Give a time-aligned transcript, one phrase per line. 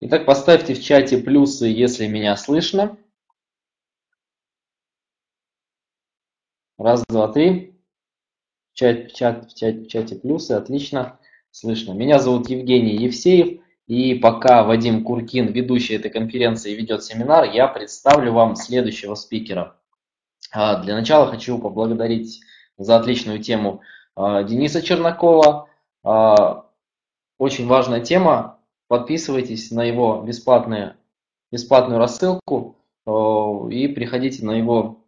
[0.00, 2.96] Итак, поставьте в чате плюсы, если меня слышно.
[6.78, 7.76] Раз, два, три.
[8.74, 11.18] Чат, чат, чат, чате плюсы, отлично,
[11.50, 11.94] слышно.
[11.94, 18.32] Меня зовут Евгений Евсеев, и пока Вадим Куркин, ведущий этой конференции, ведет семинар, я представлю
[18.32, 19.80] вам следующего спикера.
[20.52, 22.40] А, для начала хочу поблагодарить
[22.76, 23.80] за отличную тему
[24.14, 25.68] а, Дениса Чернакова.
[26.04, 26.66] А,
[27.38, 28.57] очень важная тема.
[28.88, 30.96] Подписывайтесь на его бесплатные,
[31.52, 35.04] бесплатную рассылку и приходите на его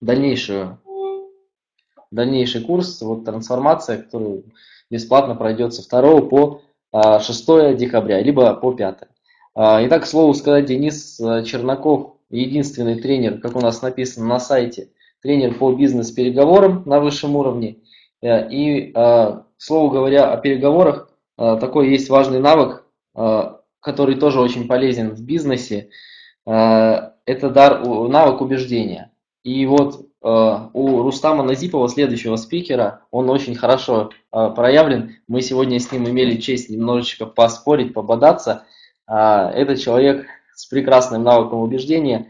[0.00, 0.78] дальнейшую
[2.14, 4.44] дальнейший курс, вот трансформация, который
[4.90, 8.98] бесплатно пройдет со 2 по 6 а, декабря, либо по 5.
[9.54, 14.38] А, итак, к слову сказать, Денис э, Чернаков, единственный тренер, как у нас написано на
[14.38, 14.90] сайте,
[15.22, 17.78] тренер по бизнес-переговорам на высшем уровне.
[18.22, 22.83] Э, и, э, к слову говоря, о переговорах, такой есть важный навык,
[23.14, 25.90] который тоже очень полезен в бизнесе.
[26.44, 27.10] Это
[27.50, 29.12] дар, навык убеждения.
[29.42, 35.16] И вот Э, у Рустама Назипова, следующего спикера, он очень хорошо э, проявлен.
[35.28, 38.64] Мы сегодня с ним имели честь немножечко поспорить, пободаться.
[39.06, 42.28] Э, это человек с прекрасным навыком убеждения.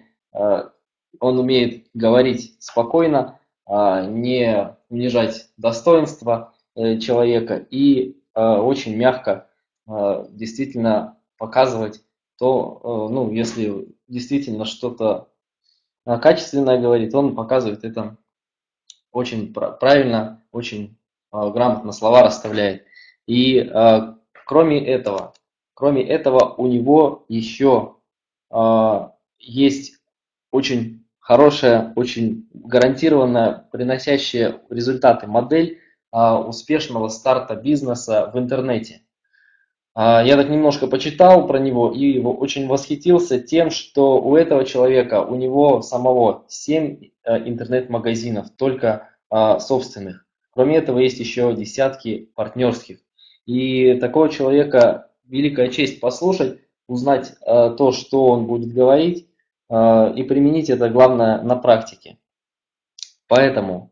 [1.20, 9.46] Он умеет говорить спокойно, не унижать достоинство человека и очень мягко
[9.86, 12.02] действительно показывать
[12.38, 15.28] то, ну, если действительно что-то
[16.04, 18.16] а, качественное говорит, он показывает это
[19.10, 20.98] очень правильно, очень
[21.30, 22.84] а, грамотно слова расставляет.
[23.26, 25.32] И а, кроме этого,
[25.74, 27.96] кроме этого у него еще
[29.40, 29.98] есть
[30.52, 35.80] очень хорошая, очень гарантированная, приносящая результаты модель
[36.12, 39.03] успешного старта бизнеса в интернете.
[39.94, 44.64] А, я так немножко почитал про него и его очень восхитился тем, что у этого
[44.64, 50.26] человека, у него самого 7 э, интернет-магазинов, только а, собственных.
[50.50, 52.98] Кроме этого, есть еще десятки партнерских.
[53.46, 59.28] И такого человека великая честь послушать, узнать э, то, что он будет говорить,
[59.70, 62.18] э, и применить это, главное, на практике.
[63.28, 63.90] Поэтому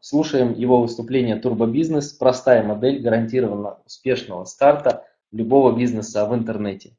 [0.00, 2.12] слушаем его выступление «Турбобизнес.
[2.12, 6.96] Простая модель гарантированно успешного старта любого бизнеса в интернете».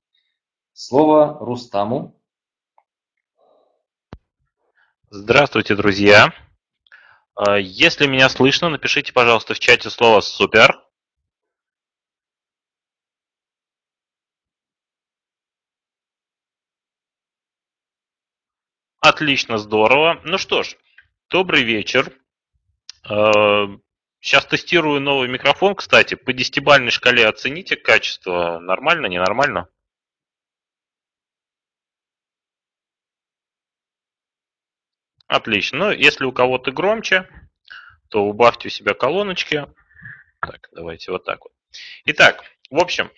[0.74, 2.18] Слово Рустаму.
[5.10, 6.34] Здравствуйте, друзья.
[7.36, 10.84] А, если меня слышно, напишите, пожалуйста, в чате слово «супер».
[19.00, 20.20] Отлично, здорово.
[20.26, 20.76] Ну что ж,
[21.30, 22.12] добрый вечер.
[23.08, 26.16] Сейчас э, тестирую новый микрофон, кстати.
[26.16, 28.60] По десятибальной шкале оцените качество.
[28.60, 29.70] Нормально, ненормально?
[35.28, 35.78] Отлично.
[35.78, 37.30] Ну, если у кого-то громче,
[38.10, 39.68] то убавьте у себя колоночки.
[40.42, 41.54] Так, давайте вот так вот.
[42.06, 43.12] Итак, в общем,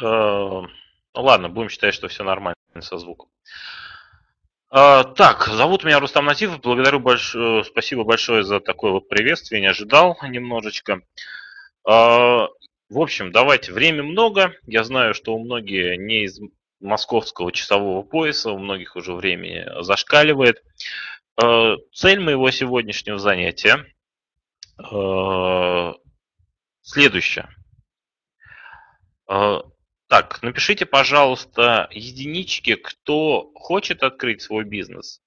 [0.00, 0.68] э,
[1.14, 3.30] ладно, будем считать, что все нормально со звуком.
[4.74, 6.62] А, так, зовут меня Рустам Назифов.
[6.62, 9.60] Благодарю большое, э, спасибо большое за такое вот приветствие.
[9.60, 11.02] Не ожидал немножечко.
[11.86, 12.46] А,
[12.88, 13.70] в общем, давайте.
[13.70, 14.54] Время много.
[14.66, 16.40] Я знаю, что у многих не из
[16.80, 20.62] московского часового пояса, у многих уже время зашкаливает.
[21.36, 23.84] А, цель моего сегодняшнего занятия
[26.80, 27.50] следующая.
[30.12, 35.22] Так, напишите, пожалуйста, единички, кто хочет открыть свой бизнес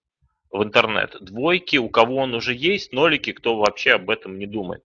[0.52, 1.18] в интернет.
[1.22, 4.84] Двойки, у кого он уже есть, нолики, кто вообще об этом не думает.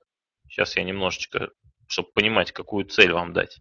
[0.48, 1.50] Сейчас я немножечко,
[1.86, 3.60] чтобы понимать, какую цель вам дать.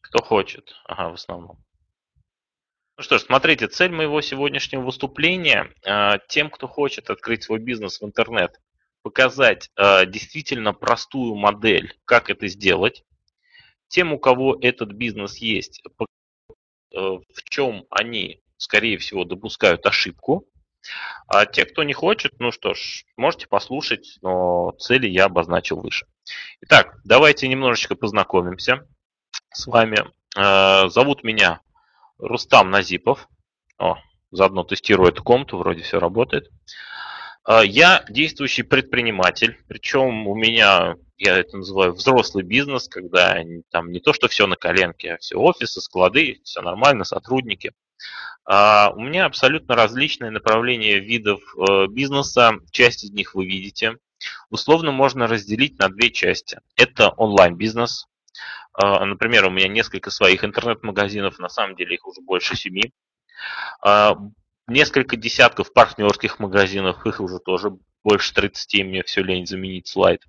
[0.00, 0.72] Кто хочет?
[0.84, 1.58] Ага, в основном.
[2.98, 8.00] Ну что ж, смотрите, цель моего сегодняшнего выступления э, тем, кто хочет открыть свой бизнес
[8.00, 8.60] в интернет,
[9.02, 13.02] показать э, действительно простую модель, как это сделать,
[13.90, 20.46] тем, у кого этот бизнес есть, э, в чем они, скорее всего, допускают ошибку.
[21.26, 26.06] А те, кто не хочет, ну что ж, можете послушать, но цели я обозначил выше.
[26.62, 28.88] Итак, давайте немножечко познакомимся
[29.52, 30.04] с вами.
[30.36, 31.60] Э, зовут меня
[32.18, 33.28] Рустам Назипов.
[33.76, 33.96] О,
[34.30, 36.48] заодно тестирую эту комнату, вроде все работает.
[37.46, 43.38] Э, я действующий предприниматель, причем у меня я это называю взрослый бизнес, когда
[43.70, 47.72] там не то, что все на коленке, а все офисы, склады, все нормально, сотрудники.
[48.46, 53.98] А у меня абсолютно различные направления видов э, бизнеса, часть из них вы видите.
[54.48, 56.58] Условно можно разделить на две части.
[56.74, 58.06] Это онлайн-бизнес,
[58.72, 62.94] А, например, у меня несколько своих интернет-магазинов, на самом деле их уже больше семи.
[63.84, 64.16] А,
[64.68, 70.22] несколько десятков партнерских магазинов, их уже тоже больше 30, мне все лень заменить слайд.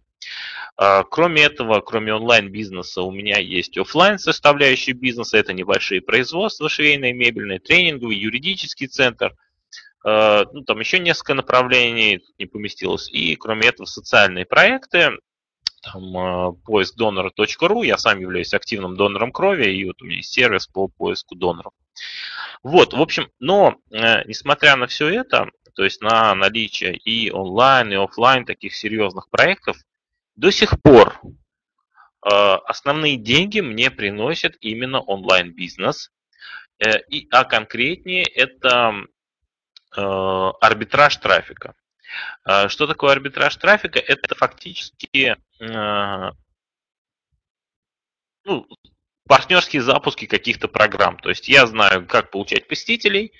[0.76, 5.38] Кроме этого, кроме онлайн-бизнеса, у меня есть офлайн составляющая бизнеса.
[5.38, 9.36] Это небольшие производства, швейные, мебельные, тренинговый, юридический центр.
[10.04, 13.10] Ну, там еще несколько направлений не поместилось.
[13.12, 15.12] И кроме этого, социальные проекты,
[15.82, 20.32] там, э, поиск донора.ру, я сам являюсь активным донором крови, и вот у меня есть
[20.32, 21.74] сервис по поиску доноров.
[22.64, 27.92] Вот, в общем, но э, несмотря на все это, то есть на наличие и онлайн,
[27.92, 29.78] и офлайн таких серьезных проектов,
[30.36, 36.12] до сих пор э, основные деньги мне приносит именно онлайн-бизнес.
[36.80, 37.00] Э,
[37.32, 38.94] а конкретнее это
[39.96, 41.76] э, арбитраж трафика.
[42.68, 43.98] Что такое арбитраж трафика?
[44.00, 45.38] Это фактически
[48.44, 48.68] ну,
[49.28, 51.18] партнерские запуски каких-то программ.
[51.18, 53.32] То есть я знаю, как получать посетителей,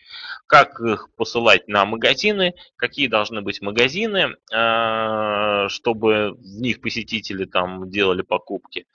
[0.52, 7.90] как их посылать на магазины, какие должны быть магазины, а, чтобы в них посетители там
[7.90, 8.86] делали покупки.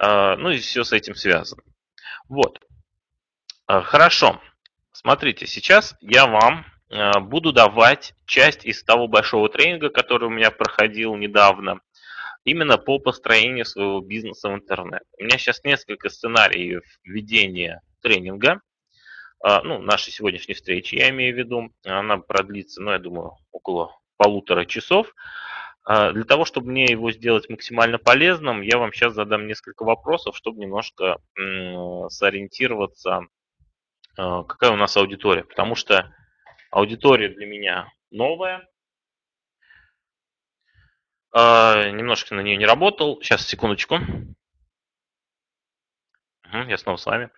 [0.00, 1.62] Ну и все с этим связано.
[2.28, 2.58] Вот.
[3.68, 4.40] Хорошо.
[4.90, 6.66] Смотрите, сейчас я вам
[7.28, 11.80] буду давать часть из того большого тренинга, который у меня проходил недавно,
[12.44, 15.02] именно по построению своего бизнеса в интернет.
[15.16, 18.62] У меня сейчас несколько сценариев ведения тренинга,
[19.42, 21.70] ну, нашей сегодняшней встречи, я имею в виду.
[21.84, 25.14] Она продлится, ну, я думаю, около полутора часов.
[25.88, 30.36] Э, для того, чтобы мне его сделать максимально полезным, я вам сейчас задам несколько вопросов,
[30.36, 31.18] чтобы немножко
[32.08, 33.20] сориентироваться,
[34.16, 35.44] какая у нас аудитория.
[35.44, 36.12] Потому что
[36.70, 38.68] Аудитория для меня новая.
[41.32, 43.20] Немножко на нее не работал.
[43.22, 43.98] Сейчас, секундочку.
[46.50, 47.30] Я снова с вами.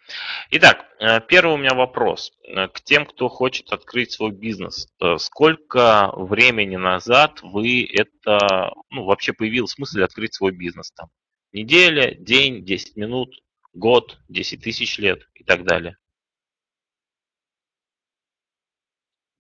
[0.51, 4.87] Итак, э, первый у меня вопрос э, к тем, кто хочет открыть свой бизнес.
[5.01, 11.09] Э, сколько времени назад вы это, ну, вообще появилась мысль открыть свой бизнес там?
[11.53, 13.35] Неделя, день, 10 минут,
[13.73, 15.97] год, 10 тысяч лет и так далее.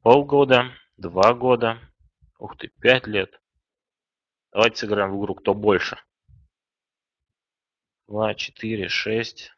[0.02, 1.78] Полгода, два года,
[2.40, 3.40] ух ты, пять лет.
[4.50, 5.96] Давайте сыграем в игру «Кто больше?»
[8.08, 9.52] Два, четыре, шесть,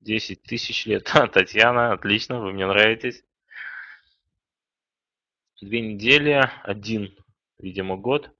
[0.00, 1.04] десять тысяч лет.
[1.32, 3.24] Татьяна, отлично, вы мне нравитесь.
[5.60, 7.16] Две недели, один,
[7.58, 8.30] видимо, год.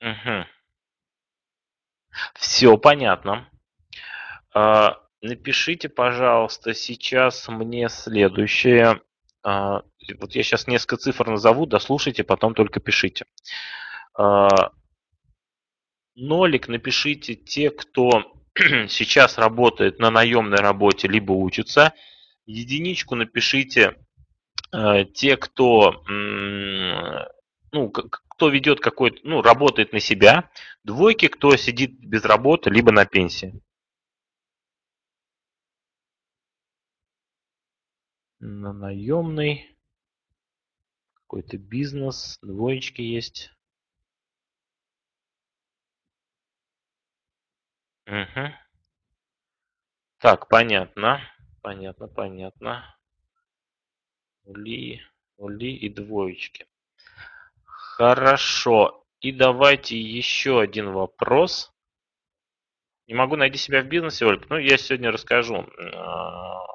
[0.00, 0.46] Угу.
[2.34, 3.48] Все понятно.
[4.52, 9.02] А, напишите, пожалуйста, сейчас мне следующее.
[9.42, 9.82] А,
[10.18, 13.26] вот я сейчас несколько цифр назову, дослушайте, потом только пишите.
[14.14, 14.72] А,
[16.14, 18.35] нолик напишите те, кто
[18.88, 21.92] сейчас работает на наемной работе, либо учится.
[22.46, 23.96] Единичку напишите
[24.72, 26.04] а, те, кто,
[27.72, 30.50] ну, кто ведет какой-то, ну, работает на себя.
[30.84, 33.60] Двойки, кто сидит без работы, либо на пенсии.
[38.46, 39.76] на наемный.
[41.14, 43.50] Какой-то бизнес, двоечки есть.
[48.06, 48.54] Угу.
[50.18, 51.20] Так, понятно.
[51.62, 52.96] Понятно, понятно.
[54.44, 55.02] Ули,
[55.36, 56.66] ули и двоечки.
[57.64, 59.04] Хорошо.
[59.20, 61.72] И давайте еще один вопрос.
[63.08, 64.46] Не могу найти себя в бизнесе, Ольга.
[64.50, 66.66] Ну, я сегодня расскажу а,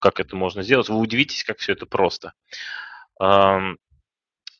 [0.00, 0.88] как это можно сделать.
[0.88, 2.32] Вы удивитесь, как все это просто.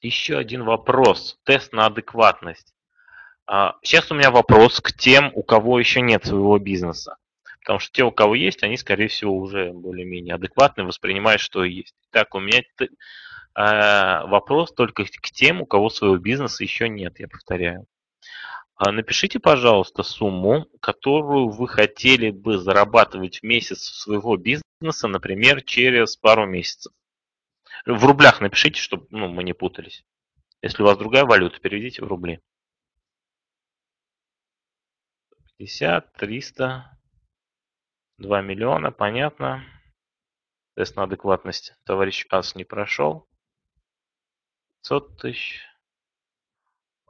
[0.03, 1.39] Еще один вопрос.
[1.45, 2.75] Тест на адекватность.
[3.47, 7.17] А, сейчас у меня вопрос к тем, у кого еще нет своего бизнеса.
[7.61, 11.95] Потому что те, у кого есть, они, скорее всего, уже более-менее адекватны, воспринимают, что есть.
[12.11, 12.63] Так, у меня
[13.55, 17.87] а, вопрос только к тем, у кого своего бизнеса еще нет, я повторяю.
[18.77, 26.17] А напишите, пожалуйста, сумму, которую вы хотели бы зарабатывать в месяц своего бизнеса, например, через
[26.17, 26.91] пару месяцев.
[27.85, 30.03] В рублях напишите, чтобы ну, мы не путались.
[30.63, 32.41] Если у вас другая валюта, переведите в рубли.
[35.61, 36.99] 50, 300,
[38.17, 39.63] 2 миллиона, понятно.
[40.75, 43.29] Тест на адекватность товарищ Ас не прошел.
[44.79, 45.61] 500 тысяч.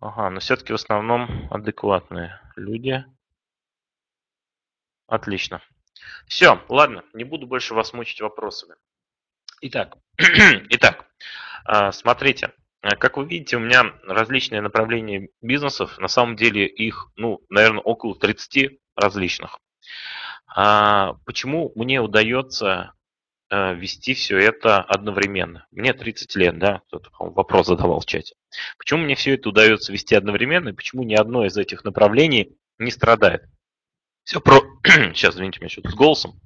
[0.01, 3.05] Ага, но все-таки в основном адекватные люди.
[5.07, 5.63] Отлично.
[6.27, 8.75] Все, ладно, не буду больше вас мучить вопросами.
[9.61, 11.09] Итак, итак,
[11.65, 15.99] а, смотрите, как вы видите, у меня различные направления бизнесов.
[15.99, 19.59] На самом деле их, ну, наверное, около 30 различных.
[20.47, 22.95] А почему мне удается
[23.51, 25.67] э, вести все это одновременно?
[25.71, 28.35] Мне 30 лет, да, кто-то вопрос задавал в чате.
[28.79, 32.91] Почему мне все это удается вести одновременно, и почему ни одно из этих направлений не
[32.91, 33.45] страдает?
[34.25, 34.61] Все про...
[34.85, 36.41] Сейчас, извините, меня что-то с голосом.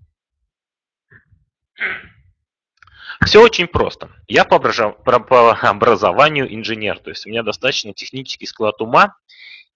[3.25, 4.11] Все очень просто.
[4.27, 9.17] Я по образованию инженер, то есть у меня достаточно технический склад ума,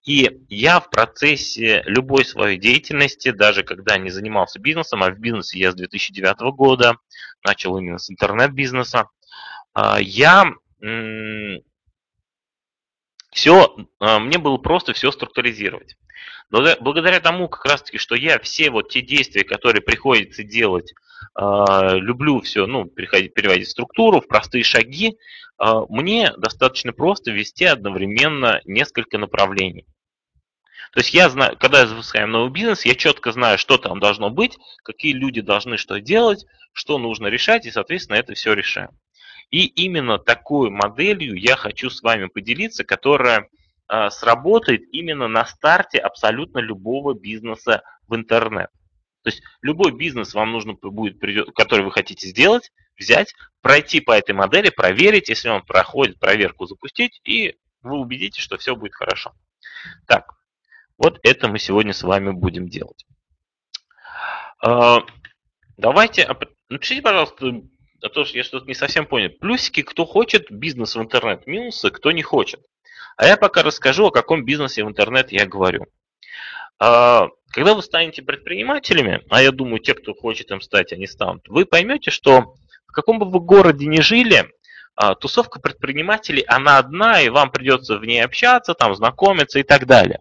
[0.04, 5.58] и я в процессе любой своей деятельности, даже когда не занимался бизнесом, а в бизнесе
[5.58, 6.96] я с 2009 года,
[7.44, 9.08] начал именно с интернет-бизнеса,
[9.74, 10.46] а, я
[13.32, 15.96] все, а, мне было просто все структуризировать.
[16.50, 20.94] Благодаря тому, как раз таки, что я все вот те действия, которые приходится делать,
[21.34, 25.18] а, люблю все, ну, переходить, переводить структуру, в простые шаги,
[25.88, 29.86] мне достаточно просто вести одновременно несколько направлений.
[30.92, 34.30] То есть я знаю, когда я запускаю новый бизнес, я четко знаю, что там должно
[34.30, 38.90] быть, какие люди должны что делать, что нужно решать, и, соответственно, это все решаем.
[39.50, 43.48] И именно такой моделью я хочу с вами поделиться, которая
[44.10, 48.70] сработает именно на старте абсолютно любого бизнеса в интернет.
[49.22, 51.20] То есть любой бизнес вам нужно будет,
[51.54, 57.20] который вы хотите сделать, взять, пройти по этой модели, проверить, если он проходит проверку, запустить,
[57.24, 59.32] и вы убедитесь, что все будет хорошо.
[60.06, 60.34] Так,
[60.96, 63.06] вот это мы сегодня с вами будем делать.
[64.62, 65.00] А,
[65.76, 66.28] давайте,
[66.68, 67.62] напишите, пожалуйста,
[68.02, 69.30] а то, что я что-то не совсем понял.
[69.40, 72.60] Плюсики, кто хочет бизнес в интернет, минусы, кто не хочет.
[73.18, 75.86] А я пока расскажу, о каком бизнесе в интернет я говорю.
[76.78, 81.46] А, когда вы станете предпринимателями, а я думаю, те, кто хочет им стать, они станут,
[81.48, 82.54] вы поймете, что
[82.86, 84.50] в каком бы вы городе ни жили,
[85.20, 90.20] тусовка предпринимателей, она одна, и вам придется в ней общаться, там, знакомиться и так далее.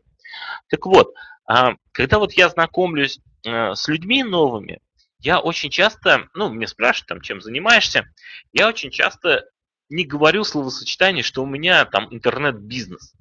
[0.70, 1.14] Так вот,
[1.46, 4.80] а, когда вот я знакомлюсь э, с людьми новыми,
[5.20, 8.06] я очень часто, ну, мне спрашивают, там, чем занимаешься,
[8.54, 9.46] я очень часто
[9.90, 13.14] не говорю словосочетание, что у меня там интернет-бизнес.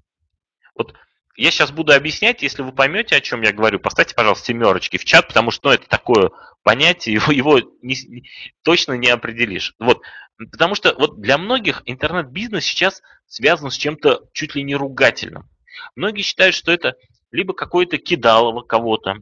[0.75, 0.95] Вот
[1.37, 5.05] я сейчас буду объяснять, если вы поймете, о чем я говорю, поставьте, пожалуйста, семерочки в
[5.05, 6.31] чат, потому что ну, это такое
[6.63, 8.25] понятие, его, его не,
[8.63, 9.75] точно не определишь.
[9.79, 10.03] Вот,
[10.39, 15.49] потому что вот для многих интернет-бизнес сейчас связан с чем-то чуть ли не ругательным.
[15.95, 16.95] Многие считают, что это
[17.31, 19.17] либо какое-то кидалово кого-то,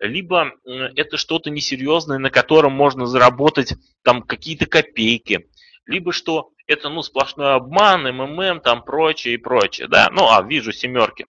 [0.00, 5.46] либо это что-то несерьезное, на котором можно заработать там какие-то копейки,
[5.86, 10.72] либо что это ну сплошной обман, МММ, там прочее и прочее, да, ну а вижу
[10.72, 11.26] семерки.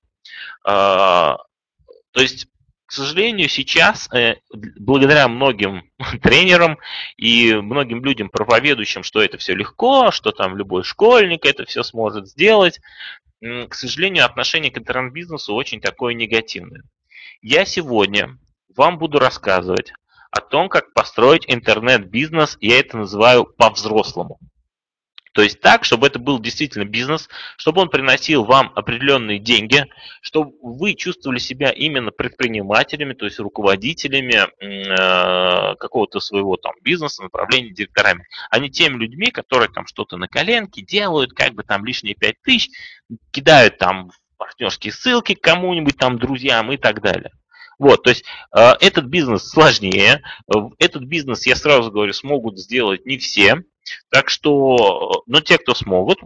[0.66, 1.38] А,
[2.12, 2.48] то есть,
[2.86, 5.90] к сожалению, сейчас э, благодаря многим
[6.22, 6.78] тренерам
[7.18, 12.28] и многим людям проповедующим, что это все легко, что там любой школьник это все сможет
[12.28, 12.80] сделать,
[13.42, 16.84] к сожалению, отношение к интернет-бизнесу очень такое негативное.
[17.42, 18.38] Я сегодня
[18.74, 19.94] вам буду рассказывать
[20.34, 24.40] о том, как построить интернет-бизнес, я это называю по-взрослому.
[25.34, 29.86] То есть так, чтобы это был действительно бизнес, чтобы он приносил вам определенные деньги,
[30.22, 37.72] чтобы вы чувствовали себя именно предпринимателями, то есть руководителями э, какого-то своего там бизнеса, направления,
[37.72, 42.13] директорами, а не теми людьми, которые там что-то на коленке делают, как бы там лишние
[42.13, 42.70] 5 тысяч,
[43.32, 47.32] кидают там партнерские ссылки кому-нибудь там, друзьям и так далее.
[47.80, 48.25] Вот, то есть
[48.56, 50.24] э, этот бизнес сложнее.
[50.80, 53.63] Этот бизнес, я сразу говорю, смогут сделать не все.
[54.10, 56.20] Так что, ну, те, кто смогут,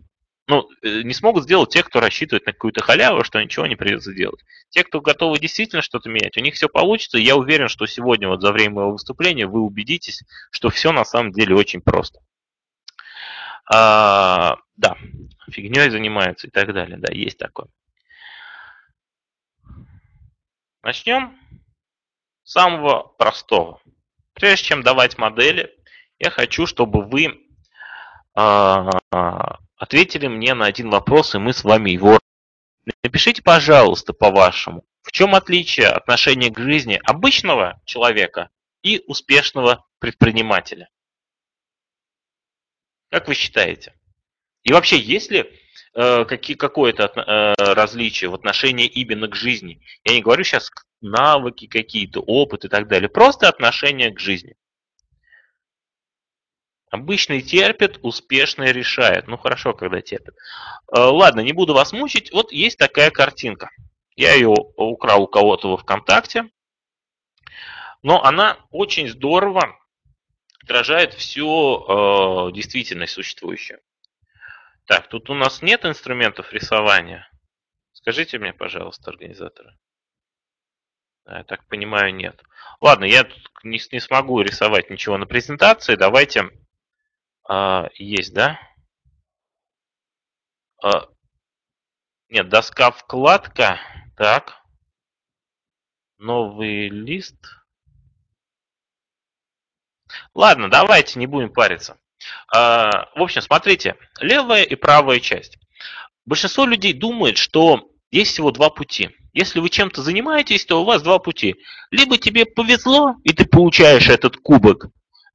[0.48, 4.14] ну, э, не смогут сделать те, кто рассчитывает на какую-то халяву, что ничего не придется
[4.14, 4.40] делать.
[4.70, 7.18] Те, кто готовы действительно что-то менять, у них все получится.
[7.18, 11.32] Я уверен, что сегодня вот за время моего выступления вы убедитесь, что все на самом
[11.34, 12.20] деле очень просто.
[13.70, 14.96] А, да,
[15.50, 16.98] фигней занимаются и так далее.
[16.98, 17.68] Да, есть такое.
[20.88, 21.38] Начнем
[22.46, 23.82] с самого простого.
[24.32, 25.78] Прежде чем давать модели,
[26.18, 27.46] я хочу, чтобы вы
[28.34, 32.20] а, ответили мне на один вопрос, и мы с вами его...
[33.04, 38.50] Напишите, пожалуйста, по-вашему, в чем отличие отношения к жизни обычного человека
[38.82, 40.88] и успешного предпринимателя?
[43.12, 43.94] Как вы считаете?
[44.64, 45.52] И вообще, есть ли
[45.98, 49.82] э, какое-то э, различие в отношении именно к жизни?
[50.04, 53.10] Я не говорю сейчас навыки какие-то, опыт и так далее.
[53.10, 54.56] Просто отношение к жизни.
[56.90, 59.28] Обычный терпит, успешный решает.
[59.28, 60.36] Ну хорошо, когда терпит.
[60.96, 62.32] Э, ладно, не буду вас мучить.
[62.32, 63.72] Вот есть такая картинка.
[64.16, 66.50] Я ее украл у кого-то во ВКонтакте.
[68.04, 69.76] Но она очень здорово
[70.64, 73.80] отражает всю э, действительность существующую.
[74.88, 77.30] Так, тут у нас нет инструментов рисования.
[77.92, 79.78] Скажите мне, пожалуйста, организаторы.
[81.26, 82.42] Я так понимаю, нет.
[82.80, 85.96] Ладно, я тут не, не смогу рисовать ничего на презентации.
[85.96, 86.50] Давайте...
[87.50, 88.60] А, есть, да?
[90.82, 91.10] А,
[92.30, 93.80] нет, доска вкладка.
[94.16, 94.64] Так.
[96.18, 97.36] Новый лист.
[100.34, 102.00] Ладно, давайте не будем париться.
[102.54, 105.58] А, в общем, смотрите, левая и правая часть.
[106.26, 109.10] Большинство людей думает, что есть всего два пути.
[109.34, 111.56] Если вы чем-то занимаетесь, то у вас два пути.
[111.92, 114.88] Либо тебе повезло, и ты получаешь этот кубок,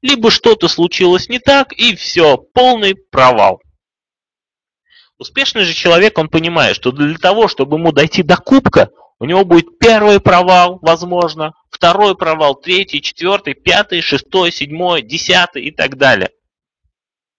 [0.03, 3.61] либо что-то случилось не так, и все, полный провал.
[5.19, 9.45] Успешный же человек, он понимает, что для того, чтобы ему дойти до кубка, у него
[9.45, 16.31] будет первый провал, возможно, второй провал, третий, четвертый, пятый, шестой, седьмой, десятый и так далее.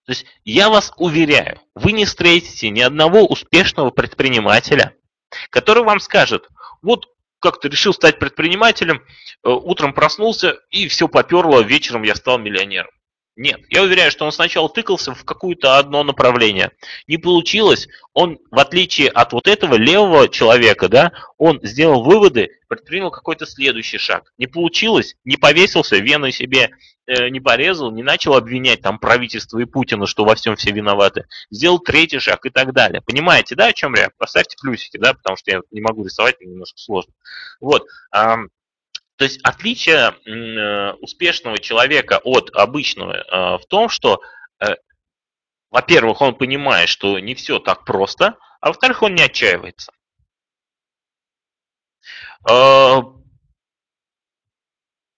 [0.06, 4.96] То есть я вас уверяю, вы не встретите ни одного успешного предпринимателя,
[5.50, 6.48] который вам скажет,
[6.82, 7.08] вот
[7.40, 9.02] как ты решил стать предпринимателем,
[9.44, 12.92] э, утром проснулся и все поперло, вечером я стал миллионером.
[13.36, 16.72] Нет, я уверяю, что он сначала тыкался в какое-то одно направление.
[17.08, 23.10] Не получилось, он, в отличие от вот этого левого человека, да, он сделал выводы, предпринял
[23.10, 24.32] какой-то следующий шаг.
[24.38, 26.69] Не получилось, не повесился, вены себе
[27.08, 31.26] э, не порезал, не начал обвинять там правительство и Путина, что во всем все виноваты.
[31.50, 33.02] Сделал третий шаг и так далее.
[33.02, 34.12] Понимаете, да, о чем я?
[34.19, 37.13] Поставьте плюсики, да, потому что я не могу рисовать, немножко сложно.
[37.60, 37.88] Вот.
[39.24, 44.22] То есть отличие э, успешного человека от обычного э, в том, что,
[44.60, 44.76] э,
[45.72, 49.94] во-первых, он понимает, что не все так просто, а во-вторых, он не отчаивается.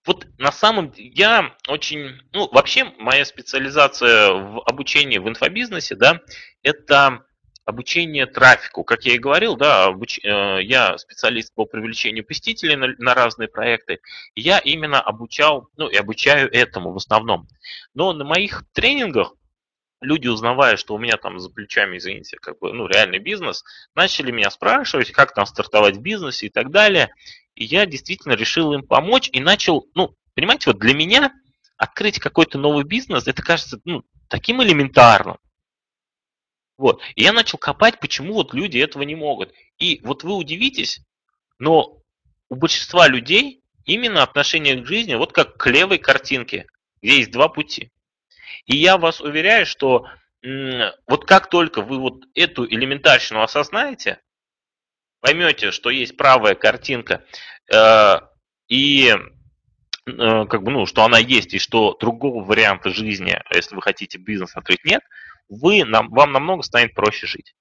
[0.04, 6.20] Вот на самом деле я очень, ну вообще моя специализация в обучении в инфобизнесе, да,
[6.62, 7.26] это
[7.66, 8.84] обучение трафику.
[8.84, 10.20] Как я и говорил, да, обуч...
[10.24, 14.00] Э, я специалист по привлечению посетителей на, на разные проекты.
[14.34, 17.48] Я именно обучал, ну и обучаю этому в основном.
[17.92, 19.34] Но на моих тренингах
[20.00, 24.30] люди, узнавая, что у меня там за плечами, извините, как бы, ну, реальный бизнес, начали
[24.30, 27.10] меня спрашивать, как там стартовать в бизнесе и так далее.
[27.56, 31.32] И я действительно решил им помочь и начал, ну, понимаете, вот для меня
[31.76, 35.38] открыть какой-то новый бизнес, это кажется, ну, таким элементарным.
[36.78, 37.00] Вот.
[37.14, 39.52] И я начал копать, почему вот люди этого не могут.
[39.78, 41.00] И вот вы удивитесь,
[41.58, 42.02] но
[42.48, 46.66] у большинства людей именно отношение к жизни вот как к левой картинке,
[47.00, 47.90] где есть два пути.
[48.66, 50.06] И я вас уверяю, что
[50.42, 54.20] вот как только вы вот эту элементарщину осознаете,
[55.20, 57.24] поймете, что есть правая картинка,
[57.72, 58.20] э,
[58.68, 59.08] и
[60.06, 64.18] э, как бы, ну, что она есть, и что другого варианта жизни, если вы хотите
[64.18, 65.02] бизнес открыть, нет,
[65.48, 67.54] вы, нам, вам намного станет проще жить.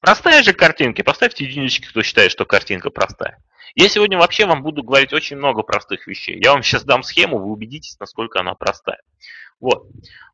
[0.00, 1.04] Простая же картинка.
[1.04, 3.38] Поставьте единички, кто считает, что картинка простая.
[3.74, 6.40] Я сегодня вообще вам буду говорить очень много простых вещей.
[6.42, 9.00] Я вам сейчас дам схему, вы убедитесь, насколько она простая.
[9.60, 9.86] Вот.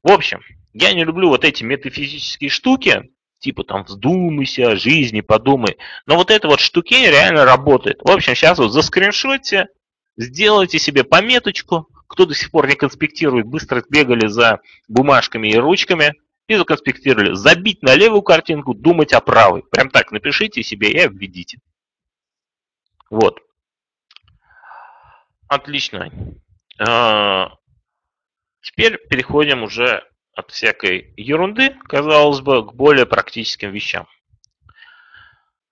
[0.02, 0.40] В общем,
[0.72, 5.76] я не люблю вот эти метафизические штуки, типа там вздумайся о жизни, подумай.
[6.06, 7.98] Но вот эта вот штуки реально работает.
[8.02, 9.68] В общем, сейчас вот заскриншотьте,
[10.16, 11.88] сделайте себе пометочку.
[12.06, 16.14] Кто до сих пор не конспектирует, быстро бегали за бумажками и ручками–
[16.48, 17.34] и законспектировали.
[17.34, 19.64] Забить на левую картинку, думать о правой.
[19.64, 21.58] Прям так напишите себе и обведите.
[23.10, 23.40] Вот.
[25.48, 26.10] Отлично.
[26.78, 27.52] А,
[28.62, 30.04] теперь переходим уже
[30.34, 34.06] от всякой ерунды, казалось бы, к более практическим вещам.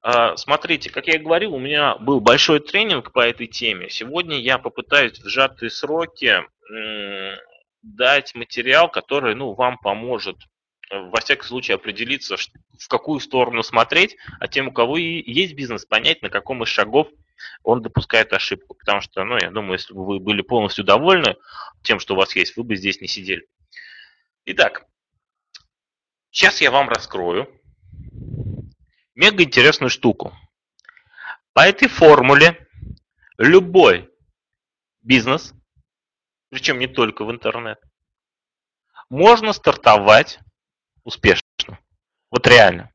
[0.03, 3.91] А, смотрите, как я и говорил, у меня был большой тренинг по этой теме.
[3.91, 6.43] Сегодня я попытаюсь в сжатые сроки
[7.83, 10.37] дать материал, который ну, вам поможет
[10.91, 15.85] во всяком случае определиться, в какую сторону смотреть, а тем, у кого и есть бизнес,
[15.85, 17.09] понять, на каком из шагов
[17.63, 18.75] он допускает ошибку.
[18.75, 21.37] Потому что, ну, я думаю, если бы вы были полностью довольны
[21.83, 23.47] тем, что у вас есть, вы бы здесь не сидели.
[24.47, 24.87] Итак,
[26.31, 27.49] сейчас я вам раскрою
[29.15, 30.37] мега интересную штуку.
[31.53, 32.69] По этой формуле
[33.39, 34.11] любой
[35.03, 35.55] бизнес,
[36.51, 37.81] причем не только в интернет,
[39.09, 40.41] можно стартовать
[41.05, 41.79] успешно.
[42.31, 42.91] Вот реально.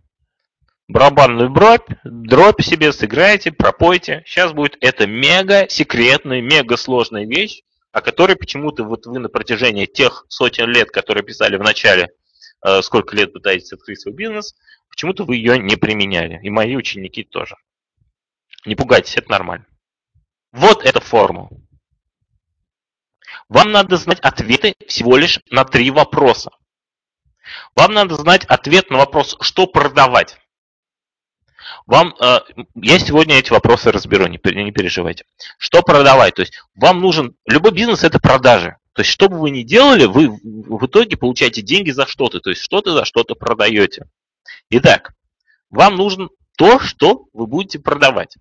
[0.88, 4.24] Барабанную дробь, дробь себе сыграйте, пропойте.
[4.26, 9.86] Сейчас будет это мега секретная, мега сложная вещь, о которой почему-то вот вы на протяжении
[9.86, 12.10] тех сотен лет, которые писали в начале,
[12.66, 14.56] э, сколько лет пытаетесь открыть свой бизнес,
[14.90, 16.40] почему-то вы ее не применяли.
[16.42, 17.56] И мои ученики тоже.
[18.66, 19.66] Не пугайтесь, это нормально.
[20.52, 21.50] Вот эта формула.
[23.48, 26.52] Вам надо знать ответы всего лишь на три вопроса.
[27.76, 30.38] Вам надо знать ответ на вопрос, что продавать.
[31.86, 32.40] Вам, э,
[32.76, 35.26] я сегодня эти вопросы разберу, не, не переживайте.
[35.58, 36.36] Что продавать?
[36.36, 38.78] То есть вам нужен, любой бизнес это продажи.
[38.94, 42.40] То есть что бы вы ни делали, вы в итоге получаете деньги за что-то.
[42.40, 44.06] То есть что-то за что-то продаете.
[44.70, 45.14] Итак,
[45.70, 48.36] вам нужен то, что вы будете продавать.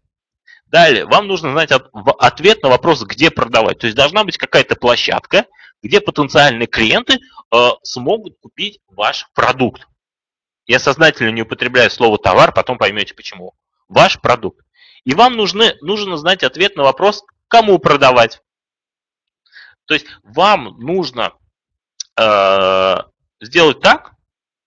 [0.67, 3.79] Далее, вам нужно знать ответ на вопрос, где продавать.
[3.79, 5.47] То есть должна быть какая-то площадка,
[5.83, 7.19] где потенциальные клиенты
[7.53, 9.87] э, смогут купить ваш продукт.
[10.67, 13.55] Я сознательно не употребляю слово товар, потом поймете почему.
[13.89, 14.65] Ваш продукт.
[15.05, 18.43] И вам нужны, нужно знать ответ на вопрос, кому продавать.
[19.87, 21.33] То есть вам нужно
[22.21, 22.97] э,
[23.41, 24.13] сделать так,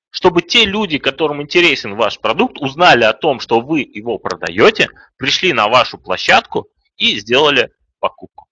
[0.09, 5.53] чтобы те люди, которым интересен ваш продукт, узнали о том, что вы его продаете, пришли
[5.53, 8.47] на вашу площадку и сделали покупку.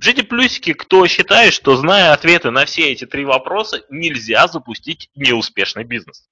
[0.00, 5.84] GT плюсики, кто считает, что зная ответы на все эти три вопроса, нельзя запустить неуспешный
[5.84, 6.28] бизнес.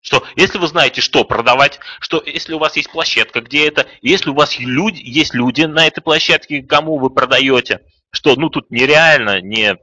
[0.00, 4.30] Что если вы знаете, что продавать, что если у вас есть площадка, где это, если
[4.30, 9.40] у вас люди, есть люди на этой площадке, кому вы продаете, что ну тут нереально
[9.40, 9.78] не,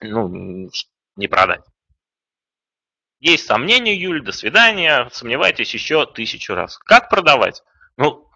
[0.00, 0.70] ну,
[1.16, 1.62] не продать.
[3.20, 6.78] Есть сомнения, Юль, до свидания, сомневайтесь еще тысячу раз.
[6.78, 7.62] Как продавать?
[7.98, 8.26] Ну,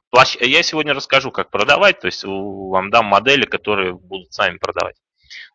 [0.41, 4.97] я сегодня расскажу, как продавать, то есть вам дам модели, которые будут сами продавать.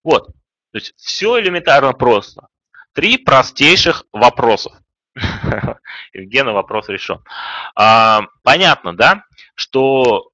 [0.03, 2.47] Вот, то есть все элементарно просто.
[2.93, 4.73] Три простейших вопросов.
[6.13, 7.23] Евгена вопрос решен.
[7.75, 9.23] А, понятно, да,
[9.55, 10.31] что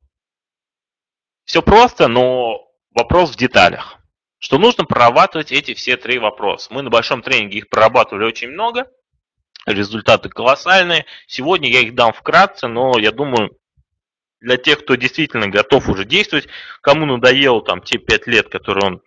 [1.46, 3.98] все просто, но вопрос в деталях
[4.40, 6.74] что нужно прорабатывать эти все три вопроса.
[6.74, 8.90] Мы на большом тренинге их прорабатывали очень много,
[9.66, 11.06] результаты колоссальные.
[11.28, 13.58] Сегодня я их дам вкратце, но я думаю,
[14.40, 16.48] для тех, кто действительно готов уже действовать,
[16.82, 19.02] кому надоело там те пять лет, которые он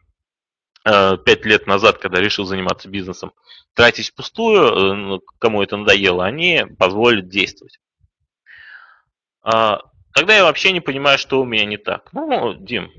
[0.85, 3.33] э, пять лет назад, когда решил заниматься бизнесом,
[3.75, 7.79] тратить впустую, э, ну, кому это надоело, они позволят действовать.
[9.43, 9.81] А,
[10.15, 12.13] тогда я вообще не понимаю, что у меня не так.
[12.13, 12.91] Ну, Дим,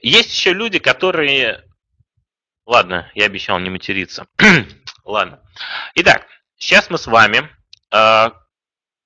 [0.00, 1.64] есть еще люди, которые...
[2.64, 4.26] Ладно, я обещал не материться.
[5.04, 5.42] Ладно.
[5.96, 7.50] Итак, сейчас мы с вами...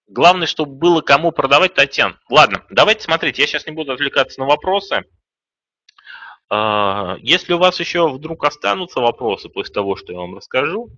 [0.08, 2.18] Главное, чтобы было кому продавать, Татьян.
[2.28, 3.38] Ладно, давайте смотреть.
[3.38, 5.04] Я сейчас не буду отвлекаться на вопросы.
[6.50, 10.90] Э, если у вас еще вдруг останутся вопросы после того, что я вам расскажу,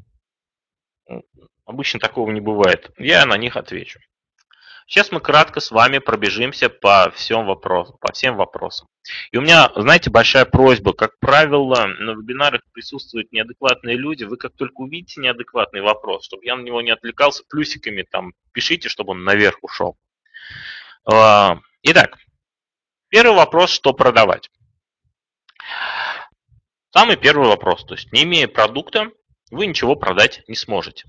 [1.64, 4.00] обычно такого не бывает, я на них отвечу.
[4.88, 8.88] Сейчас мы кратко с вами пробежимся по всем вопросам, по всем вопросам.
[9.32, 10.94] И у меня, знаете, большая просьба.
[10.94, 14.24] Как правило, на вебинарах присутствуют неадекватные люди.
[14.24, 18.88] Вы как только увидите неадекватный вопрос, чтобы я на него не отвлекался, плюсиками там пишите,
[18.88, 19.98] чтобы он наверх ушел.
[21.04, 22.16] А, итак,
[23.10, 24.50] первый вопрос, что продавать.
[26.94, 29.10] Самый первый вопрос, то есть не имея продукта,
[29.50, 31.06] вы ничего продать не сможете.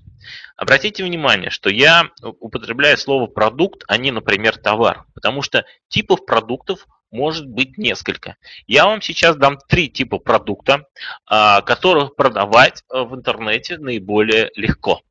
[0.56, 6.86] Обратите внимание, что я употребляю слово продукт, а не, например, товар, потому что типов продуктов
[7.10, 8.36] может быть несколько.
[8.66, 10.86] Я вам сейчас дам три типа продукта,
[11.26, 15.02] а, которых продавать э, в интернете наиболее легко.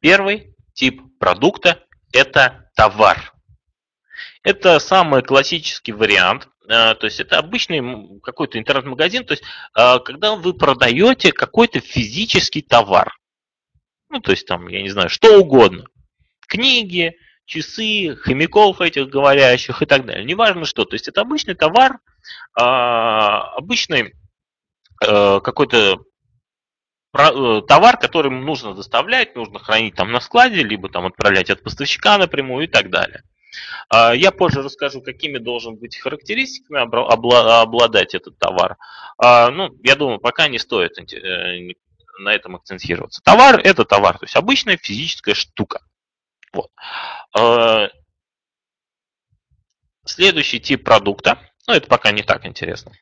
[0.00, 3.32] Первый тип продукта– это товар.
[4.42, 9.44] Это самый классический вариант, то есть это обычный какой-то интернет-магазин, то есть
[9.76, 13.14] э, когда вы продаете какой-то физический товар.
[14.08, 15.84] Ну, то есть там, я не знаю, что угодно.
[16.46, 20.24] Книги, часы, хомяков этих говорящих и так далее.
[20.24, 20.84] Неважно что.
[20.84, 21.98] То есть это обычный товар,
[22.58, 24.14] а, обычный
[25.04, 26.04] э, какой-то
[27.12, 32.16] э, товар, который нужно доставлять, нужно хранить там на складе, либо там отправлять от поставщика
[32.18, 33.22] напрямую и так далее.
[33.88, 38.76] А, я позже расскажу, какими должен быть характеристиками обладать этот товар.
[39.18, 41.74] А, ну, я думаю, пока не стоит э,
[42.18, 43.22] на этом акцентироваться.
[43.22, 45.82] Товар– это товар, то есть обычная физическая штука.
[46.52, 46.70] Вот.
[47.36, 47.88] А,
[50.04, 52.92] следующий тип продукта, ну это пока не так интересно.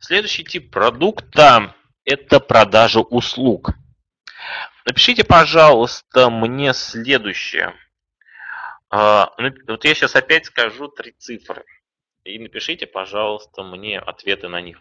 [0.00, 3.70] Следующий тип продукта– это продажа услуг.
[4.86, 7.74] Напишите, пожалуйста, мне следующее.
[8.90, 11.64] А, ну, вот я сейчас опять скажу три цифры.
[12.24, 14.80] И напишите, пожалуйста, мне ответы на них.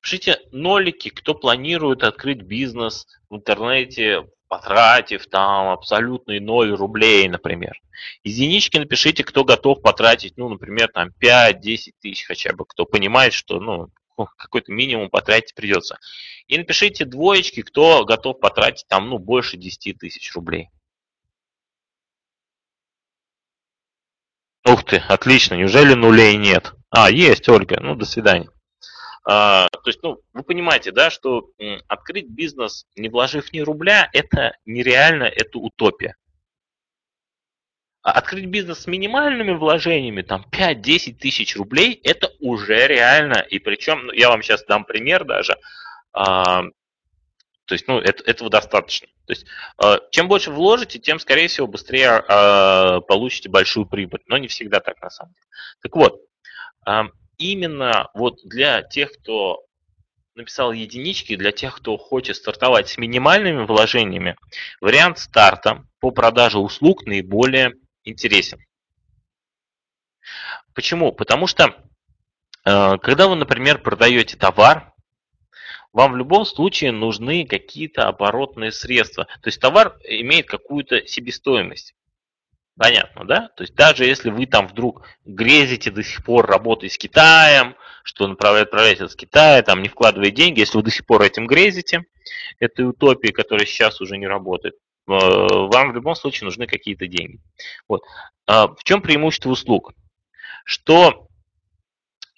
[0.00, 7.80] Пишите нолики, кто планирует открыть бизнес в интернете, потратив там абсолютный 0 рублей, например.
[8.22, 13.32] Из единички напишите, кто готов потратить, ну, например, там 5-10 тысяч хотя бы, кто понимает,
[13.32, 13.88] что, ну,
[14.36, 15.98] какой-то минимум потратить придется.
[16.48, 20.68] И напишите двоечки, кто готов потратить там, ну, больше 10 тысяч рублей.
[24.72, 26.72] Ух ты, отлично, неужели нулей нет?
[26.88, 28.48] А, есть, Ольга, ну, до свидания.
[29.22, 31.50] А, то есть, ну, вы понимаете, да, что
[31.88, 36.16] открыть бизнес, не вложив ни рубля, это нереально, это утопия.
[38.02, 43.44] А открыть бизнес с минимальными вложениями, там 5-10 тысяч рублей, это уже реально.
[43.50, 45.54] И причем, ну, я вам сейчас дам пример даже.
[46.14, 46.62] А,
[47.72, 49.08] то есть, ну, это, этого достаточно.
[49.24, 49.46] То есть,
[49.78, 54.20] а, чем больше вложите, тем, скорее всего, быстрее а, получите большую прибыль.
[54.26, 55.46] Но не всегда так, на самом деле.
[55.80, 56.20] Так вот,
[56.84, 57.04] а,
[57.38, 59.64] именно вот для тех, кто
[60.34, 64.36] написал единички, для тех, кто хочет стартовать с минимальными вложениями,
[64.82, 67.72] вариант старта по продаже услуг наиболее
[68.04, 68.58] интересен.
[70.74, 71.10] Почему?
[71.10, 71.74] Потому что,
[72.66, 74.91] э, когда вы, например, продаете товар,
[75.92, 79.24] вам в любом случае нужны какие-то оборотные средства.
[79.24, 81.94] То есть товар имеет какую-то себестоимость.
[82.76, 83.48] Понятно, да?
[83.56, 88.26] То есть даже если вы там вдруг грезите до сих пор работой с Китаем, что
[88.26, 92.04] направляет правительство с Китая, там не вкладывая деньги, если вы до сих пор этим грезите,
[92.58, 97.40] этой утопии, которая сейчас уже не работает, э, вам в любом случае нужны какие-то деньги.
[97.88, 98.02] Вот.
[98.46, 99.92] А в чем преимущество услуг?
[100.64, 101.28] Что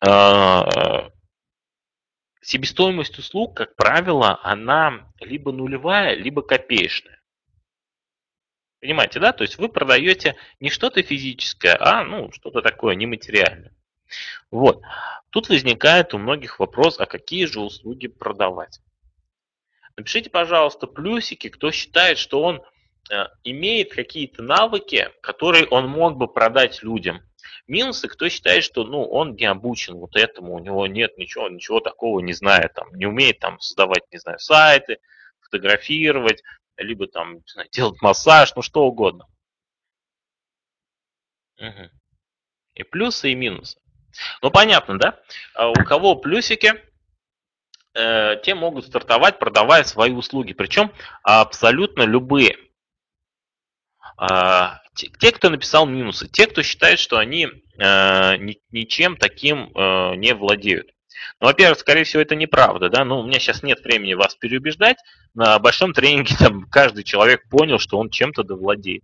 [0.05, 1.11] э,
[2.45, 7.21] себестоимость услуг, как правило, она либо нулевая, либо копеечная.
[8.81, 9.33] Понимаете, да?
[9.33, 13.73] То есть вы продаете не что-то физическое, а ну, что-то такое нематериальное.
[14.51, 14.83] Вот.
[15.31, 18.81] Тут возникает у многих вопрос, а какие же услуги продавать?
[19.97, 22.63] Напишите, пожалуйста, плюсики, кто считает, что он
[23.11, 27.23] э, имеет какие-то навыки, которые он мог бы продать людям.
[27.67, 31.81] Минусы, кто считает, что ну, он не обучен вот этому, у него нет ничего, ничего
[31.81, 34.99] такого не знает, там, не умеет там создавать, не знаю, сайты,
[35.41, 36.43] фотографировать,
[36.77, 39.27] либо там знаю, делать массаж, ну что угодно.
[41.59, 41.91] Угу.
[42.75, 43.79] И плюсы, и минусы.
[44.43, 45.21] Ну понятно, да?
[45.55, 46.75] А у кого плюсики,
[47.95, 50.53] э, те могут стартовать, продавая свои услуги.
[50.53, 52.57] Причем абсолютно любые.
[54.17, 60.15] А, те, кто написал минусы, те, кто считает, что они э, ни, ничем таким э,
[60.17, 60.91] не владеют.
[61.41, 64.99] Ну, во-первых, скорее всего, это неправда, да, ну, у меня сейчас нет времени вас переубеждать,
[65.35, 69.03] на большом тренинге там каждый человек понял, что он чем-то довладеет.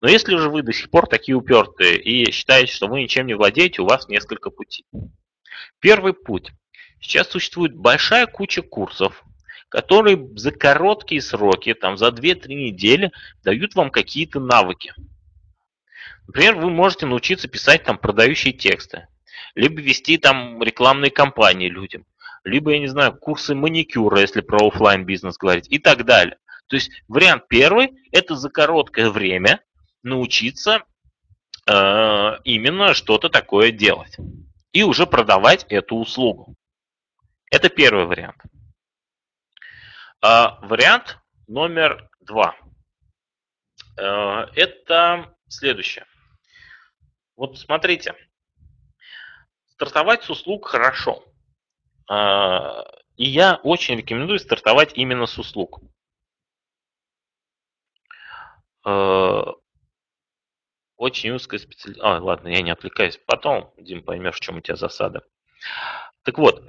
[0.00, 3.34] Но если же вы до сих пор такие упертые и считаете, что вы ничем не
[3.34, 4.84] владеете, у вас несколько путей.
[5.80, 6.52] Первый путь.
[7.00, 9.24] Сейчас существует большая куча курсов,
[9.68, 13.10] которые за короткие сроки, там за 2-3 недели,
[13.42, 14.94] дают вам какие-то навыки.
[16.26, 19.06] Например, вы можете научиться писать там продающие тексты
[19.54, 22.04] либо вести там рекламные кампании людям,
[22.44, 26.38] либо, я не знаю, курсы маникюра, если про офлайн бизнес говорить, и так далее.
[26.68, 29.60] То есть вариант первый– это за короткое время
[30.02, 30.84] научиться
[31.66, 34.16] э, именно что-то такое делать
[34.72, 36.54] и уже продавать эту услугу.
[37.50, 38.36] Это первый вариант.
[40.20, 42.56] А, вариант номер два.
[43.96, 46.06] Э, это следующее.
[47.36, 48.16] Вот смотрите,
[49.68, 51.24] стартовать с услуг хорошо.
[52.08, 52.84] А,
[53.16, 55.80] и я очень рекомендую стартовать именно с услуг.
[58.84, 59.52] А,
[60.96, 62.16] очень узкая специализация.
[62.16, 63.20] А, ладно, я не отвлекаюсь.
[63.24, 65.22] Потом, Дим, поймешь, в чем у тебя засада.
[66.24, 66.68] Так вот,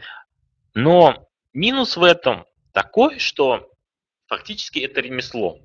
[0.76, 3.70] но минус в этом такой, что
[4.28, 5.60] фактически это ремесло.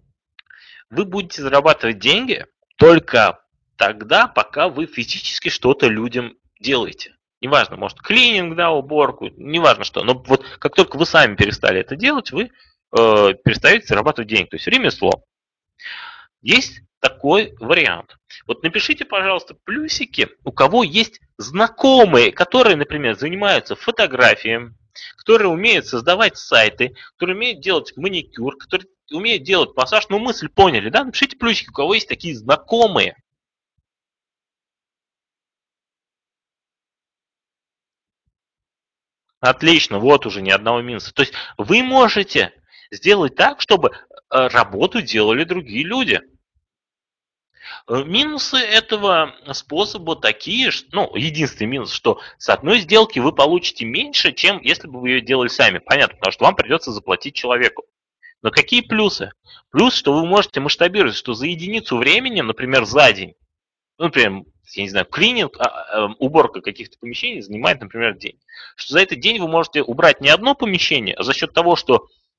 [0.91, 3.41] Вы будете зарабатывать деньги только
[3.77, 7.15] тогда, пока вы физически что-то людям делаете
[7.45, 11.95] неважно, может, клининг, да, уборку, неважно что, но вот как только вы сами перестали это
[11.95, 12.49] делать, вы э,
[13.45, 15.11] перестаете зарабатывать деньги, то есть ремесло.
[16.41, 18.17] Есть такой вариант.
[18.47, 24.71] Вот напишите, пожалуйста, плюсики, у кого есть знакомые, которые, например, занимаются фотографией,
[25.17, 30.09] которые умеют создавать сайты, которые умеют делать маникюр, которые умеют делать массаж.
[30.09, 31.05] Ну, мысль поняли, да?
[31.05, 33.17] Напишите плюсики, у кого есть такие знакомые.
[39.41, 41.13] Отлично, вот уже ни одного минуса.
[41.13, 42.53] То есть вы можете
[42.91, 43.93] сделать так, чтобы э,
[44.31, 46.23] работу делали другие люди.
[47.87, 54.33] Э, минусы этого способа такие, ну, единственный минус, что с одной сделки вы получите меньше,
[54.33, 55.79] чем если бы вы ее делали сами.
[55.79, 57.85] Понятно, потому что вам придется заплатить человеку.
[58.43, 59.33] Но какие плюсы?
[59.71, 63.35] Плюс, что вы можете масштабировать, что за единицу времени, например, за день,
[63.99, 68.39] ну, например, я не знаю, клининг, а, а, уборка каких-то помещений занимает, например, день.
[68.77, 71.97] Что за этот день вы можете убрать не одно помещение, а за счет того, что
[71.97, 71.99] э,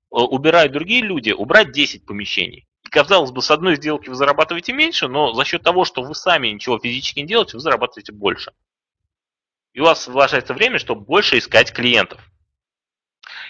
[0.09, 2.67] убирают другие люди, убрать 10 помещений.
[2.95, 6.47] Казалось бы, с одной сделки вы зарабатываете меньше, но за счет того, что вы сами
[6.47, 8.53] ничего физически не делаете, вы зарабатываете больше.
[9.73, 12.21] И у вас освобождается время, чтобы больше искать клиентов.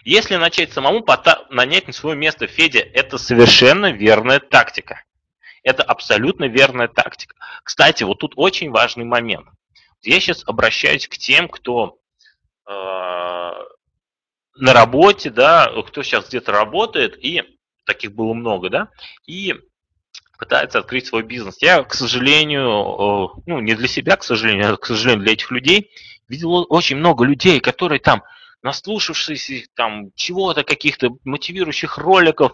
[0.04, 1.06] Если начать самому
[1.52, 5.04] нанять на свое место Федя, это совершенно верная тактика.
[5.62, 7.36] Это абсолютно верная тактика.
[7.64, 9.48] Кстати, вот тут очень важный момент.
[10.02, 12.00] Я сейчас обращаюсь к тем, кто
[12.68, 17.55] э, на работе, да, кто сейчас где-то работает, и
[17.86, 18.90] таких было много, да,
[19.26, 19.56] и
[20.38, 21.58] пытается открыть свой бизнес.
[21.62, 25.52] Я, к сожалению, э, ну, не для себя, к сожалению, а, к сожалению, для этих
[25.52, 25.92] людей,
[26.28, 28.24] видел очень много людей, которые там,
[28.62, 32.54] наслушавшись там чего-то, каких-то мотивирующих роликов,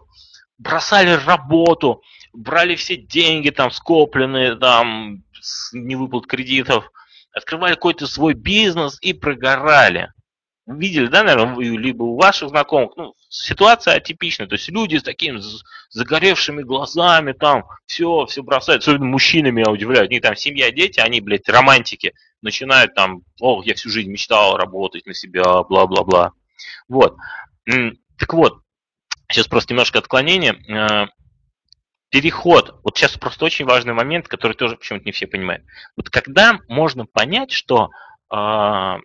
[0.58, 6.92] бросали работу, брали все деньги там скопленные, там, с невыплат кредитов,
[7.34, 10.12] открывали какой-то свой бизнес и прогорали
[10.68, 15.42] видели, да, наверное, либо у ваших знакомых, ну, ситуация атипичная, то есть люди с такими
[15.90, 21.00] загоревшими глазами, там, все, все бросают, особенно мужчины меня удивляют, у них там семья, дети,
[21.00, 26.32] они, блядь, романтики, начинают там, о, я всю жизнь мечтал работать на себя, бла-бла-бла.
[26.88, 27.16] Вот.
[28.18, 28.62] Так вот,
[29.32, 30.54] сейчас просто немножко отклонение.
[30.68, 31.08] Э,
[32.10, 35.64] переход, вот сейчас просто очень важный момент, который тоже почему-то не все понимают.
[35.96, 37.90] Вот когда можно понять, что
[38.30, 39.00] а,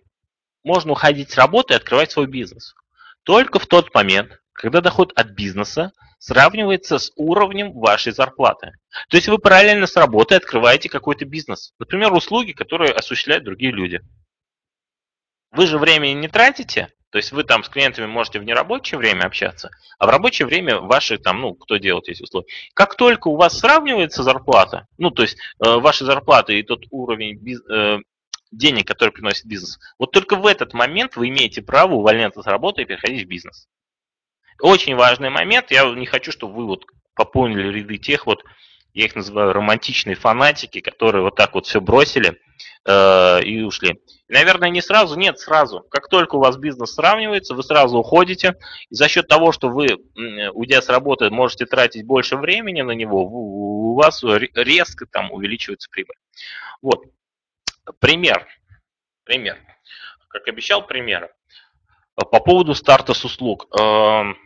[0.67, 2.75] можно уходить с работы и открывать свой бизнес.
[3.23, 8.73] Только в тот момент, когда доход от бизнеса сравнивается с уровнем вашей зарплаты.
[9.09, 11.73] То есть вы параллельно с работой открываете какой-то бизнес.
[11.79, 14.01] Например, услуги, которые осуществляют другие люди.
[15.51, 19.25] Вы же времени не тратите, то есть вы там с клиентами можете в нерабочее время
[19.25, 22.47] общаться, а в рабочее время ваши там, ну, кто делает эти услуги.
[22.73, 27.39] Как только у вас сравнивается зарплата, ну, то есть э, ваша зарплата и тот уровень
[27.71, 27.99] э,
[28.51, 32.81] денег, которые приносит бизнес, вот только в этот момент вы имеете право увольняться с работы
[32.81, 33.67] и переходить в бизнес.
[34.61, 35.71] Очень важный момент.
[35.71, 38.43] Я не хочу, чтобы вы вот пополнили ряды тех вот,
[38.93, 42.39] я их называю романтичные фанатики, которые вот так вот все бросили
[42.85, 43.99] э, и ушли.
[44.27, 45.81] Наверное, не сразу, нет, сразу.
[45.91, 48.55] Как только у вас бизнес сравнивается, вы сразу уходите.
[48.89, 49.87] И за счет того, что вы,
[50.53, 56.15] уйдя с работы, можете тратить больше времени на него, у вас резко там увеличивается прибыль.
[56.81, 57.03] Вот.
[57.99, 58.47] Пример.
[59.23, 59.57] Пример.
[60.29, 61.31] Как обещал, примеры.
[62.15, 63.67] По поводу старта с услуг.
[63.79, 64.37] Эм,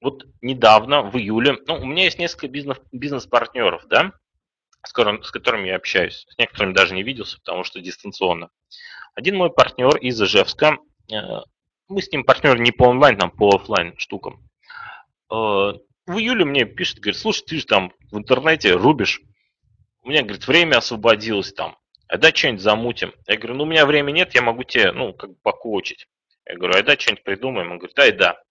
[0.00, 4.12] вот недавно, в июле, ну, у меня есть несколько бизнес, бизнес-партнеров, да,
[4.84, 6.26] с, с которыми я общаюсь.
[6.28, 8.50] С некоторыми даже не виделся, потому что дистанционно.
[9.14, 10.78] Один мой партнер из Ижевска,
[11.12, 11.16] э,
[11.88, 14.48] мы с ним партнеры не по онлайн, там по офлайн штукам.
[15.30, 15.34] Э,
[16.06, 19.20] в июле мне пишет, говорит, слушай, ты же там в интернете рубишь.
[20.02, 21.76] У меня, говорит, время освободилось там
[22.08, 23.12] а да что-нибудь замутим.
[23.26, 26.06] Я говорю, ну у меня времени нет, я могу тебе, ну, как бы покоучить.
[26.46, 27.72] Я говорю, а да что-нибудь придумаем.
[27.72, 28.42] Он говорит, да да.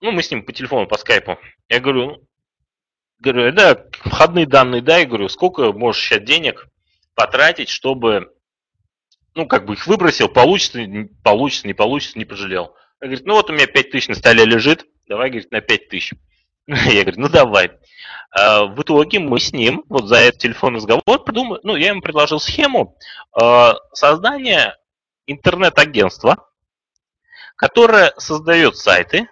[0.00, 1.38] Ну, мы с ним по телефону, по скайпу.
[1.68, 2.28] Я говорю, ну,
[3.20, 6.66] говорю, да, входные данные дай, говорю, сколько можешь сейчас денег
[7.14, 8.32] потратить, чтобы,
[9.34, 10.80] ну, как бы их выбросил, получится,
[11.22, 12.74] получится, не получится, не пожалел.
[13.00, 15.88] Он говорит, ну вот у меня 5 тысяч на столе лежит, давай, говорит, на 5
[15.88, 16.14] тысяч.
[16.66, 17.72] Я говорю, ну давай.
[18.32, 22.00] А, в итоге мы с ним, вот за этот телефонный разговор, придумали, ну, я ему
[22.00, 22.96] предложил схему
[23.38, 24.76] а, создания
[25.26, 26.48] интернет-агентства,
[27.56, 29.28] которое создает сайты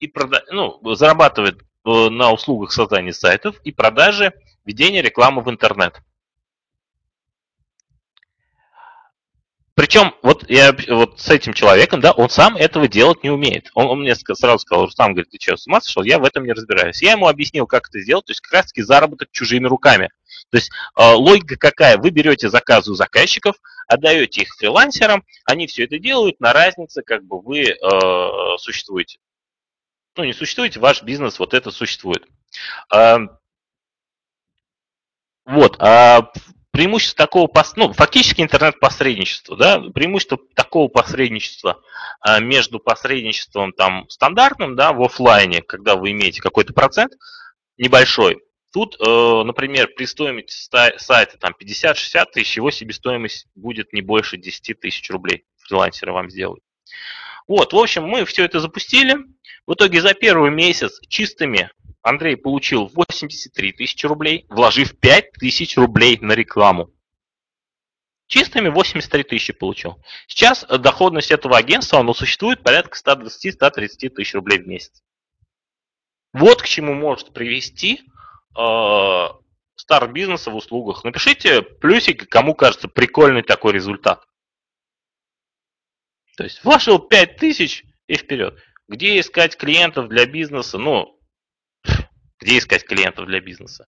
[0.00, 6.00] и прода- ну, зарабатывает э, на услугах создания сайтов и продажи ведения рекламы в интернет.
[9.74, 13.70] Причем вот я вот с этим человеком, да, он сам этого делать не умеет.
[13.74, 16.02] Он, он мне сразу сказал, сам говорит, ты что, с ума сошел?
[16.02, 17.00] Я в этом не разбираюсь.
[17.00, 20.10] Я ему объяснил, как это сделать, то есть как раз таки заработок чужими руками.
[20.50, 21.96] То есть э, логика какая?
[21.96, 23.56] Вы берете заказы у заказчиков,
[23.88, 27.76] отдаете их фрилансерам, они все это делают, на разнице как бы вы э,
[28.58, 29.18] существуете.
[30.16, 32.26] Ну, не существуете, ваш бизнес вот это существует.
[32.94, 33.16] Э,
[35.46, 35.76] вот.
[35.80, 36.30] А
[36.72, 41.80] преимущество такого, ну, фактически интернет-посредничество, да, преимущество такого посредничества
[42.20, 47.12] а, между посредничеством там стандартным, да, в офлайне, когда вы имеете какой-то процент
[47.76, 48.38] небольшой,
[48.72, 54.80] тут, э, например, при стоимости сайта там 50-60 тысяч, его себестоимость будет не больше 10
[54.80, 56.64] тысяч рублей, фрилансеры вам сделают.
[57.46, 59.16] Вот, в общем, мы все это запустили.
[59.66, 61.70] В итоге за первый месяц чистыми
[62.02, 66.90] Андрей получил 83 тысячи рублей, вложив 5 тысяч рублей на рекламу.
[68.26, 70.02] Чистыми 83 тысячи получил.
[70.26, 75.02] Сейчас доходность этого агентства, оно существует порядка 120-130 тысяч рублей в месяц.
[76.32, 78.00] Вот к чему может привести
[78.58, 79.26] э,
[79.76, 81.04] старт бизнеса в услугах.
[81.04, 84.24] Напишите плюсик, кому кажется прикольный такой результат.
[86.36, 88.58] То есть вложил 5 тысяч и вперед.
[88.88, 90.78] Где искать клиентов для бизнеса?
[90.78, 91.18] Ну,
[92.42, 93.86] где искать клиентов для бизнеса?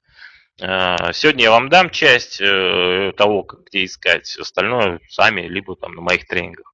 [0.60, 6.00] Э, сегодня я вам дам часть э, того, где искать, остальное сами, либо там на
[6.00, 6.72] моих тренингах.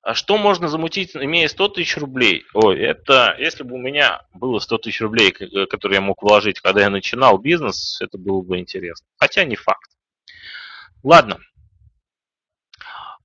[0.00, 2.44] А что можно замутить, имея 100 тысяч рублей?
[2.54, 6.82] Ой, это, если бы у меня было 100 тысяч рублей, которые я мог вложить, когда
[6.82, 9.06] я начинал бизнес, это было бы интересно.
[9.16, 9.90] Хотя не факт.
[11.02, 11.38] Ладно.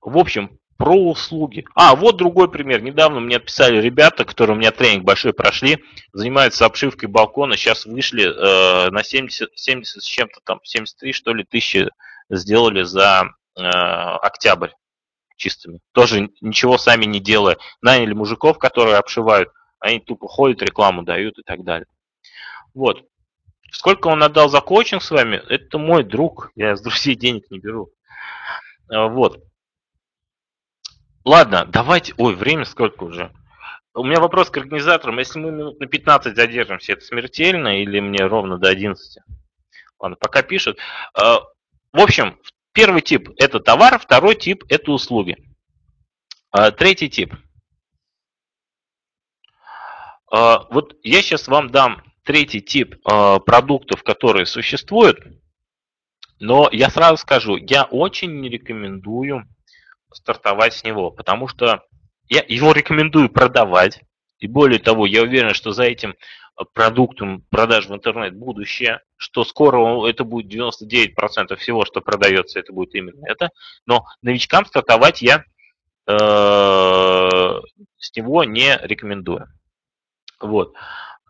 [0.00, 1.64] В общем, про услуги.
[1.74, 2.82] А, вот другой пример.
[2.82, 5.82] Недавно мне отписали ребята, которые у меня тренинг большой прошли,
[6.12, 11.42] занимаются обшивкой балкона, сейчас вышли э, на 70, 70 с чем-то там, 73 что ли
[11.42, 11.88] тысячи
[12.28, 14.72] сделали за э, октябрь
[15.36, 15.80] чистыми.
[15.92, 17.56] Тоже ничего сами не делая.
[17.80, 21.86] Наняли мужиков, которые обшивают, они тупо ходят, рекламу дают и так далее.
[22.74, 23.06] Вот.
[23.72, 26.52] Сколько он отдал за коучинг с вами, это мой друг.
[26.54, 27.88] Я с друзей денег не беру.
[28.90, 29.42] А, вот.
[31.24, 32.14] Ладно, давайте...
[32.18, 33.32] Ой, время сколько уже?
[33.94, 35.18] У меня вопрос к организаторам.
[35.18, 39.22] Если мы минут на 15 задержимся, это смертельно или мне ровно до 11?
[39.98, 40.78] Ладно, пока пишут.
[41.14, 41.40] А,
[41.92, 42.38] в общем,
[42.74, 45.36] Первый тип– это товар, второй тип– это услуги.
[46.50, 47.32] А, третий тип.
[50.30, 55.20] А, вот я сейчас вам дам третий тип продуктов, которые существуют,
[56.40, 59.46] но я сразу скажу, я очень не рекомендую
[60.14, 61.82] стартовать с него, потому что
[62.28, 64.00] я его рекомендую продавать,
[64.38, 66.14] и более того, я уверен, что за этим
[66.72, 72.94] продуктом продаж в интернет будущее, что скоро это будет 99% всего, что продается, это будет
[72.94, 73.50] именно это.
[73.86, 75.44] Но новичкам стартовать я
[76.06, 76.12] э,
[77.98, 79.48] с него не рекомендую.
[80.40, 80.74] Вот.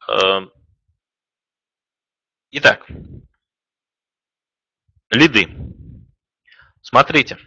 [0.08, 0.40] Э,
[2.50, 2.86] итак,
[5.10, 5.48] лиды.
[6.82, 7.38] Смотрите,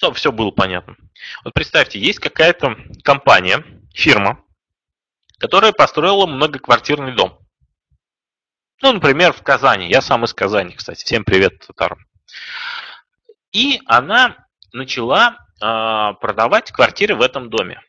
[0.00, 0.96] чтобы все было понятно.
[1.44, 2.74] Вот представьте, есть какая-то
[3.04, 4.42] компания, фирма,
[5.38, 7.38] которая построила многоквартирный дом.
[8.80, 9.90] Ну, например, в Казани.
[9.90, 11.04] Я сам из Казани, кстати.
[11.04, 11.98] Всем привет, татарам.
[13.52, 17.82] И она начала э, продавать квартиры в этом доме.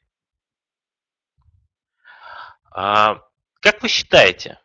[2.71, 3.21] А,
[3.61, 4.59] как вы считаете,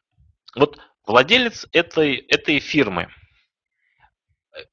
[0.57, 3.09] вот владелец этой, этой фирмы,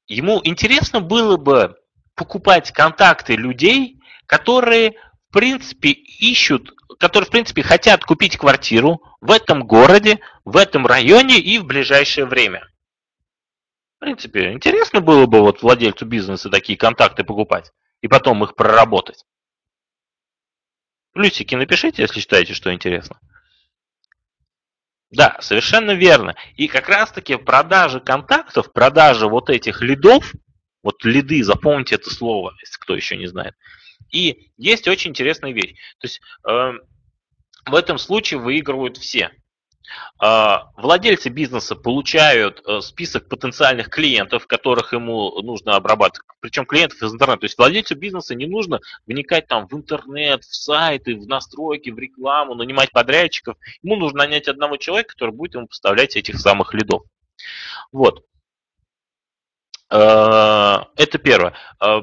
[0.08, 1.78] ему интересно было бы
[2.14, 4.94] покупать контакты людей, которые
[5.34, 11.58] принципе, ищут, которые, в принципе, хотят купить квартиру в этом городе, в этом районе и
[11.58, 12.68] в ближайшее время.
[13.96, 19.24] В принципе, интересно было бы вот владельцу бизнеса такие контакты покупать и потом их проработать.
[21.14, 23.18] Плюсики напишите, если считаете, что интересно.
[25.10, 26.36] Да, совершенно верно.
[26.54, 30.32] И как раз-таки продажа контактов, продажа вот этих лидов,
[30.84, 33.54] вот лиды, запомните это слово, если кто еще не знает,
[34.12, 35.72] и есть очень интересная вещь.
[35.98, 36.72] То есть э,
[37.66, 39.30] в этом случае выигрывают все.
[40.22, 46.26] Э, владельцы бизнеса получают э, список потенциальных клиентов, которых ему нужно обрабатывать.
[46.40, 47.40] Причем клиентов из интернета.
[47.40, 51.98] То есть владельцу бизнеса не нужно вникать там в интернет, в сайты, в настройки, в
[51.98, 53.56] рекламу, нанимать подрядчиков.
[53.82, 57.02] Ему нужно нанять одного человека, который будет ему поставлять этих самых лидов.
[57.90, 58.22] Вот.
[59.94, 61.54] Э, это первое.
[61.80, 62.00] Э,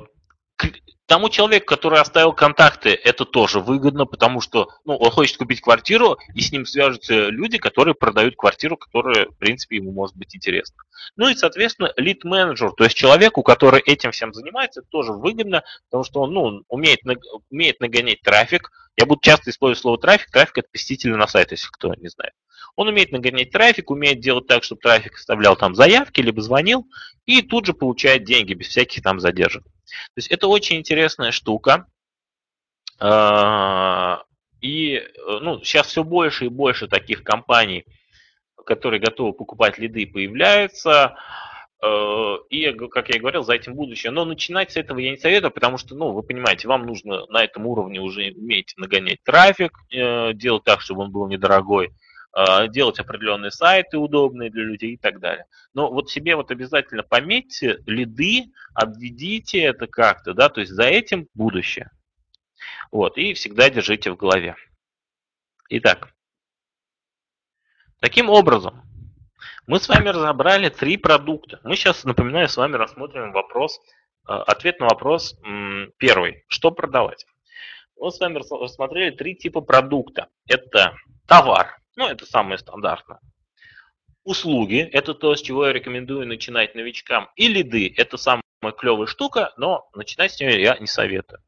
[1.11, 6.17] Тому человеку, который оставил контакты, это тоже выгодно, потому что ну, он хочет купить квартиру,
[6.33, 10.77] и с ним свяжутся люди, которые продают квартиру, которая, в принципе, ему может быть интересна.
[11.17, 16.21] Ну и, соответственно, лид-менеджер, то есть человеку, который этим всем занимается, тоже выгодно, потому что
[16.21, 17.01] он ну, умеет,
[17.49, 18.71] умеет нагонять трафик.
[18.95, 20.31] Я буду часто использовать слово трафик.
[20.31, 22.31] Трафик– это посетители на сайт, если кто не знает.
[22.76, 26.88] Он умеет нагонять трафик, умеет делать так, чтобы трафик оставлял там заявки, либо звонил,
[27.26, 29.63] и тут же получает деньги без всяких там задержек.
[29.63, 31.86] То есть это очень интересная штука.
[32.99, 34.24] А,
[34.61, 35.03] и
[35.41, 37.86] ну, сейчас все больше и больше таких компаний,
[38.65, 41.15] которые готовы покупать лиды, появляются.
[41.82, 44.11] А, и, как я и говорил, за этим будущее.
[44.11, 47.43] Но начинать с этого я не советую, потому что, ну, вы понимаете, вам нужно на
[47.43, 51.91] этом уровне уже уметь нагонять трафик, э, делать так, чтобы он был недорогой.
[52.34, 55.45] А, делать определенные сайты удобные для людей и так далее.
[55.73, 61.27] Но вот себе вот обязательно пометьте лиды, обведите это как-то, да, то есть за этим
[61.34, 61.91] будущее.
[62.89, 64.55] Вот, и всегда держите в голове.
[65.69, 66.13] Итак,
[67.99, 68.82] таким образом,
[69.67, 71.59] мы с вами разобрали три продукта.
[71.63, 73.77] Мы сейчас, напоминаю, с вами рассмотрим вопрос,
[74.23, 75.36] а, ответ на вопрос
[75.97, 76.45] первый.
[76.47, 77.25] Что продавать?
[77.97, 80.29] Мы с вами рассмотрели три типа продукта.
[80.47, 80.95] Это
[81.27, 83.19] товар, ну, это самое стандартное.
[84.23, 87.29] Услуги– это то, с чего я рекомендую начинать новичкам.
[87.35, 88.43] И лиды– это самая
[88.77, 91.41] клевая штука, но начинать с нее я не советую.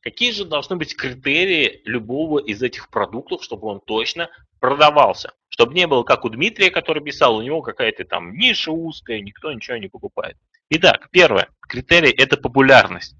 [0.00, 4.28] Какие же должны быть критерии любого из этих продуктов, чтобы он точно
[4.60, 5.32] продавался?
[5.48, 9.52] Чтобы не было как у Дмитрия, который писал, у него какая-то там ниша узкая, никто
[9.52, 10.36] ничего не покупает.
[10.70, 11.48] Итак, первое.
[11.60, 13.16] Критерий– это популярность.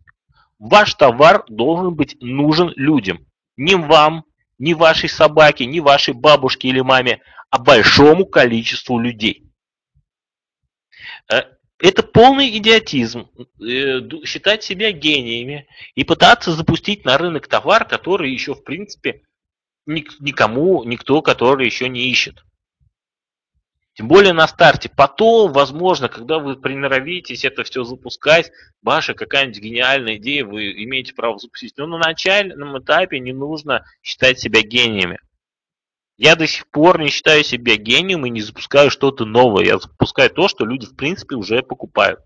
[0.59, 3.27] Ваш товар должен быть нужен людям.
[3.57, 4.25] Не вам,
[4.59, 9.51] не вашей собаке, не вашей бабушке или маме, а большому количеству людей.
[11.33, 11.43] Э,
[11.79, 13.29] это полный идиотизм
[13.61, 19.23] э, считать себя гениями и пытаться запустить на рынок товар, который еще, в принципе,
[19.87, 22.45] никому, никто, который еще не ищет.
[23.95, 24.89] Тем более на старте.
[24.89, 28.51] Потом, возможно, когда вы приноровитесь это все запускать,
[28.83, 31.75] ваша какая-нибудь гениальная идея, вы имеете право запустить.
[31.77, 35.21] Но на начальном этапе не нужно считать себя гениями.
[36.17, 39.65] Я до сих пор не считаю себя гением и не запускаю что-то новое.
[39.65, 42.21] Я запускаю то, что люди в принципе уже покупают.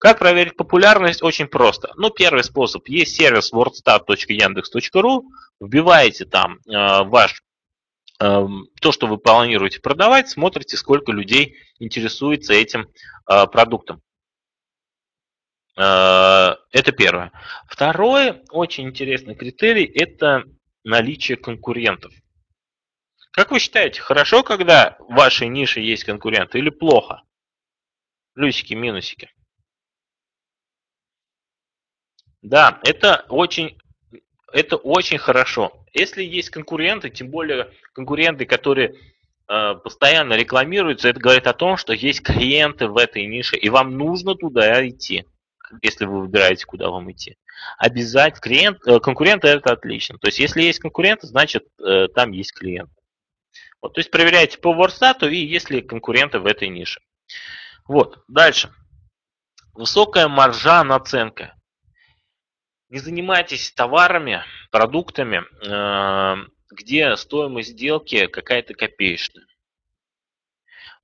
[0.00, 1.22] Как проверить популярность?
[1.22, 1.92] Очень просто.
[1.96, 2.86] Ну, первый способ.
[2.88, 5.22] Есть сервис wordstat.yandex.ru.
[5.60, 7.43] Вбиваете там э, ваш
[8.18, 12.88] то, что вы планируете продавать, смотрите, сколько людей интересуется этим
[13.28, 14.02] э, продуктом.
[15.76, 17.32] Э, это первое.
[17.68, 20.44] Второе, очень интересный критерий, это
[20.84, 22.12] наличие конкурентов.
[23.32, 27.22] Как вы считаете, хорошо, когда в вашей нише есть конкуренты или плохо?
[28.34, 29.30] Плюсики, минусики.
[32.42, 33.78] Да, это очень,
[34.54, 35.72] это очень хорошо.
[35.92, 38.94] Если есть конкуренты, тем более конкуренты, которые
[39.48, 43.98] э, постоянно рекламируются, это говорит о том, что есть клиенты в этой нише, и вам
[43.98, 45.24] нужно туда идти,
[45.82, 47.36] если вы выбираете, куда вам идти.
[47.78, 50.18] Обязательно клиент, э, конкуренты это отлично.
[50.18, 52.90] То есть, если есть конкуренты, значит э, там есть клиент.
[53.82, 57.00] Вот, то есть проверяете по Ворстату и есть ли конкуренты в этой нише.
[57.88, 58.72] Вот, дальше.
[59.72, 61.54] Высокая маржа наценка.
[62.90, 69.46] Не занимайтесь товарами, продуктами, э, где стоимость сделки какая-то копеечная.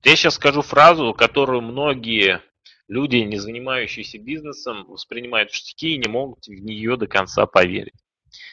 [0.03, 2.43] Я сейчас скажу фразу, которую многие
[2.89, 7.95] люди, не занимающиеся бизнесом, воспринимают в штыки и не могут в нее до конца поверить.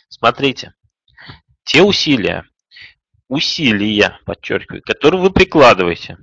[0.10, 0.74] Смотрите,
[1.64, 2.46] те усилия,
[3.28, 6.18] усилия, подчеркиваю, которые вы прикладываете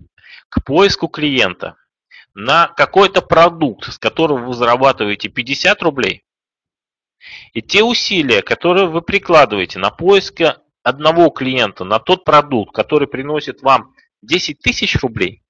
[0.48, 1.76] к поиску клиента
[2.34, 6.24] на какой-то продукт, с которого вы зарабатываете 50 рублей,
[7.52, 10.40] и те усилия, которые вы прикладываете на поиск
[10.82, 15.42] одного клиента на тот продукт, который приносит вам 10 тысяч рублей,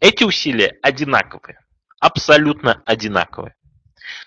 [0.00, 1.58] эти усилия одинаковые,
[2.00, 3.54] абсолютно одинаковые.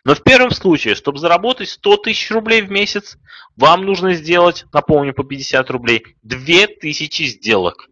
[0.04, 3.18] Но в первом случае, чтобы заработать 100 тысяч рублей в месяц,
[3.56, 7.88] вам нужно сделать, напомню, по 50 рублей, 2000 сделок.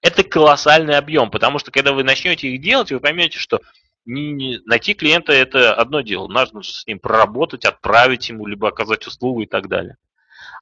[0.00, 3.60] Это колоссальный объем, потому что когда вы начнете их делать, вы поймете, что
[4.04, 6.28] не, не, найти клиента это одно дело.
[6.28, 9.96] Нужно с ним проработать, отправить ему, либо оказать услугу и так далее.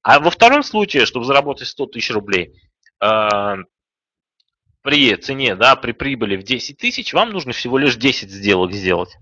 [0.03, 2.61] А во втором случае, чтобы заработать 100 тысяч рублей,
[3.01, 3.55] э,
[4.83, 9.17] при цене, да, при прибыли в 10 тысяч, вам нужно всего лишь 10 сделок сделать.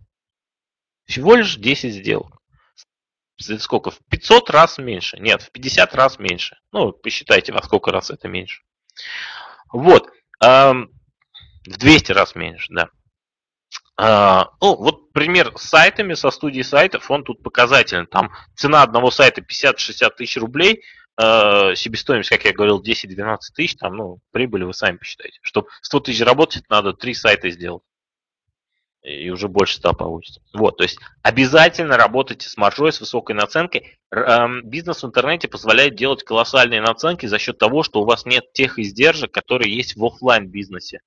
[1.05, 2.41] Всего лишь 10 сделок.
[3.37, 3.91] Сколько?
[3.91, 5.19] В 500 раз меньше.
[5.19, 6.59] Нет, в 50 раз меньше.
[6.73, 8.63] Ну, посчитайте, во сколько раз это меньше.
[9.73, 10.09] Вот.
[10.41, 10.87] в
[11.67, 12.89] 200 раз меньше, да.
[14.03, 18.07] А, ну, вот пример с сайтами, со студией сайтов, он тут показательный.
[18.07, 20.83] Там цена одного сайта 50-60 тысяч рублей,
[21.23, 25.39] э, себестоимость, как я говорил, 10-12 тысяч, там, ну, прибыль вы сами посчитаете.
[25.43, 27.83] Чтобы 100 тысяч работать, надо 3 сайта сделать
[29.03, 30.41] и уже больше 100 получится.
[30.55, 33.99] Вот, то есть обязательно работайте с маржой, с высокой наценкой.
[34.65, 38.79] Бизнес в интернете позволяет делать колоссальные наценки за счет того, что у вас нет тех
[38.79, 41.01] издержек, которые есть в офлайн бизнесе.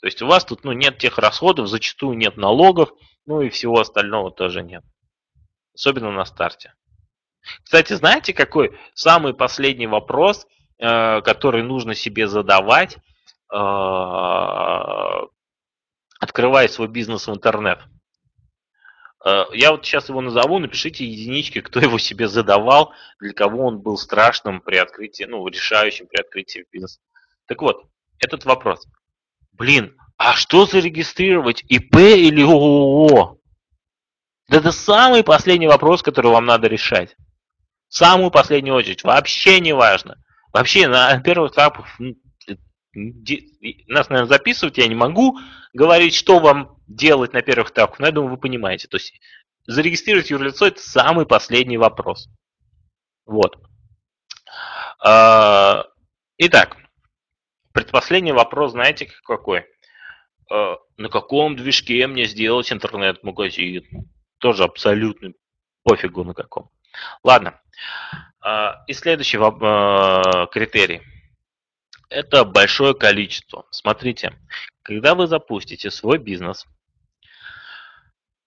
[0.00, 2.90] То есть у вас тут ну, нет тех расходов, зачастую нет налогов,
[3.26, 4.82] ну и всего остального тоже нет.
[5.74, 6.74] Особенно на старте.
[7.62, 10.46] Кстати, знаете, какой самый последний вопрос,
[10.78, 13.56] э, который нужно себе задавать, э,
[16.18, 17.80] открывая свой бизнес в интернет.
[19.24, 23.80] Э, я вот сейчас его назову, напишите единички, кто его себе задавал, для кого он
[23.80, 27.00] был страшным при открытии, ну, решающим при открытии бизнеса.
[27.46, 27.84] Так вот,
[28.18, 28.86] этот вопрос.
[29.60, 33.36] Блин, а что зарегистрировать, ИП или ООО?
[34.48, 37.14] Да это самый последний вопрос, который вам надо решать.
[37.88, 39.04] Самую последнюю очередь.
[39.04, 40.16] Вообще не важно.
[40.54, 41.86] Вообще на первых этапах
[42.94, 45.38] нас, наверное, записывать я не могу,
[45.74, 48.88] говорить, что вам делать на первых этапах, но я думаю, вы понимаете.
[48.88, 49.12] То есть
[49.66, 52.30] зарегистрировать юрлицо– это самый последний вопрос.
[53.26, 53.58] Вот.
[55.04, 55.84] А,
[56.38, 56.78] итак,
[57.72, 59.66] предпоследний вопрос, знаете, какой?
[60.50, 63.84] А, на каком движке мне сделать интернет-магазин?
[64.38, 65.32] Тоже абсолютно
[65.82, 66.70] Пофигу на каком.
[67.22, 67.60] Ладно.
[68.40, 71.02] А, и следующий а, критерий.
[72.08, 73.66] Это большое количество.
[73.70, 74.36] Смотрите,
[74.82, 76.66] когда вы запустите свой бизнес,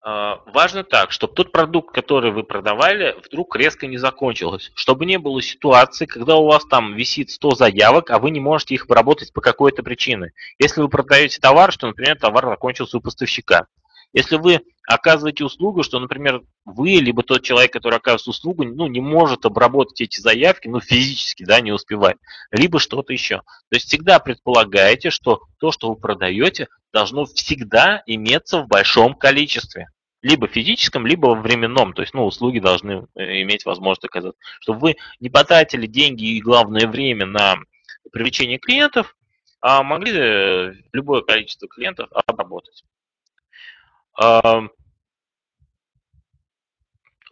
[0.03, 4.71] важно так, чтобы тот продукт, который вы продавали, вдруг резко не закончился.
[4.75, 8.75] Чтобы не было ситуации, когда у вас там висит 100 заявок, а вы не можете
[8.75, 10.33] их обработать по какой-то причине.
[10.59, 13.67] Если вы продаете товар, что, например, товар закончился у поставщика.
[14.13, 19.01] Если вы оказываете услугу, что, например, вы, либо тот человек, который оказывает услугу, ну, не
[19.01, 22.17] может обработать эти заявки, ну, физически, да, не успевает,
[22.51, 23.37] либо что-то еще.
[23.37, 29.87] То есть всегда предполагаете, что то, что вы продаете, должно всегда иметься в большом количестве.
[30.21, 31.93] Либо физическом, либо временном.
[31.93, 34.39] То есть, ну, услуги должны э, иметь возможность оказаться.
[34.61, 37.57] Чтобы вы не потратили деньги и, главное, время на
[38.09, 39.17] привлечение клиентов,
[39.59, 42.83] а могли э, любое количество клиентов обработать.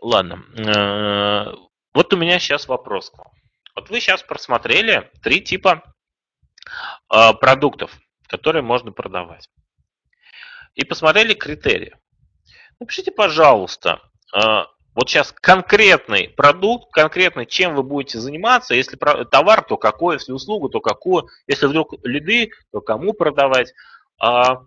[0.01, 0.43] Ладно.
[0.57, 1.53] Э,
[1.93, 3.31] вот у меня сейчас вопрос к вам.
[3.75, 5.83] Вот вы сейчас просмотрели три типа
[7.09, 9.49] а, продуктов, которые можно продавать.
[10.73, 11.95] И посмотрели критерии.
[12.79, 14.01] Напишите, пожалуйста,
[14.33, 18.75] а, вот сейчас конкретный продукт, конкретно чем вы будете заниматься.
[18.75, 21.27] Если товар, то какой, если услугу, то какую.
[21.47, 23.73] Если вдруг лиды, то кому продавать.
[24.19, 24.63] А,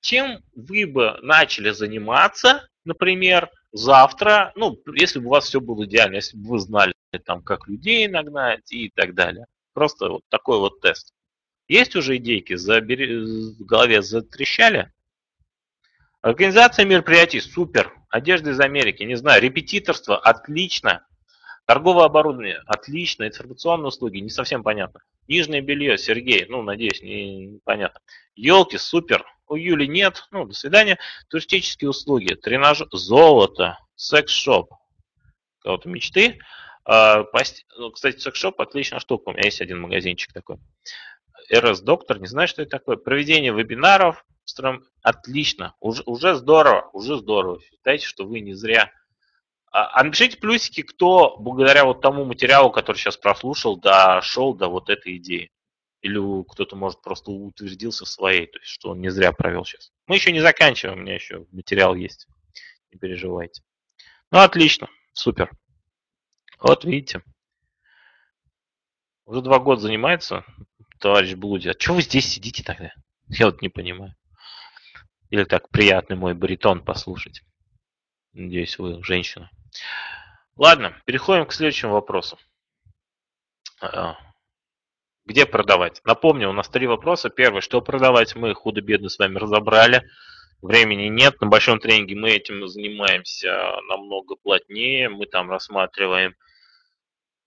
[0.00, 6.16] чем вы бы начали заниматься, например, завтра, ну, если бы у вас все было идеально,
[6.16, 6.94] если бы вы знали,
[7.24, 9.46] там, как людей нагнать и так далее.
[9.72, 11.12] Просто вот такой вот тест.
[11.68, 14.92] Есть уже идейки, забери, в голове затрещали?
[16.20, 17.94] Организация мероприятий, супер.
[18.08, 21.06] Одежда из Америки, не знаю, репетиторство, отлично.
[21.66, 23.28] Торговое оборудование, отлично.
[23.28, 25.02] Информационные услуги, не совсем понятно.
[25.28, 28.00] Нижнее белье, Сергей, ну, надеюсь, не, не понятно.
[28.34, 30.98] Елки, супер у Юли нет, ну, до свидания.
[31.28, 34.72] Туристические услуги, тренаж, золото, секс-шоп.
[35.60, 36.38] Кого-то мечты.
[36.84, 37.24] А,
[37.76, 39.28] ну, кстати, секс-шоп отличная штука.
[39.28, 40.58] У меня есть один магазинчик такой.
[41.52, 42.96] РС Доктор, не знаю, что это такое.
[42.96, 44.24] Проведение вебинаров.
[45.02, 45.74] Отлично.
[45.80, 46.88] Уже, уже здорово.
[46.92, 47.60] Уже здорово.
[47.60, 48.90] Считайте, что вы не зря
[49.70, 54.88] а, а напишите плюсики, кто благодаря вот тому материалу, который сейчас прослушал, дошел до вот
[54.88, 55.50] этой идеи.
[56.00, 59.92] Или кто-то, может, просто утвердился в своей, то есть, что он не зря провел сейчас.
[60.06, 62.28] Мы еще не заканчиваем, у меня еще материал есть.
[62.92, 63.62] Не переживайте.
[64.30, 65.50] Ну, отлично, супер.
[66.60, 67.22] Вот видите.
[69.24, 70.44] Уже два года занимается
[71.00, 71.68] товарищ Блуди.
[71.68, 72.92] А что вы здесь сидите тогда?
[73.28, 74.14] Я вот не понимаю.
[75.30, 77.42] Или так приятный мой баритон послушать.
[78.32, 79.50] Надеюсь, вы женщина.
[80.56, 82.38] Ладно, переходим к следующему вопросу.
[85.28, 86.00] Где продавать?
[86.06, 87.28] Напомню, у нас три вопроса.
[87.28, 90.08] Первый, что продавать, мы худо-бедно с вами разобрали.
[90.62, 91.38] Времени нет.
[91.42, 95.10] На большом тренинге мы этим занимаемся намного плотнее.
[95.10, 96.34] Мы там рассматриваем,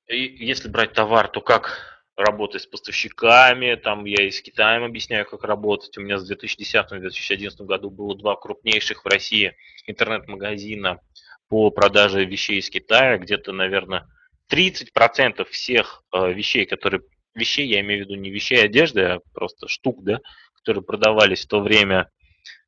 [0.07, 3.73] и если брать товар, то как работать с поставщиками.
[3.73, 5.97] Там я и с Китаем объясняю, как работать.
[5.97, 9.55] У меня с 2010-2011 году было два крупнейших в России
[9.87, 11.01] интернет-магазина
[11.47, 13.17] по продаже вещей из Китая.
[13.17, 14.07] Где-то, наверное,
[14.51, 17.01] 30% всех э, вещей, которые
[17.33, 20.19] вещей, я имею в виду не вещей одежды, а просто штук, да,
[20.55, 22.09] которые продавались в то время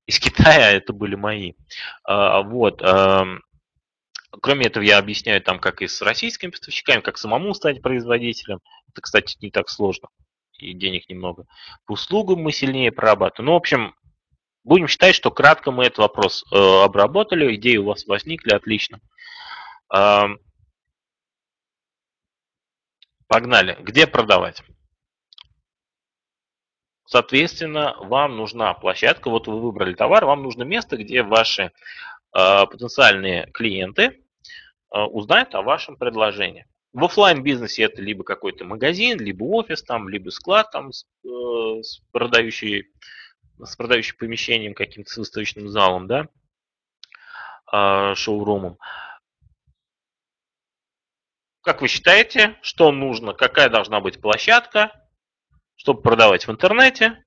[0.05, 1.53] из Китая, это были мои.
[2.03, 2.81] А, вот.
[4.41, 8.61] Кроме этого, я объясняю там, как и с российскими поставщиками, как самому стать производителем.
[8.89, 10.09] Это, кстати, не так сложно.
[10.57, 11.45] И денег немного.
[11.85, 13.47] По услугам мы сильнее прорабатываем.
[13.47, 13.95] Ну, в общем,
[14.63, 17.55] будем считать, что кратко мы этот вопрос э, обработали.
[17.55, 18.99] Идеи у вас возникли, отлично.
[23.33, 23.75] Погнали.
[23.81, 24.61] Где продавать?
[27.07, 29.31] Соответственно, вам нужна площадка.
[29.31, 31.71] Вот вы выбрали товар, вам нужно место, где ваши э,
[32.31, 36.67] потенциальные клиенты э, узнают о вашем предложении.
[36.93, 41.81] В офлайн бизнесе это либо какой-то магазин, либо офис, там, либо склад там, с, э,
[41.81, 42.91] с, продающий,
[43.63, 46.27] с продающим помещением, каким-то выставочным залом, да,
[47.71, 48.77] э, шоурумом.
[51.63, 54.91] Как вы считаете, что нужно, какая должна быть площадка,
[55.75, 57.23] чтобы продавать в интернете?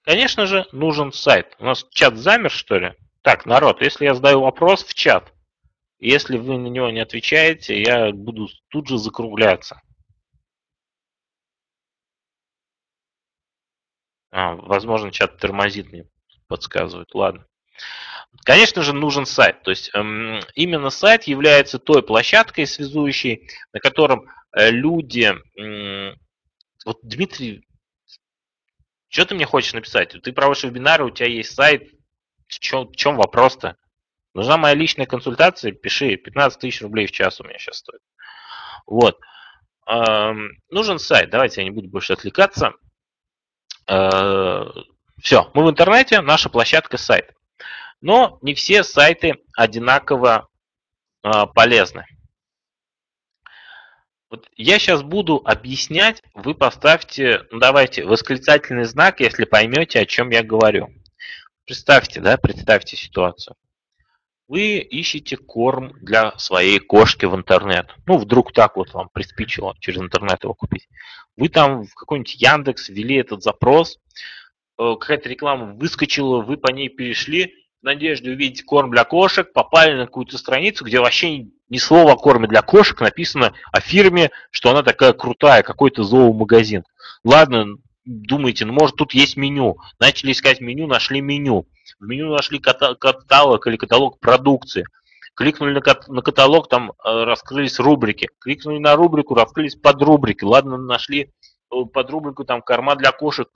[0.00, 1.54] Конечно же, нужен сайт.
[1.58, 2.94] У нас чат замер, что ли?
[3.20, 5.34] Так, народ, если я задаю вопрос в чат,
[5.98, 9.82] если вы на него не отвечаете, я буду тут же закругляться.
[14.30, 16.08] А, возможно, чат тормозит мне,
[16.46, 17.14] подсказывает.
[17.14, 17.46] Ладно.
[18.44, 19.62] Конечно же, нужен сайт.
[19.62, 25.34] То есть эм, именно сайт является той площадкой связующей, на котором э, люди...
[26.84, 27.66] Вот, Дмитрий,
[29.08, 30.14] что ты мне хочешь написать?
[30.22, 31.90] Ты проводишь вебинары, у тебя есть сайт,
[32.46, 33.76] В чем, чем вопрос-то?
[34.34, 38.02] Нужна моя личная консультация, пиши, 15 тысяч рублей в час у меня сейчас стоит.
[38.86, 39.18] Вот.
[39.86, 42.74] Эм, нужен сайт, давайте я не буду больше отвлекаться.
[43.88, 44.64] Э,
[45.22, 47.32] все, мы в интернете, наша площадка сайт.
[48.06, 50.48] Но не все сайты одинаково
[51.24, 52.06] э, полезны.
[54.30, 60.30] Вот я сейчас буду объяснять, вы поставьте, ну давайте, восклицательный знак, если поймете, о чем
[60.30, 60.88] я говорю.
[61.64, 63.56] Представьте, да, представьте ситуацию.
[64.46, 67.92] Вы ищете корм для своей кошки в интернет.
[68.06, 70.88] Ну, вдруг так вот вам приспичило через интернет его купить.
[71.36, 73.98] Вы там в какой-нибудь Яндекс ввели этот запрос,
[74.78, 79.94] э, какая-то реклама выскочила, вы по ней перешли, в надежде увидеть корм для кошек, попали
[79.94, 84.70] на какую-то страницу, где вообще ни слова о корме для кошек написано о фирме, что
[84.70, 86.84] она такая крутая, какой-то зоомагазин.
[87.24, 89.76] Ладно, думаете, ну может тут есть меню.
[89.98, 91.66] Начали искать меню, нашли меню.
[91.98, 94.84] В меню нашли каталог или каталог продукции.
[95.34, 98.30] Кликнули на каталог, там э, раскрылись рубрики.
[98.40, 100.44] Кликнули на рубрику, раскрылись подрубрики.
[100.44, 101.30] Ладно, нашли
[101.70, 103.48] э, под рубрику там корма для кошек.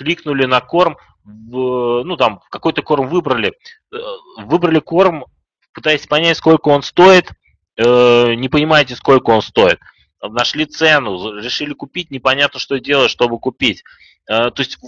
[0.00, 3.52] Кликнули на корм, в, ну там какой-то корм выбрали.
[3.92, 3.96] Э,
[4.38, 5.26] выбрали корм,
[5.74, 7.30] пытаясь понять, сколько он стоит.
[7.76, 9.78] Не понимаете, сколько он стоит
[10.22, 13.84] нашли цену, решили купить, непонятно, что делать, чтобы купить.
[14.26, 14.78] То есть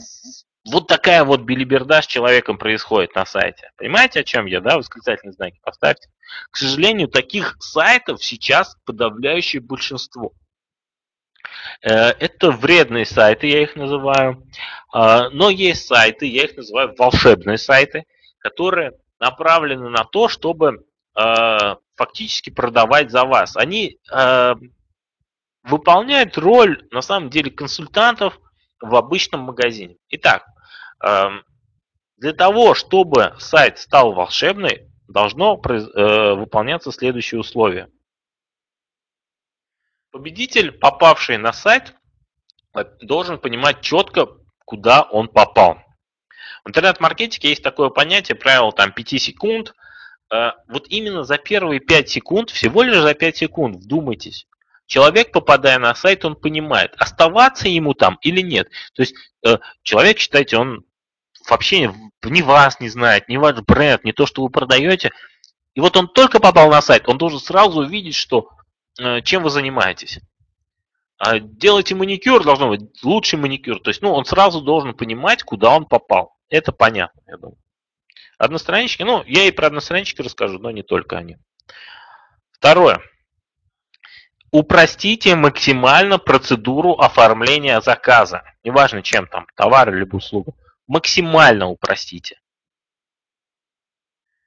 [0.71, 3.71] вот такая вот билиберда с человеком происходит на сайте.
[3.77, 4.79] Понимаете, о чем я, да?
[4.79, 6.09] Восклицательные знаки поставьте.
[6.51, 10.33] К сожалению, таких сайтов сейчас подавляющее большинство.
[11.83, 14.47] Э, это вредные сайты, я их называю.
[14.93, 18.05] А, но есть сайты, я их называю волшебные сайты,
[18.39, 20.85] которые направлены на то, чтобы
[21.15, 23.57] а, фактически продавать за вас.
[23.57, 24.55] Они а,
[25.63, 28.39] выполняют роль, на самом деле, консультантов
[28.81, 29.97] в обычном магазине.
[30.09, 30.45] Итак,
[32.17, 37.89] для того, чтобы сайт стал волшебный, должно э, выполняться следующие условия.
[40.13, 41.95] Победитель, попавший на сайт,
[43.01, 44.29] должен понимать четко,
[44.67, 45.79] куда он попал.
[46.65, 49.75] В интернет-маркетинге есть такое понятие, правило там 5 секунд.
[50.31, 54.47] Э, вот именно за первые 5 секунд, всего лишь за 5 секунд, вдумайтесь,
[54.87, 58.69] человек, попадая на сайт, он понимает, оставаться ему там или нет.
[58.95, 59.15] То есть
[59.47, 60.85] э, человек, считайте, он
[61.49, 61.93] вообще
[62.23, 65.11] ни вас не знает, ни ваш бренд, не то, что вы продаете.
[65.75, 68.62] И вот он только попал на сайт, он должен сразу увидеть, что э,
[68.97, 70.21] чем вы занимаетесь.
[71.19, 73.81] А делайте маникюр, должно быть лучший маникюр.
[73.81, 76.37] То есть, ну, он сразу должен понимать, куда он попал.
[76.49, 77.59] Это понятно, я думаю.
[78.39, 81.37] Одностранички, ну, я и про одностранички расскажу, но не только они.
[82.51, 83.01] Второе.
[84.51, 88.43] Упростите максимально процедуру оформления заказа.
[88.65, 90.57] Неважно, чем там, товар или услугу
[90.93, 92.39] максимально упростите.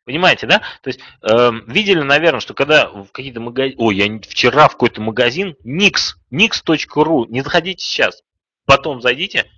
[0.06, 0.60] Понимаете, да?
[0.82, 3.76] То есть э, видели, наверное, что когда в какие-то магазины...
[3.80, 8.22] Ой, я вчера в какой-то магазин, Nix, nix.ru, не заходите сейчас,
[8.66, 9.50] потом зайдите,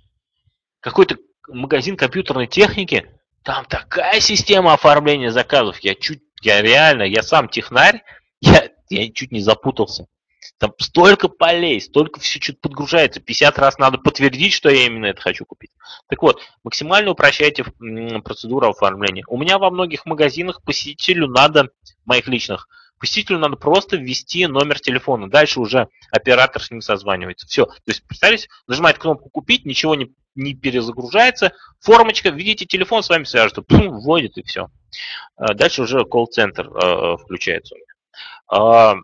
[0.80, 1.18] какой-то
[1.48, 3.10] магазин компьютерной техники,
[3.42, 8.02] там такая система оформления заказов, я чуть, я реально, я сам технарь,
[8.40, 10.06] я, я чуть не запутался.
[10.58, 13.20] Там столько полей, столько все что-то подгружается.
[13.20, 15.70] 50 раз надо подтвердить, что я именно это хочу купить.
[16.08, 17.64] Так вот, максимально упрощайте
[18.24, 19.24] процедуру оформления.
[19.28, 21.70] У меня во многих магазинах посетителю надо,
[22.04, 25.30] моих личных, посетителю надо просто ввести номер телефона.
[25.30, 27.46] Дальше уже оператор с ним созванивается.
[27.46, 27.66] Все.
[27.66, 31.52] То есть, представляете, нажимает кнопку «Купить», ничего не, не перезагружается.
[31.80, 33.62] Формочка, введите телефон, с вами свяжется.
[33.62, 34.68] Пум, вводит и все.
[35.36, 39.02] А дальше уже колл-центр э, включается у меня.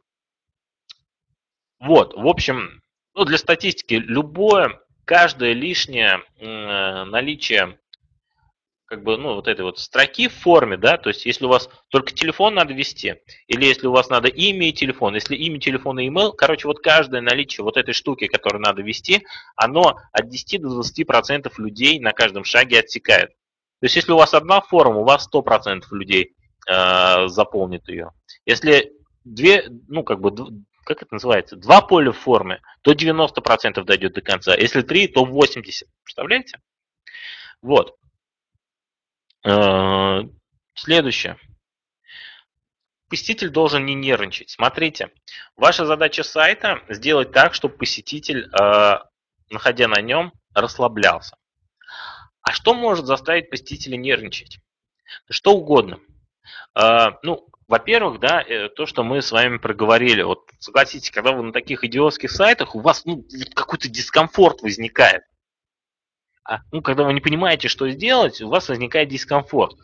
[1.85, 2.81] Вот, в общем,
[3.15, 7.79] ну, для статистики, любое, каждое лишнее наличие
[8.87, 11.69] как бы, ну, вот этой вот строки в форме, да, то есть если у вас
[11.89, 13.17] только телефон надо ввести,
[13.49, 16.81] или если у вас надо имя и телефон, если имя, телефон и email, короче, вот
[16.81, 21.99] каждое наличие вот этой штуки, которую надо ввести, оно от 10 до 20 процентов людей
[21.99, 23.29] на каждом шаге отсекает.
[23.81, 26.35] То есть если у вас одна форма, у вас 100 процентов людей
[26.67, 28.13] э, заполнит ее.
[28.47, 28.93] Если
[29.25, 30.31] две, ну, как бы
[30.85, 34.55] как это называется, два поля в форме, то 90% дойдет до конца.
[34.55, 35.85] Если три, то 80%.
[36.03, 36.61] Представляете?
[37.63, 37.97] Вот.
[39.45, 40.21] Э,
[40.75, 41.39] следующее.
[43.09, 44.51] Посетитель должен не нервничать.
[44.51, 45.11] Смотрите,
[45.57, 48.99] ваша задача сайта сделать так, чтобы посетитель, э,
[49.51, 51.37] находя на нем, расслаблялся.
[52.43, 54.59] А что может заставить посетителя нервничать?
[55.31, 56.01] Что угодно.
[56.75, 60.23] Э, ну, во-первых, да, э, то, что мы с вами проговорили.
[60.23, 65.23] Вот согласитесь, когда вы на таких идиотских сайтах, у вас ну, какой-то дискомфорт возникает.
[66.45, 69.77] А, ну, когда вы не понимаете, что сделать, у вас возникает дискомфорт.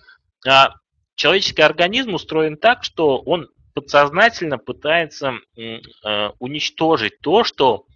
[0.46, 0.74] а,
[1.14, 5.78] человеческий организм устроен так, что он подсознательно пытается э,
[6.38, 7.86] уничтожить то, что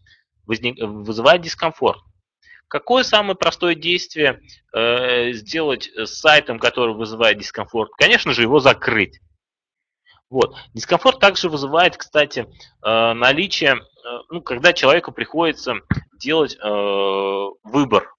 [0.46, 2.00] возник, вызывает дискомфорт.
[2.68, 4.40] Какое самое простое действие
[4.72, 7.90] э, сделать с сайтом, который вызывает дискомфорт?
[7.98, 9.20] Конечно же, его закрыть.
[10.30, 10.56] Вот.
[10.72, 12.46] Дискомфорт также вызывает, кстати,
[12.84, 13.78] э, наличие, э,
[14.30, 15.74] ну, когда человеку приходится
[16.18, 18.14] делать э, выбор.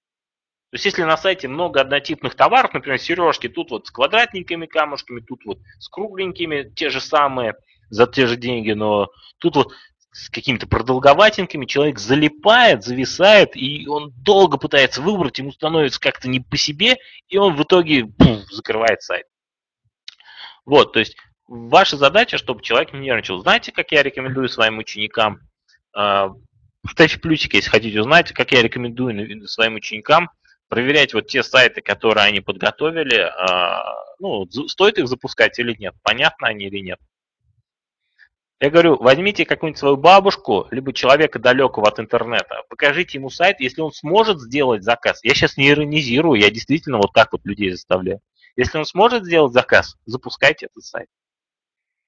[0.70, 5.20] То есть если на сайте много однотипных товаров, например, сережки, тут вот с квадратненькими камушками,
[5.20, 7.54] тут вот с кругленькими, те же самые,
[7.88, 9.72] за те же деньги, но тут вот
[10.10, 16.40] с какими-то продолговатенькими человек залипает, зависает, и он долго пытается выбрать, ему становится как-то не
[16.40, 16.96] по себе,
[17.28, 19.26] и он в итоге пуф, закрывает сайт.
[20.64, 21.16] Вот, то есть
[21.48, 23.40] ваша задача, чтобы человек не нервничал.
[23.40, 25.40] Знаете, как я рекомендую своим ученикам?
[25.94, 26.32] А,
[26.90, 30.30] ставьте плюсик, если хотите узнать, как я рекомендую своим ученикам
[30.68, 36.48] проверять вот те сайты, которые они подготовили, а, ну, стоит их запускать или нет, понятно
[36.48, 36.98] они или нет.
[38.58, 43.82] Я говорю, возьмите какую-нибудь свою бабушку, либо человека далекого от интернета, покажите ему сайт, если
[43.82, 45.20] он сможет сделать заказ.
[45.22, 48.20] Я сейчас не иронизирую, я действительно вот так вот людей заставляю.
[48.56, 51.08] Если он сможет сделать заказ, запускайте этот сайт.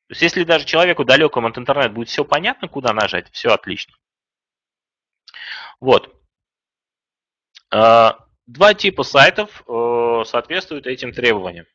[0.09, 3.95] То есть если даже человеку далекому от интернета будет все понятно, куда нажать, все отлично.
[5.81, 6.15] Вот.
[7.71, 11.67] А, два типа сайтов э, соответствуют этим требованиям.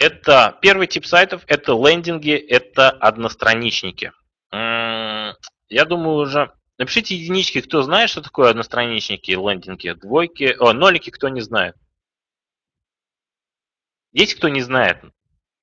[0.00, 4.12] Это первый тип сайтов, это лендинги, это одностраничники.
[4.50, 6.52] Я думаю уже...
[6.78, 9.92] Напишите единички, кто знает, что такое одностраничники и лендинги.
[9.92, 11.76] Двойки, о, нолики, кто не знает.
[14.12, 15.04] Есть кто не знает?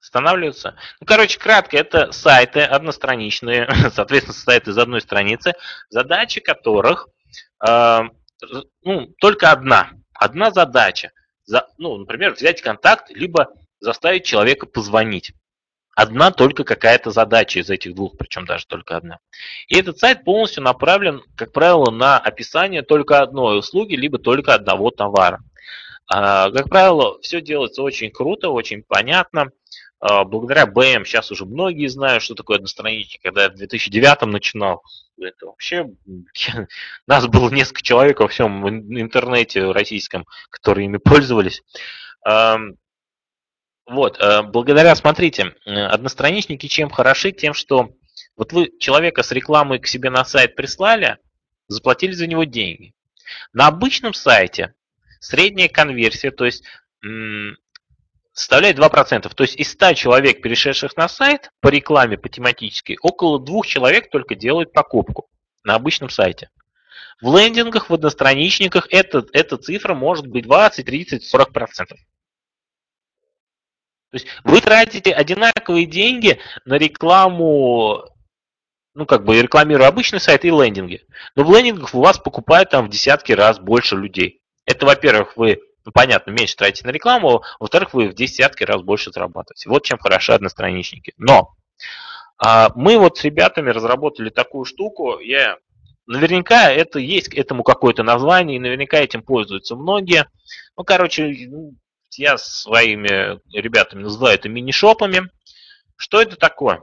[0.01, 0.75] Останавливаются.
[0.99, 5.53] Ну, короче, кратко, это сайты одностраничные, соответственно, сайты из одной страницы,
[5.89, 7.09] задача которых
[7.67, 7.99] э,
[8.83, 9.91] ну, только одна.
[10.13, 11.11] Одна задача.
[11.45, 15.33] За, ну, например, взять контакт, либо заставить человека позвонить.
[15.95, 19.19] Одна только какая-то задача из этих двух, причем даже только одна.
[19.67, 24.91] И этот сайт полностью направлен, как правило, на описание только одной услуги, либо только одного
[24.91, 25.41] товара.
[26.07, 29.51] А, как правило, все делается очень круто, очень понятно.
[29.99, 33.21] А, благодаря BM сейчас уже многие знают, что такое одностраничник.
[33.21, 34.83] Когда я в 2009 начинал,
[35.19, 35.89] это вообще
[37.07, 38.67] нас было несколько человек во всем
[38.99, 41.61] интернете российском, которые ими пользовались.
[43.89, 47.31] Вот, э, благодаря, смотрите, одностраничники чем хороши?
[47.31, 47.89] Тем, что
[48.37, 51.17] вот вы человека с рекламой к себе на сайт прислали,
[51.67, 52.93] заплатили за него деньги.
[53.51, 54.75] На обычном сайте
[55.19, 56.63] средняя конверсия, то есть
[58.39, 59.29] составляет 2%.
[59.33, 64.09] То есть из 100 человек, перешедших на сайт по рекламе, по тематической, около двух человек
[64.09, 65.29] только делают покупку
[65.63, 66.49] на обычном сайте.
[67.21, 71.47] В лендингах, в одностраничниках эта, эта цифра может быть 20, 30, 40%.
[71.67, 71.95] То
[74.13, 78.05] есть вы тратите одинаковые деньги на рекламу,
[78.95, 81.05] ну как бы рекламируя обычный сайт и лендинги.
[81.35, 84.41] Но в лендингах у вас покупают там в десятки раз больше людей.
[84.65, 85.59] Это, во-первых, вы,
[85.89, 89.69] ну понятно, меньше тратите на рекламу, во-вторых, вы в десятки раз больше зарабатываете.
[89.69, 91.13] Вот чем хороши одностраничники.
[91.17, 91.55] Но
[92.37, 95.57] а, мы вот с ребятами разработали такую штуку, я
[96.05, 100.27] Наверняка это есть этому какое-то название, и наверняка этим пользуются многие.
[100.75, 101.51] Ну, короче,
[102.15, 105.29] я своими ребятами называю это мини-шопами.
[105.97, 106.81] Что это такое?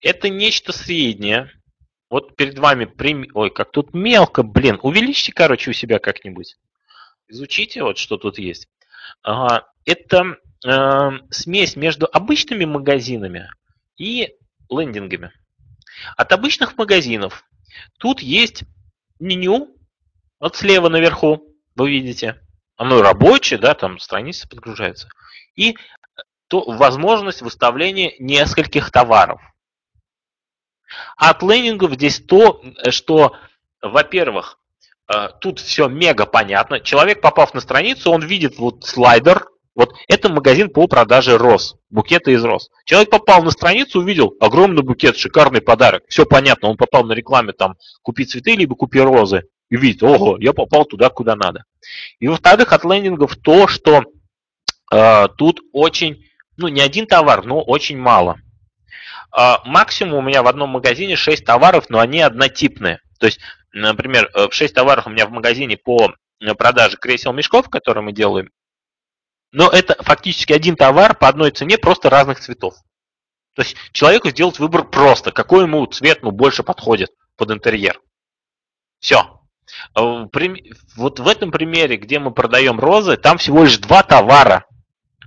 [0.00, 1.52] Это нечто среднее.
[2.10, 2.92] Вот перед вами...
[3.32, 4.80] Ой, как тут мелко, блин.
[4.82, 6.56] Увеличьте, короче, у себя как-нибудь.
[7.28, 8.68] Изучите, вот что тут есть.
[9.22, 9.68] Ага.
[9.84, 13.50] Это э, смесь между обычными магазинами
[13.96, 14.34] и
[14.70, 15.32] лендингами.
[16.16, 17.44] От обычных магазинов
[17.98, 18.64] тут есть
[19.20, 19.76] меню,
[20.40, 22.40] вот слева наверху, вы видите
[22.76, 25.08] оно рабочее, да, там страница подгружается,
[25.54, 25.76] и
[26.48, 29.40] то возможность выставления нескольких товаров.
[31.16, 33.36] от лендингов здесь то, что,
[33.80, 34.63] во-первых, э,
[35.40, 36.80] тут все мега понятно.
[36.80, 42.32] Человек, попав на страницу, он видит вот слайдер, вот это магазин по продаже роз, букеты
[42.32, 42.70] из роз.
[42.84, 46.04] Человек попал на страницу, увидел огромный букет, шикарный подарок.
[46.08, 50.36] Все понятно, он попал на рекламе там купи цветы, либо купи розы и видит, ого,
[50.38, 51.64] я попал туда, куда надо.
[52.20, 54.04] И во-вторых, от лендингов то, что
[54.92, 56.24] э, тут очень,
[56.56, 58.38] ну не один товар, но очень мало.
[59.36, 63.00] Э, максимум у меня в одном магазине 6 товаров, но они однотипные.
[63.24, 63.40] То есть,
[63.72, 68.04] например, э, в 6 товаров у меня в магазине по э, продаже кресел мешков, которые
[68.04, 68.50] мы делаем,
[69.50, 72.74] но это фактически один товар по одной цене, просто разных цветов.
[73.54, 77.98] То есть человеку сделать выбор просто, какой ему цвет ну, больше подходит под интерьер.
[78.98, 79.40] Все.
[79.94, 84.66] Вот в этом примере, где мы продаем розы, там всего лишь два товара.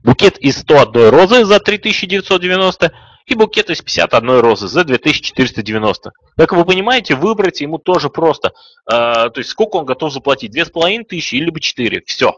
[0.03, 2.93] Букет из 101 розы за 3990
[3.27, 6.11] и букет из 51 розы за 2490.
[6.37, 8.53] Как вы понимаете, выбрать ему тоже просто.
[8.89, 10.51] Э, то есть сколько он готов заплатить?
[10.51, 12.01] 2500 или 4.
[12.05, 12.31] Все.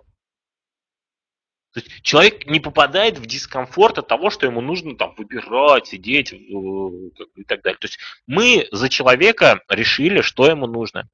[1.74, 6.34] То есть человек не попадает в дискомфорт от того, что ему нужно там выбирать, сидеть
[6.34, 7.78] и так далее.
[7.80, 11.08] То есть мы за человека решили, что ему нужно.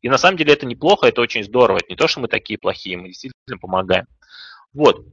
[0.00, 1.78] И на самом деле это неплохо, это очень здорово.
[1.78, 4.06] Это не то, что мы такие плохие, мы действительно помогаем.
[4.72, 5.04] Вот.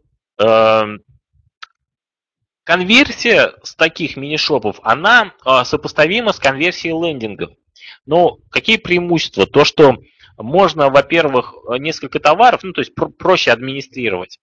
[2.66, 7.52] Конверсия с таких мини-шопов, она а, сопоставима с конверсией лендингов.
[8.08, 9.46] Но какие преимущества?
[9.46, 9.98] То, что
[10.38, 14.40] можно, во-первых, несколько товаров, ну, то есть проще администрировать.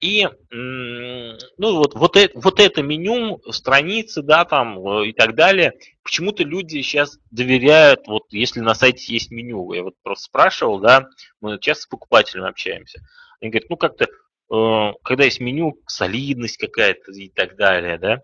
[0.00, 5.74] И ну, вот, вот, это, вот это меню, страницы, да, там э, и так далее,
[6.02, 11.06] почему-то люди сейчас доверяют, вот если на сайте есть меню, я вот просто спрашивал, да,
[11.42, 13.02] мы часто с покупателями общаемся,
[13.40, 14.08] они говорят, ну как-то
[14.50, 18.22] когда есть меню, солидность какая-то и так далее, да.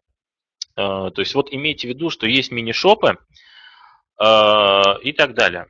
[0.77, 3.19] Э, то есть вот имейте в виду, что есть мини-шопы
[4.21, 5.69] э, и так далее.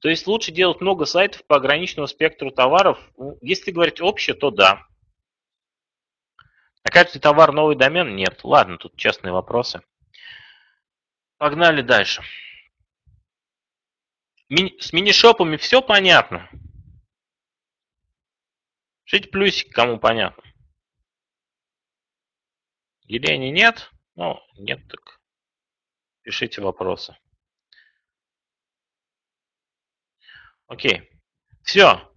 [0.00, 2.98] То есть лучше делать много сайтов по ограниченному спектру товаров.
[3.40, 4.84] Если говорить общее, то да.
[6.82, 8.16] А каждый товар новый домен?
[8.16, 8.40] Нет.
[8.42, 9.82] Ладно, тут честные вопросы.
[11.38, 12.22] Погнали дальше.
[14.48, 16.48] С мини-шопами все понятно.
[19.12, 20.42] Пишите плюсик, кому понятно.
[23.02, 23.90] Елене нет?
[24.14, 25.20] Ну, нет, так
[26.22, 27.14] пишите вопросы.
[30.66, 31.10] Окей.
[31.62, 32.10] Все.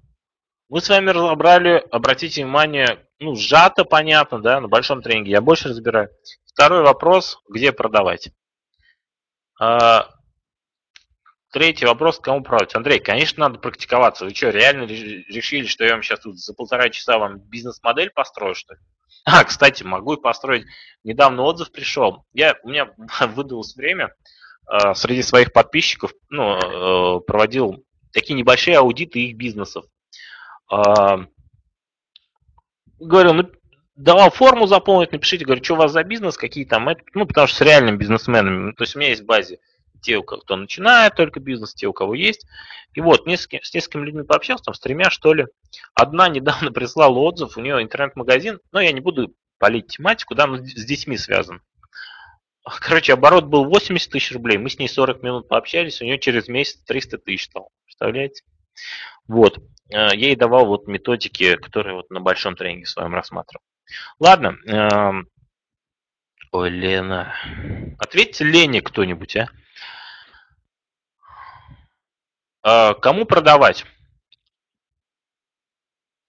[0.70, 5.68] Мы с вами разобрали, обратите внимание, ну, сжато понятно, да, на большом тренинге я больше
[5.68, 6.10] разбираю.
[6.46, 8.30] Второй вопрос, где продавать.
[9.60, 10.15] А,
[11.56, 12.76] Третий вопрос, кому продать?
[12.76, 14.26] Андрей, конечно, надо практиковаться.
[14.26, 18.56] Вы что, реально решили, что я вам сейчас тут за полтора часа вам бизнес-модель построю,
[18.56, 18.80] что ли?
[19.24, 20.66] А, кстати, могу и построить.
[21.06, 22.26] Недавно отзыв пришел.
[22.34, 22.92] Я, у меня
[23.22, 24.14] выдалось время
[24.70, 29.86] э, среди своих подписчиков, ну, э, проводил такие небольшие аудиты их бизнесов.
[30.70, 31.26] Э,
[33.00, 33.50] говорю, ну,
[33.96, 37.56] давал форму заполнить, напишите, говорю, что у вас за бизнес, какие там, ну, потому что
[37.56, 39.60] с реальными бизнесменами, то есть у меня есть в базе
[40.06, 42.46] те, кто начинает только бизнес, те, у кого есть.
[42.94, 45.48] И вот, с несколькими людьми пообщался, там, с тремя, что ли.
[45.94, 50.58] Одна недавно прислала отзыв, у нее интернет-магазин, но я не буду полить тематику, да, но
[50.58, 51.62] с детьми связан.
[52.64, 56.48] Короче, оборот был 80 тысяч рублей, мы с ней 40 минут пообщались, у нее через
[56.48, 58.44] месяц 300 тысяч стало, представляете?
[59.28, 59.62] Вот, э,
[59.94, 63.62] я ей давал вот методики, которые вот на большом тренинге с вами рассматривал.
[64.20, 65.30] Ладно, эм,
[66.52, 67.36] ой, Лена,
[68.00, 69.44] ответьте Лене кто-нибудь, а?
[69.44, 69.48] Э,
[72.66, 73.86] кому продавать?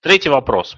[0.01, 0.77] Третий вопрос.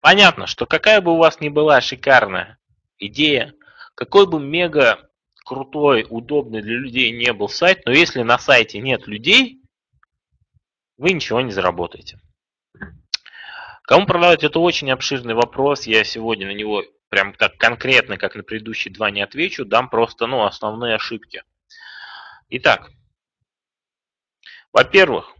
[0.00, 2.58] Понятно, что какая бы у вас ни была шикарная
[2.98, 3.54] идея,
[3.94, 5.10] какой бы мега
[5.44, 9.62] крутой, удобный для людей не был сайт, но если на сайте нет людей,
[10.96, 12.18] вы ничего не заработаете.
[13.82, 15.86] Кому продавать, это очень обширный вопрос.
[15.86, 19.66] Я сегодня на него прям так конкретно, как на предыдущие два, не отвечу.
[19.66, 21.42] Дам просто ну, основные ошибки.
[22.48, 22.90] Итак,
[24.74, 25.32] во-первых,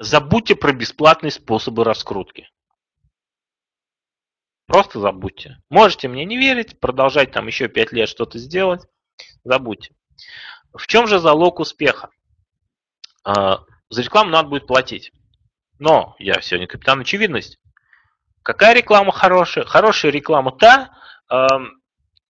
[0.00, 2.50] забудьте про бесплатные способы раскрутки.
[4.66, 5.58] Просто забудьте.
[5.70, 8.82] Можете мне не верить, продолжать там еще 5 лет что-то сделать.
[9.44, 9.94] Забудьте.
[10.72, 12.10] В чем же залог успеха?
[13.22, 15.12] А, за рекламу надо будет платить.
[15.78, 17.58] Но я сегодня капитан очевидность.
[18.42, 19.64] Какая реклама хорошая?
[19.64, 20.90] Хорошая реклама та,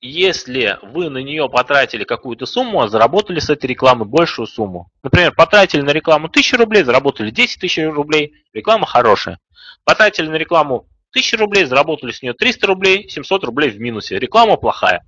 [0.03, 4.91] если вы на нее потратили какую-то сумму, а заработали с этой рекламы большую сумму.
[5.05, 9.39] Например, потратили на рекламу 1000 рублей, заработали 10 тысяч рублей, реклама хорошая.
[9.85, 14.19] Потратили на рекламу 1000 рублей, заработали с нее 300 рублей, 700 рублей в минусе.
[14.19, 15.07] Реклама плохая.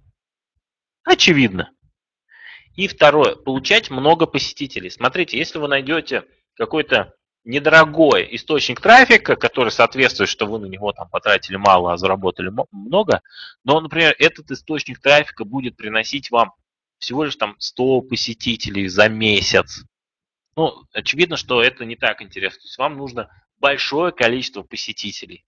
[1.03, 1.71] Очевидно.
[2.77, 4.91] И второе, получать много посетителей.
[4.91, 6.23] Смотрите, если вы найдете
[6.57, 7.13] какой-то
[7.45, 13.23] недорогой источник трафика, который соответствует, что вы на него там потратили мало, а заработали много,
[13.65, 16.53] но, например, этот источник трафика будет приносить вам
[16.99, 19.85] всего лишь там 100 посетителей за месяц.
[20.57, 22.61] Ну, очевидно, что это не так интересно.
[22.61, 23.29] То есть вам нужно
[23.59, 25.45] большое количество посетителей.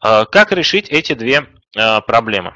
[0.00, 2.54] А, как решить эти две а, проблемы?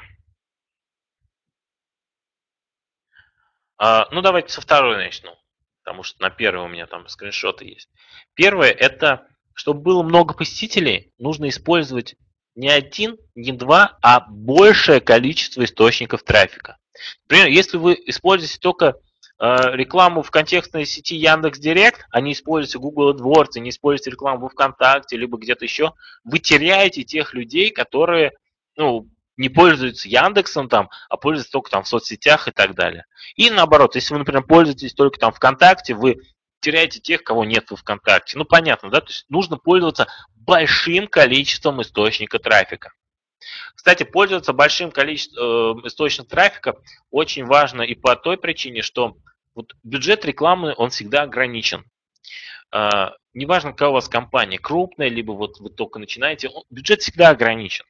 [3.77, 5.35] А, ну, давайте со второй начну
[5.83, 7.89] потому что на первой у меня там скриншоты есть.
[8.35, 12.15] Первое, это, чтобы было много посетителей, нужно использовать
[12.55, 16.77] не один, не два, а большее количество источников трафика.
[17.23, 18.95] Например, если вы используете только
[19.39, 25.17] рекламу в контекстной сети Яндекс Директ, а не используете Google AdWords, не используете рекламу ВКонтакте,
[25.17, 28.31] либо где-то еще, вы теряете тех людей, которые
[28.77, 33.05] ну, не пользуются Яндексом там, а пользуются только там в соцсетях и так далее.
[33.35, 36.17] И наоборот, если вы, например, пользуетесь только там ВКонтакте, вы
[36.59, 38.37] теряете тех, кого нет в ВКонтакте.
[38.37, 39.01] Ну, понятно, да?
[39.01, 42.93] То есть нужно пользоваться большим количеством источника трафика.
[43.75, 46.75] Кстати, пользоваться большим количеством э, источников трафика
[47.11, 49.17] очень важно и по той причине, что
[49.53, 51.83] вот бюджет рекламы, он всегда ограничен.
[52.71, 57.29] Э, неважно, какая у вас компания, крупная, либо вот вы только начинаете, он, бюджет всегда
[57.29, 57.85] ограничен.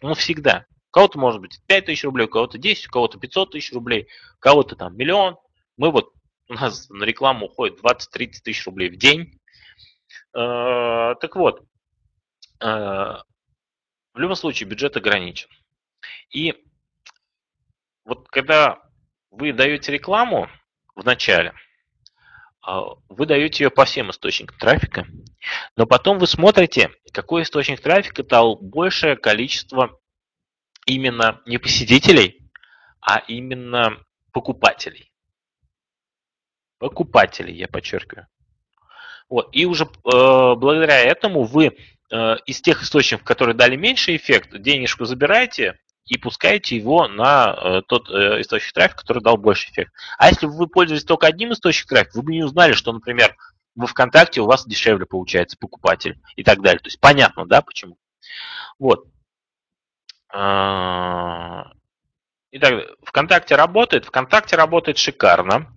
[0.00, 0.66] Ну, всегда.
[0.94, 4.38] Кого-то может быть 5 тысяч рублей, у кого-то 10, у кого-то 500 тысяч рублей, у
[4.38, 5.36] кого-то там миллион.
[5.76, 6.12] Мы вот,
[6.48, 9.40] у нас на рекламу уходит 20-30 тысяч рублей в день.
[10.34, 11.66] Э, так вот,
[12.60, 13.24] э, в
[14.14, 15.48] любом случае бюджет ограничен.
[16.30, 16.54] И
[18.04, 18.80] вот когда
[19.32, 20.48] вы даете рекламу
[20.94, 21.54] в начале,
[22.68, 22.70] э,
[23.08, 25.08] вы даете ее по всем источникам трафика,
[25.74, 29.98] но потом вы смотрите, какой источник трафика дал большее количество
[30.86, 32.50] именно не посетителей,
[33.00, 33.98] а именно
[34.32, 35.12] покупателей.
[36.78, 38.26] Покупателей, я подчеркиваю.
[39.28, 39.48] Вот.
[39.52, 41.76] И уже э, благодаря этому вы
[42.10, 47.82] э, из тех источников, которые дали меньший эффект, денежку забираете и пускаете его на э,
[47.88, 49.92] тот э, источник трафика, который дал больше эффект.
[50.18, 53.34] А если вы пользуетесь только одним источником трафика, вы бы не узнали, что, например,
[53.74, 56.80] во ВКонтакте у вас дешевле получается покупатель и так далее.
[56.80, 57.96] То есть понятно, да, почему.
[58.78, 59.06] Вот.
[60.36, 61.70] А,
[62.50, 64.04] итак, ВКонтакте работает.
[64.04, 65.72] ВКонтакте работает шикарно.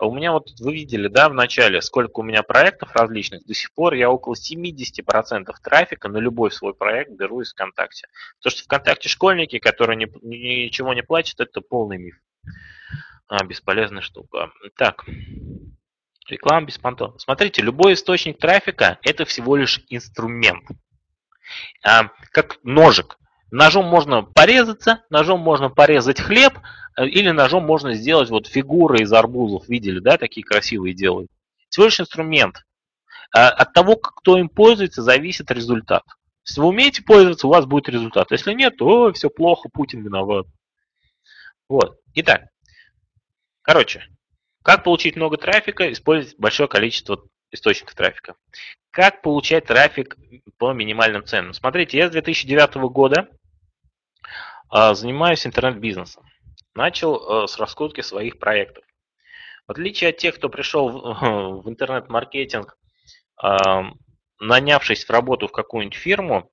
[0.00, 3.46] У меня вот вы видели, да, в начале, сколько у меня проектов различных.
[3.46, 8.08] До сих пор я около 70% трафика на любой свой проект беру из ВКонтакте.
[8.40, 12.16] То, что ВКонтакте школьники, которые не, ничего не платят, это полный миф.
[13.28, 14.50] А, бесполезная штука.
[14.76, 15.04] Так,
[16.28, 17.16] реклама беспонтовна.
[17.20, 20.64] Смотрите, любой источник трафика– это всего лишь инструмент.
[21.84, 23.20] А, как ножик.
[23.50, 26.58] Ножом можно порезаться, ножом можно порезать хлеб,
[26.96, 31.30] э, или ножом можно сделать вот фигуры из арбузов, видели, да, такие красивые делают.
[31.68, 32.64] Всего лишь инструмент.
[33.34, 36.04] А от того, кто им пользуется, зависит результат.
[36.46, 38.30] Если вы умеете пользоваться, у вас будет результат.
[38.30, 40.46] Если нет, то все плохо, Путин виноват.
[41.68, 41.98] Вот.
[42.14, 42.46] Итак,
[43.62, 44.06] короче,
[44.62, 47.22] как получить много трафика, использовать большое количество
[47.52, 48.34] источников трафика.
[48.90, 50.16] Как получать трафик
[50.58, 51.54] по минимальным ценам?
[51.54, 53.28] Смотрите, я с 2009 года
[54.70, 56.24] занимаюсь интернет-бизнесом.
[56.74, 58.84] Начал э, с раскрутки своих проектов.
[59.66, 62.76] В отличие от тех, кто пришел в интернет-маркетинг,
[64.40, 66.50] нанявшись в работу в какую-нибудь фирму,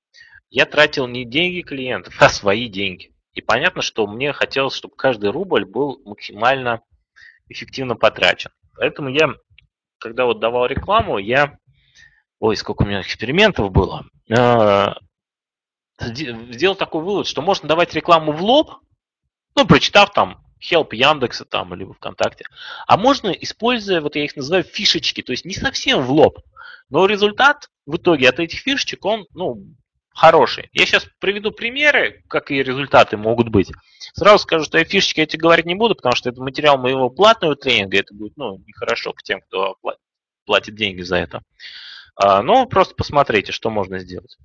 [0.49, 3.11] я тратил не деньги клиентов, а свои деньги.
[3.33, 6.81] И понятно, что мне хотелось, чтобы каждый рубль был максимально
[7.49, 8.51] эффективно потрачен.
[8.75, 9.29] Поэтому я,
[9.99, 11.57] когда вот давал рекламу, я...
[12.39, 14.05] Ой, сколько у меня экспериментов было.
[15.99, 18.71] Сделал такой вывод, что можно давать рекламу в лоб,
[19.55, 22.45] ну, прочитав там Help Яндекса там или ВКонтакте.
[22.85, 26.39] А можно, используя, вот я их называю фишечки, то есть не совсем в лоб,
[26.89, 29.63] но результат в итоге от этих фишечек, он, ну,
[30.09, 30.69] хороший.
[30.73, 33.71] Я сейчас приведу примеры, какие результаты могут быть.
[34.13, 37.55] Сразу скажу, что я фишечки эти говорить не буду, потому что это материал моего платного
[37.55, 39.77] тренинга, это будет, ну, нехорошо к тем, кто
[40.45, 41.41] платит деньги за это.
[42.15, 44.37] А, но просто посмотрите, что можно сделать.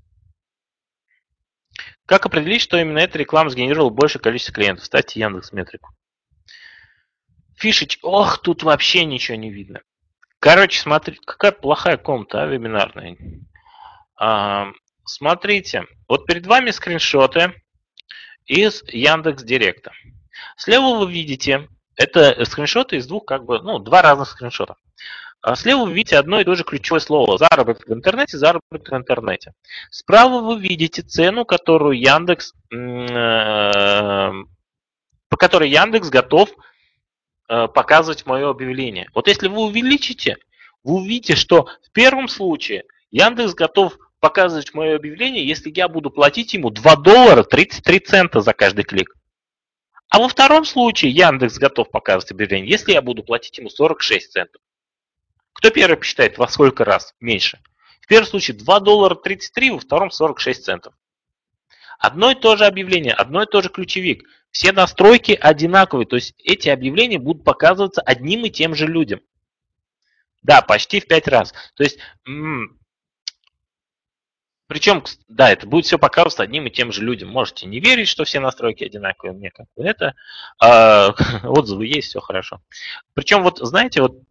[2.06, 4.84] Как определить, что именно эта реклама сгенерировала большее количество клиентов?
[4.84, 5.90] Ставьте Яндекс Метрику.
[7.56, 8.00] Фишечки.
[8.02, 9.82] Ох, тут вообще ничего не видно.
[10.40, 13.16] Короче, смотрите, какая плохая комната, а, вебинарная.
[14.16, 14.72] А,
[15.04, 17.54] смотрите, вот перед вами скриншоты
[18.46, 19.92] из Яндекс Директа.
[20.56, 24.74] Слева вы видите, это скриншоты из двух, как бы, ну, два разных скриншота.
[25.42, 27.36] А слева вы видите одно и то же ключевое слово.
[27.36, 29.52] Заработок в интернете, заработок в интернете.
[29.90, 34.32] Справа вы видите цену, которую Яндекс, э,
[35.28, 36.48] по которой Яндекс готов
[37.48, 39.08] э, показывать мое объявление.
[39.14, 40.36] Вот если вы увеличите,
[40.84, 46.54] вы увидите, что в первом случае Яндекс готов показывать мое объявление, если я буду платить
[46.54, 49.12] ему 2 доллара 33 цента за каждый клик.
[50.08, 54.62] А во втором случае Яндекс готов показывать объявление, если я буду платить ему 46 центов.
[55.52, 57.60] Кто первый посчитает во сколько раз меньше?
[58.00, 60.94] В первом случае 2 доллара 33, во втором 46 центов.
[61.98, 64.28] Одно и то же объявление, одно и то же ключевик.
[64.50, 69.20] Все настройки одинаковые, то есть эти объявления будут показываться одним и тем же людям.
[70.42, 71.54] Да, почти в 5 раз.
[71.74, 71.98] То есть,
[74.66, 77.28] Причем, да, это будет все показываться одним и тем же людям.
[77.28, 80.14] Можете не верить, что все настройки одинаковые, мне как бы это.
[80.58, 81.14] А,
[81.44, 82.60] отзывы есть, все хорошо.
[83.14, 84.22] Причем, вот знаете, вот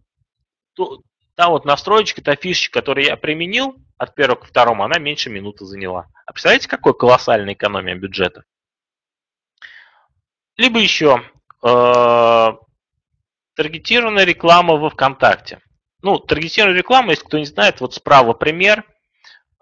[1.41, 5.65] та вот настроечка, та фишечка, которую я применил от первого к второму, она меньше минуты
[5.65, 6.07] заняла.
[6.25, 8.43] А представляете, какой колоссальная экономия бюджета?
[10.55, 11.23] Либо еще
[11.63, 12.47] э,
[13.55, 15.61] таргетированная реклама во ВКонтакте.
[16.01, 18.85] Ну, таргетированная реклама, если кто не знает, вот справа пример–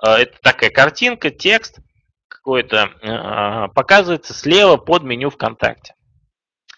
[0.05, 1.79] Э, это такая картинка, текст
[2.27, 5.93] какой-то э, показывается слева под меню ВКонтакте.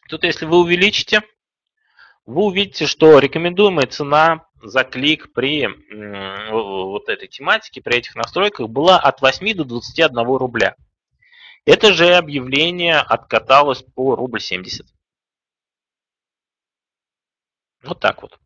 [0.09, 1.21] Тут, если вы увеличите,
[2.25, 5.67] вы увидите, что рекомендуемая цена за клик при
[6.51, 10.75] вот этой тематике, при этих настройках была от 8 до 21 рубля.
[11.65, 14.87] Это же объявление откаталось по рубль 70.
[17.83, 18.39] Вот так вот.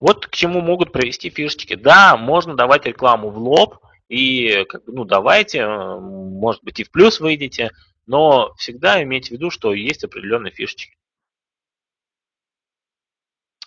[0.00, 1.74] Вот к чему могут привести фишечки.
[1.74, 3.78] Да, можно давать рекламу в лоб,
[4.08, 7.70] и ну давайте, э, может быть и в плюс выйдете,
[8.06, 10.96] но всегда имейте в виду, что есть определенные фишечки.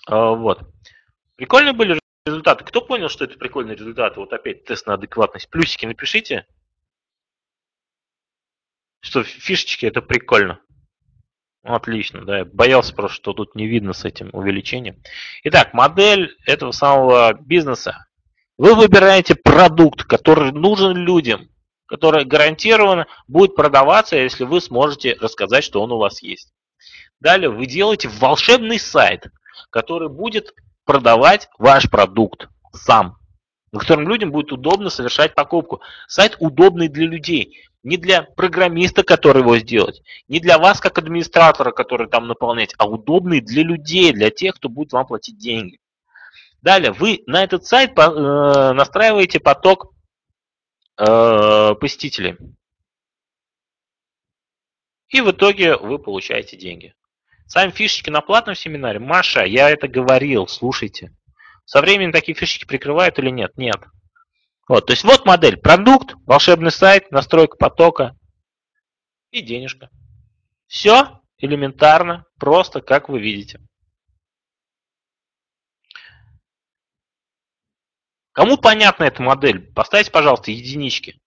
[0.08, 0.62] А, вот.
[1.42, 2.64] Прикольные были результаты.
[2.64, 4.20] Кто понял, что это прикольные результаты?
[4.20, 5.50] Вот опять тест на адекватность.
[5.50, 6.46] Плюсики напишите.
[9.00, 10.60] Что фишечки это прикольно.
[11.64, 12.38] Отлично, да.
[12.38, 15.02] Я боялся просто, что тут не видно с этим увеличением.
[15.44, 18.06] Итак, модель этого самого бизнеса
[18.60, 21.50] вы выбираете продукт, который нужен людям,
[21.88, 26.54] который гарантированно будет продаваться, если вы сможете рассказать, что он у вас есть.
[27.20, 29.26] Далее вы делаете волшебный сайт,
[29.72, 30.54] который будет
[30.86, 33.18] продавать ваш продукт сам,
[33.72, 35.82] на котором людям будет удобно совершать покупку.
[36.08, 41.72] Сайт удобный для людей, не для программиста, который его сделать, не для вас как администратора,
[41.72, 45.80] который там наполнять, а удобный для людей, для тех, кто будет вам платить деньги.
[46.62, 49.94] Далее, вы на этот сайт э, настраиваете поток
[50.98, 52.38] э, посетителей.
[55.10, 56.94] И в итоге вы получаете деньги.
[57.52, 59.00] Сами фишечки на платном семинаре.
[59.00, 61.14] Маша, я это говорил, слушайте.
[61.66, 63.58] Со временем такие фишечки прикрывают или нет?
[63.58, 63.76] Нет.
[64.70, 65.58] Вот, то есть вот модель.
[65.58, 68.16] Продукт, волшебный сайт, настройка потока
[69.32, 69.90] и денежка.
[70.68, 73.60] Все элементарно, просто, как вы видите.
[78.32, 79.74] Кому понятна эта модель?
[79.74, 81.20] Поставьте, пожалуйста, единички.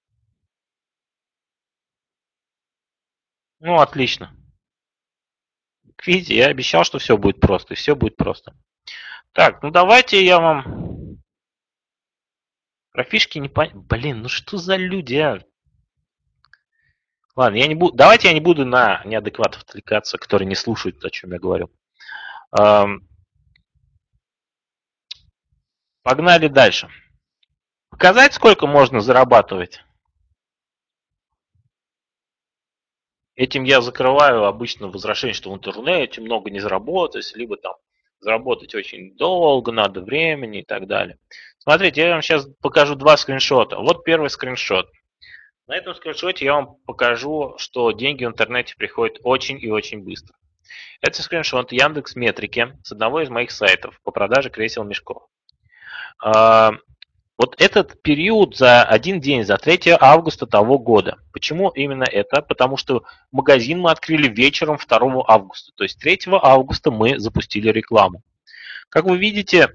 [3.61, 4.35] Ну, отлично.
[6.05, 8.55] Видите, я обещал, что все будет просто, и все будет просто.
[9.33, 11.19] Так, ну давайте я вам...
[12.93, 13.81] Про фишки не понятно.
[13.81, 15.43] Блин, ну что за люди, а?
[17.35, 17.97] Ладно, я не буду...
[17.97, 21.71] давайте я не буду на неадекватов отвлекаться, которые не слушают, о чем я говорю.
[26.03, 26.89] Погнали дальше.
[27.89, 29.83] Показать, сколько можно зарабатывать?
[33.37, 37.75] Этим я закрываю обычно возражение, что в интернете много не заработать, либо там
[38.21, 41.19] заработать очень долго, надо времени и так далее.
[41.59, 43.77] Смотрите, я вам сейчас покажу два скриншота.
[43.79, 44.89] Вот первый скриншот.
[45.67, 50.37] На этом скриншоте я вам покажу, что деньги в интернете приходят очень и очень быстро.
[51.01, 55.25] Это скриншот Яндекс Метрики с одного из моих сайтов по продаже кресел мешков.
[57.37, 61.19] Вот этот период за один день, за 3 августа того года.
[61.33, 62.43] Почему именно это?
[62.43, 63.03] Потому что
[63.33, 65.73] магазин мы открыли вечером 2 августа.
[65.75, 68.23] То есть 3 августа мы запустили рекламу.
[68.89, 69.69] Как вы видите,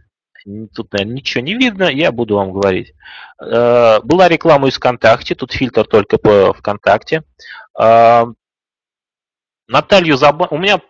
[0.73, 2.93] тут, наверное, ничего не видно, я буду вам говорить.
[3.41, 7.23] Э, была реклама из ВКонтакте, тут фильтр только по ВКонтакте.
[7.77, 8.25] Э,
[9.67, 10.51] Наталью заб...
[10.51, 10.81] У меня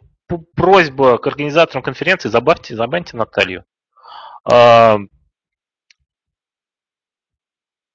[0.56, 3.66] просьба к организаторам конференции, забавьте, забаньте Наталью.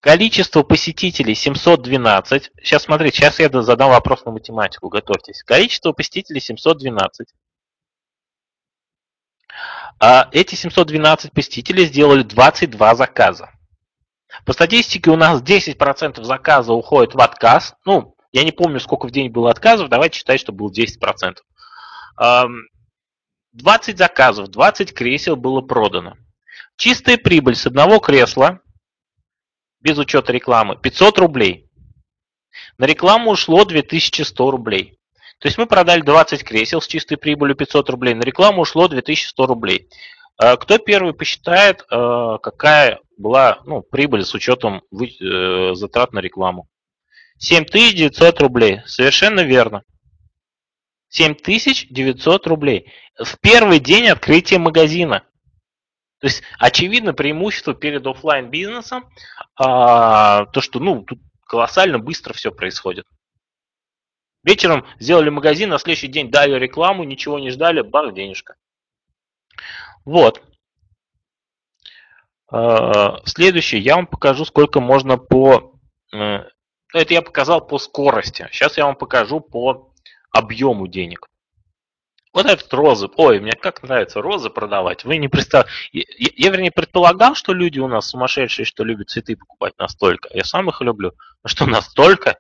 [0.05, 2.53] Количество посетителей 712.
[2.63, 5.43] Сейчас смотрите, сейчас я задам вопрос на математику, готовьтесь.
[5.43, 7.29] Количество посетителей 712.
[9.99, 13.51] А эти 712 посетителей сделали 22 заказа.
[14.45, 17.75] По статистике у нас 10% заказа уходит в отказ.
[17.87, 21.39] Ну, я не помню, сколько в день было отказов, давайте считать, что было 10%.
[23.53, 26.19] 20 заказов, 20 кресел было продано.
[26.77, 28.61] Чистая прибыль с одного кресла
[29.85, 31.69] без учета рекламы, 500 рублей.
[32.79, 34.99] На рекламу ушло 2100 рублей.
[35.39, 39.47] То есть мы продали 20 кресел с чистой прибылью 500 рублей, на рекламу ушло 2100
[39.47, 39.89] рублей.
[40.39, 46.69] А кто первый посчитает, а, какая была ну, прибыль с учетом э, затрат на рекламу?
[47.39, 48.81] 7900 рублей.
[48.87, 49.83] Совершенно верно.
[51.11, 52.91] 7900 рублей.
[53.23, 55.25] В первый день открытия магазина.
[56.25, 59.05] То есть, очевидно, преимущество перед офлайн бизнесом
[59.57, 63.07] а, то, что ну, тут колоссально быстро все происходит.
[64.43, 68.57] Вечером сделали магазин, на следующий день дали рекламу, ничего не ждали, бах, денежка.
[70.07, 70.43] Вот.
[72.51, 75.79] А, следующее, я вам покажу, сколько можно по...
[76.11, 76.45] Э,
[76.95, 78.49] это я показал по скорости.
[78.51, 79.93] Сейчас я вам покажу по
[80.31, 81.29] объему денег.
[82.35, 83.09] Вот этот розы.
[83.17, 85.05] Ой, мне как нравится розы продавать.
[85.05, 85.73] Вы не представляете.
[85.93, 86.03] Я,
[86.35, 90.29] я, вернее, предполагал, что люди у нас сумасшедшие, что любят цветы покупать настолько.
[90.35, 91.13] Я сам их люблю.
[91.45, 92.37] Но что настолько?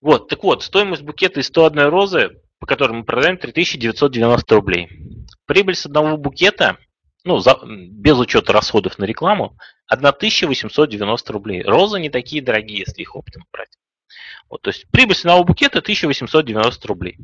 [0.00, 4.88] Вот, так вот, стоимость букета из 101 розы, по которой мы продаем, 3990 рублей.
[5.46, 6.76] Прибыль с одного букета,
[7.24, 9.56] ну, за, без учета расходов на рекламу,
[9.88, 11.62] 1890 рублей.
[11.62, 13.76] Розы не такие дорогие, если их оптом брать.
[14.48, 17.18] Вот, то есть прибыль с одного букета 1890 рублей.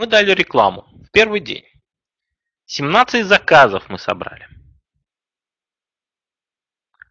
[0.00, 1.66] Мы дали рекламу в первый день.
[2.64, 4.48] 17 заказов мы собрали.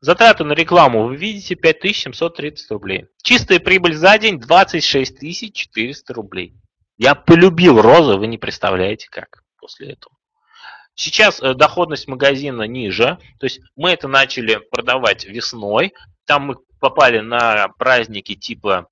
[0.02, 3.06] Затраты на рекламу вы видите 5730 рублей.
[3.22, 6.56] Чистая прибыль за день 26 400 рублей.
[6.98, 10.18] Я полюбил розы, вы не представляете как после этого.
[10.96, 15.94] Сейчас э, доходность магазина ниже, то есть мы это начали продавать весной,
[16.26, 18.90] там мы попали на праздники типа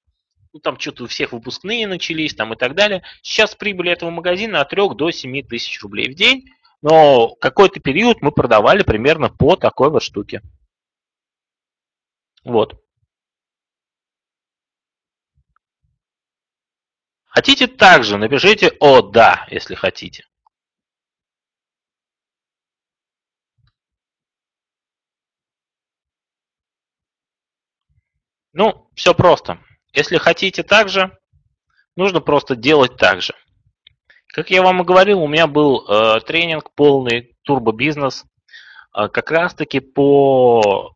[0.58, 3.04] ну, там что-то у всех выпускные начались там и так далее.
[3.22, 6.46] Сейчас прибыль этого магазина от 3 до 7 тысяч рублей в день,
[6.82, 10.42] но какой-то период мы продавали примерно по такой вот штуке.
[12.44, 12.84] Вот.
[17.26, 20.26] Хотите также, напишите «О, да», если хотите.
[28.54, 29.60] Ну, все просто.
[29.94, 31.18] Если хотите так же,
[31.96, 33.34] нужно просто делать так же.
[34.28, 38.24] Как я вам и говорил, у меня был э, тренинг полный турбобизнес,
[38.96, 40.94] э, как раз таки по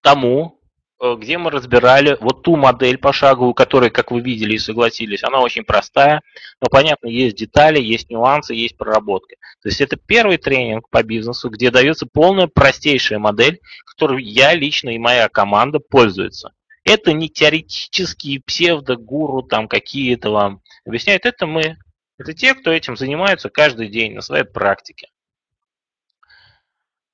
[0.00, 0.60] тому,
[1.02, 5.40] э, где мы разбирали вот ту модель пошаговую, которая, как вы видели и согласились, она
[5.40, 6.20] очень простая,
[6.60, 9.34] но понятно, есть детали, есть нюансы, есть проработка.
[9.62, 14.90] То есть это первый тренинг по бизнесу, где дается полная простейшая модель, которую я лично
[14.90, 16.52] и моя команда пользуется.
[16.84, 21.24] Это не теоретические псевдогуру там какие-то вам объясняют.
[21.24, 21.78] Это мы.
[22.18, 25.08] Это те, кто этим занимаются каждый день на своей практике.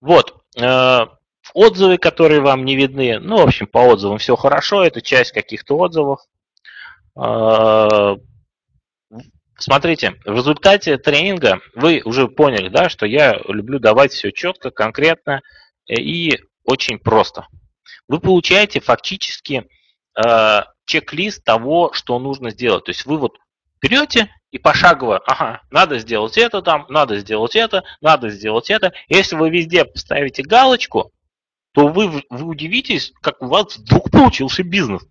[0.00, 0.42] Вот.
[0.60, 1.06] Э,
[1.54, 3.20] отзывы, которые вам не видны.
[3.20, 4.84] Ну, в общем, по отзывам все хорошо.
[4.84, 6.20] Это часть каких-то отзывов.
[7.16, 8.16] Э,
[9.56, 15.42] смотрите, в результате тренинга вы уже поняли, да, что я люблю давать все четко, конкретно
[15.86, 17.46] и очень просто
[18.08, 19.68] вы получаете фактически
[20.16, 22.84] э, чек-лист того, что нужно сделать.
[22.84, 23.38] То есть вы вот
[23.80, 28.92] берете и пошагово, ага, надо сделать это там, надо сделать это, надо сделать это.
[29.08, 31.12] Если вы везде поставите галочку,
[31.72, 35.02] то вы, вы удивитесь, как у вас вдруг получился бизнес.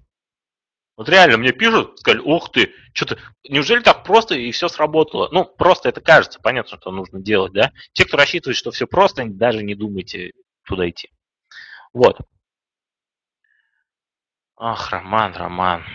[0.97, 5.29] Вот реально мне пишут, сказали, ух ты, что-то, неужели так просто и все сработало?
[5.31, 7.71] Ну, просто это кажется, понятно, что нужно делать, да?
[7.93, 10.33] Те, кто рассчитывает, что все просто, даже не думайте
[10.65, 11.09] туда идти.
[11.93, 12.19] Вот.
[14.61, 15.85] Ах, Роман, Роман.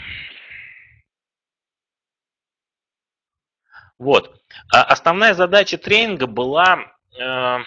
[3.98, 4.40] Вот.
[4.72, 7.58] А основная задача тренинга была э,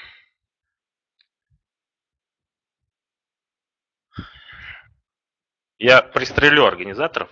[5.77, 7.29] я пристрелю организаторов.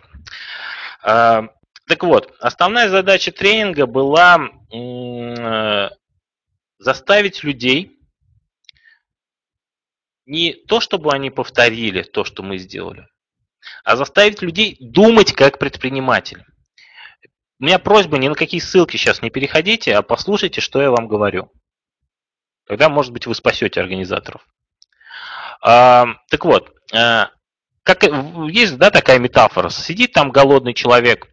[1.04, 1.48] Э,
[1.88, 5.90] так вот, основная задача тренинга была э,
[6.78, 8.00] заставить людей
[10.28, 13.08] не то, чтобы они повторили то, что мы сделали,
[13.84, 16.44] а заставить людей думать как предприниматель.
[17.60, 21.08] У меня просьба, ни на какие ссылки сейчас не переходите, а послушайте, что я вам
[21.08, 21.52] говорю.
[22.68, 24.46] Тогда, может быть, вы спасете организаторов.
[25.62, 27.30] А, так вот, а,
[27.84, 29.70] как, есть да, такая метафора.
[29.70, 31.28] Сидит там голодный человек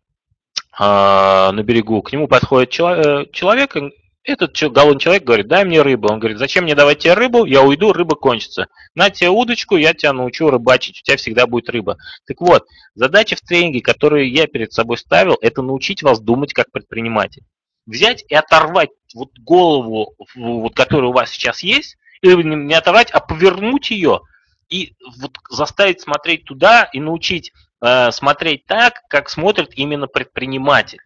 [0.79, 3.77] а, на берегу, к нему подходит человек, человек
[4.25, 6.09] этот голодный человек говорит, дай мне рыбу.
[6.11, 7.45] Он говорит, зачем мне давать тебе рыбу?
[7.45, 8.69] Я уйду, рыба кончится.
[8.95, 11.97] На тебе удочку, я тебя научу рыбачить, у тебя всегда будет рыба.
[12.27, 16.71] Так вот, задача в тренинге, которую я перед собой ставил, это научить вас думать как
[16.71, 17.43] предприниматель.
[17.87, 23.19] Взять и оторвать вот голову, вот, которая у вас сейчас есть, или не оторвать, а
[23.19, 24.21] повернуть ее
[24.69, 27.53] и вот заставить смотреть туда и научить
[27.85, 31.01] э, смотреть так, как смотрит именно предприниматель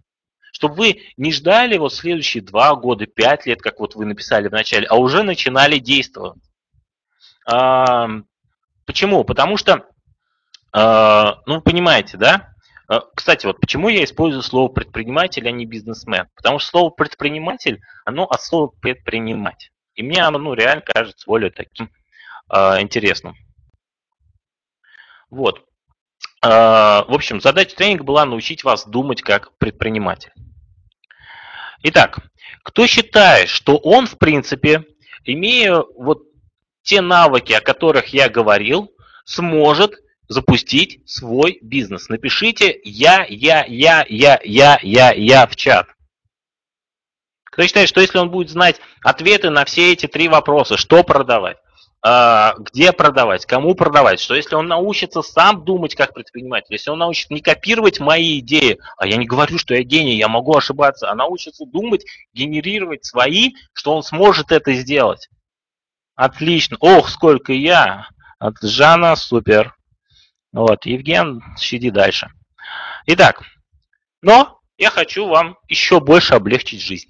[0.57, 4.53] чтобы вы не ждали вот следующие два года, пять лет, как вот вы написали в
[4.53, 6.39] начале, а уже начинали действовать.
[7.47, 8.09] А,
[8.87, 9.25] почему?
[9.25, 9.87] Потому что,
[10.73, 12.57] а, ну, понимаете, да,
[12.89, 16.29] Э, кстати, вот почему я использую слово предприниматель, а не бизнесмен?
[16.35, 19.73] Потому что слово предприниматель, оно от слова предпринимать.
[19.95, 21.91] И мне оно ну, реально кажется более таким
[22.53, 23.35] э, интересным.
[25.31, 25.65] Вот.
[26.43, 26.49] Э,
[27.09, 30.33] в общем, задача тренинга была научить вас думать как предприниматель.
[31.83, 32.19] Итак,
[32.63, 34.85] кто считает, что он, в принципе,
[35.25, 36.23] имея вот
[36.83, 38.91] те навыки, о которых я говорил,
[39.25, 39.95] сможет
[40.29, 42.09] запустить свой бизнес.
[42.09, 45.89] Напишите я, я, я, я, я, я, я в чат.
[47.45, 51.57] Кто считает, что если он будет знать ответы на все эти три вопроса, что продавать,
[51.57, 51.66] а,
[52.59, 57.33] где продавать, кому продавать, что если он научится сам думать как предприниматель, если он научится
[57.33, 61.15] не копировать мои идеи, а я не говорю, что я гений, я могу ошибаться, а
[61.15, 65.29] научится думать, генерировать свои, что он сможет это сделать.
[66.15, 66.77] Отлично.
[66.81, 68.09] Ох, сколько я.
[68.39, 69.75] От Жана, супер.
[70.53, 72.29] Вот, Евген, щади дальше.
[73.07, 73.43] Итак,
[74.23, 77.09] но я хочу вам еще больше облегчить жизнь.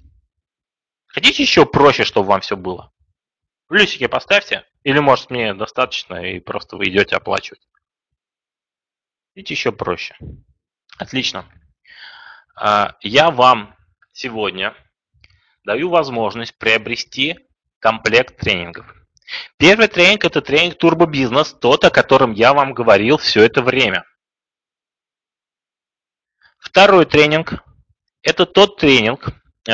[1.07, 2.91] Хотите еще проще, чтобы вам все было?
[3.67, 4.65] Плюсики поставьте.
[4.83, 7.67] Или, может, мне достаточно, и просто вы идете оплачивать.
[9.33, 10.15] Хотите еще проще.
[10.97, 11.45] Отлично.
[12.55, 13.75] А, я вам
[14.13, 14.73] сегодня
[15.63, 17.37] даю возможность приобрести
[17.79, 18.93] комплект тренингов.
[19.57, 24.05] Первый тренинг– это тренинг «Турбобизнес», тот, о котором я вам говорил все это время.
[26.59, 27.63] Второй тренинг–
[28.21, 29.27] это тот тренинг
[29.67, 29.71] э,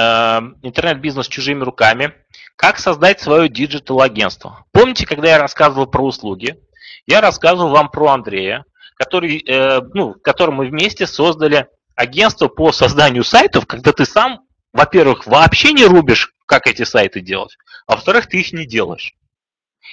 [0.64, 2.23] «Интернет-бизнес чужими руками»,
[2.56, 4.66] как создать свое digital-агентство.
[4.72, 6.58] Помните, когда я рассказывал про услуги,
[7.06, 8.66] я рассказывал вам про Андрея,
[8.96, 15.26] который, э, ну, которым мы вместе создали агентство по созданию сайтов, когда ты сам, во-первых,
[15.28, 17.58] вообще не рубишь, как эти сайты делать,
[17.88, 19.14] а во-вторых, ты их не делаешь.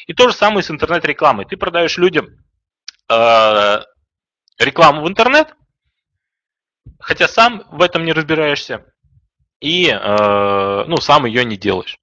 [0.06, 1.46] И то же самое с интернет-рекламой.
[1.46, 2.28] Ты продаешь людям
[3.08, 3.78] э,
[4.58, 5.54] рекламу в интернет,
[6.98, 8.84] хотя сам в этом не разбираешься,
[9.60, 11.98] и э, ну, сам ее не делаешь.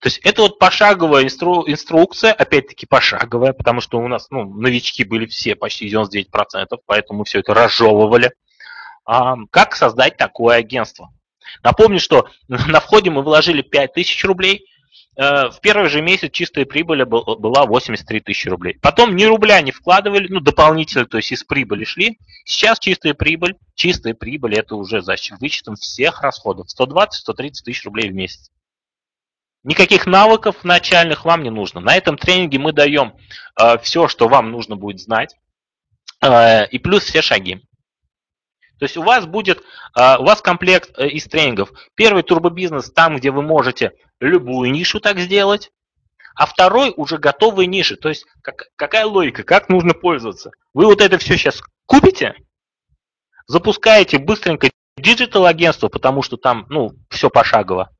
[0.00, 5.04] То есть это вот пошаговая инстру, инструкция, опять-таки пошаговая, потому что у нас ну, новички
[5.04, 6.26] были все, почти 99%,
[6.84, 8.32] поэтому мы все это разжевывали.
[9.04, 11.12] А, как создать такое агентство?
[11.62, 14.66] Напомню, что на входе мы вложили 5000 рублей,
[15.16, 18.78] Э, в первый же месяц чистая прибыль была 83 тысячи рублей.
[18.82, 22.18] Потом ни рубля не вкладывали, ну, дополнительно, то есть из прибыли шли.
[22.44, 26.66] Сейчас чистая прибыль, чистая прибыль это уже за вычетом всех расходов.
[26.78, 28.50] 120-130 тысяч рублей в месяц.
[29.66, 31.80] Никаких навыков начальных вам не нужно.
[31.80, 33.16] На этом тренинге мы даем
[33.60, 35.34] э, все, что вам нужно будет знать,
[36.22, 37.56] э, и плюс все шаги.
[38.78, 41.72] То есть у вас будет, а, у вас комплект э, из тренингов.
[41.96, 43.90] Первый турбобизнес там, где вы можете
[44.20, 45.72] любую нишу так сделать,
[46.36, 47.96] а второй уже готовые ниши.
[47.96, 50.52] То есть как, какая логика, как нужно пользоваться.
[50.74, 52.36] Вы вот это все сейчас купите,
[53.48, 57.90] запускаете быстренько digital-агентство, потому что там ну, все пошагово.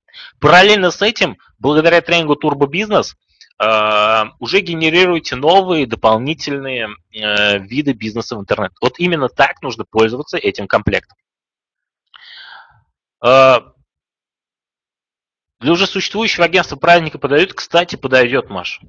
[0.41, 3.17] Параллельно с этим, благодаря тренингу Турбобизнес,
[3.59, 8.73] Э, уже генерируете новые дополнительные э, виды бизнеса в интернет.
[8.83, 11.17] Вот именно так нужно пользоваться этим комплектом.
[13.25, 13.61] Э,
[15.61, 18.81] для уже существующего агентства праздника подойдет, кстати, подойдет, Маш.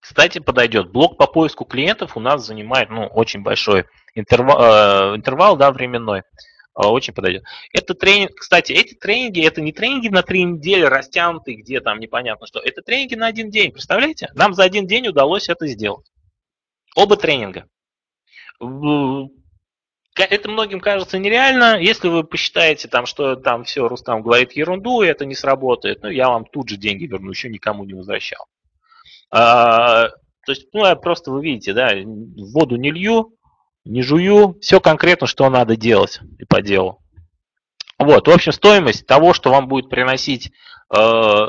[0.00, 0.90] Кстати, подойдет.
[0.90, 6.22] Блок по поиску клиентов у нас занимает ну, очень большой интервал, интервал да, временной.
[6.74, 7.42] А, очень подойдет.
[7.72, 12.46] Это тренинг, кстати, эти тренинги, это не тренинги на три недели растянутые, где там непонятно
[12.46, 12.60] что.
[12.60, 14.30] Это тренинги на один день, представляете?
[14.34, 16.06] Нам за один день удалось это сделать.
[16.94, 17.66] Оба тренинга.
[20.16, 21.80] Это многим кажется нереально.
[21.80, 26.08] Если вы посчитаете, там, что там все, Рустам говорит ерунду, и это не сработает, ну,
[26.08, 28.46] я вам тут же деньги верну, еще никому не возвращал.
[29.30, 31.92] А, то есть, ну, просто вы видите, да,
[32.52, 33.36] воду не лью,
[33.84, 37.02] не жую, все конкретно, что надо делать и по делу.
[37.98, 40.52] Вот, в общем, стоимость того, что вам будет приносить
[40.94, 41.46] э,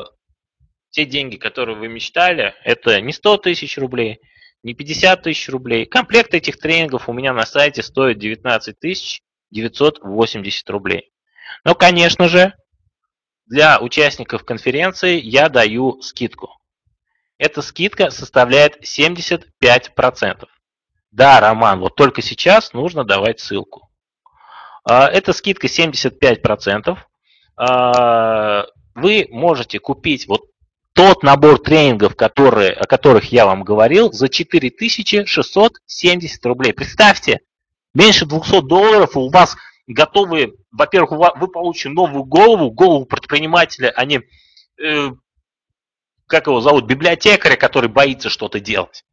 [0.89, 4.19] те деньги, которые вы мечтали, это не 100 тысяч рублей,
[4.63, 5.85] не 50 тысяч рублей.
[5.85, 9.21] Комплект этих тренингов у меня на сайте стоит 19 тысяч
[9.51, 11.11] 980 рублей.
[11.63, 12.53] Но, конечно же,
[13.45, 16.57] для участников конференции я даю скидку.
[17.37, 20.47] Эта скидка составляет 75%.
[21.11, 23.89] Да, Роман, вот только сейчас нужно давать ссылку.
[24.83, 26.97] А, это скидка 75%.
[27.57, 28.65] А,
[28.95, 30.45] вы можете купить вот
[30.93, 36.73] тот набор тренингов, которые, о которых я вам говорил, за 4670 рублей.
[36.73, 37.41] Представьте,
[37.93, 39.55] меньше 200 долларов, у вас
[39.87, 44.21] готовы, во-первых, вы получите новую голову, голову предпринимателя, а не,
[44.81, 45.11] э,
[46.27, 49.03] как его зовут, библиотекаря, который боится что-то делать.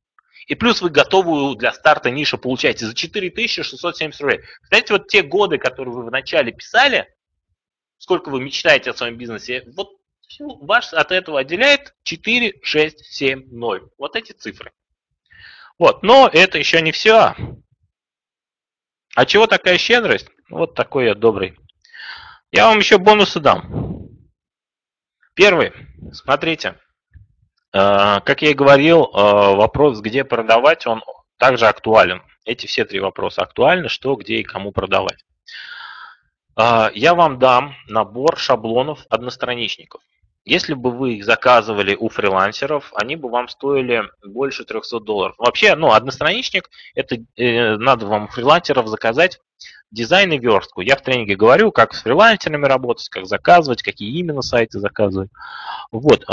[0.49, 4.41] И плюс вы готовую для старта нишу получаете за 4670 рублей.
[4.69, 7.15] Знаете, вот те годы, которые вы вначале писали,
[7.99, 9.99] сколько вы мечтаете о своем бизнесе, вот
[10.41, 13.91] вас от этого отделяет 4, 6, 7, 0.
[13.99, 14.73] Вот эти цифры.
[15.79, 17.35] Вот, но это еще не все.
[19.15, 20.29] А чего такая щедрость?
[20.49, 21.59] Вот такой я добрый.
[22.53, 24.09] Я вам еще бонусы дам.
[25.35, 25.73] Первый.
[26.12, 26.79] Смотрите.
[27.79, 31.03] Э, как я и говорил, э, вопрос, где продавать, он
[31.37, 32.23] также актуален.
[32.45, 35.25] Эти все три вопроса актуальны, что, где и кому продавать.
[36.59, 40.01] Э, я вам дам набор шаблонов одностраничников.
[40.45, 45.35] Если бы вы их заказывали у фрилансеров, они бы вам стоили больше 300 долларов.
[45.39, 49.41] Вообще, ну, одностраничник, это надо вам фрилансеров заказать
[49.91, 50.81] дизайн и верстку.
[50.81, 55.31] Я в тренинге говорю, как с фрилансерами работать, как заказывать, какие именно сайты заказывать.
[55.93, 56.25] Вот.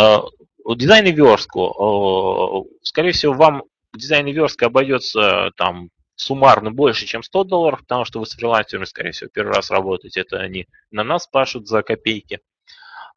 [0.73, 2.65] Дизайн и верстку.
[2.65, 3.63] Э, скорее всего, вам
[3.93, 8.85] дизайн и верстка обойдется там суммарно больше, чем 100 долларов, потому что вы с фрилансерами,
[8.85, 10.21] скорее всего, первый раз работаете.
[10.21, 12.39] Это они на нас пашут за копейки.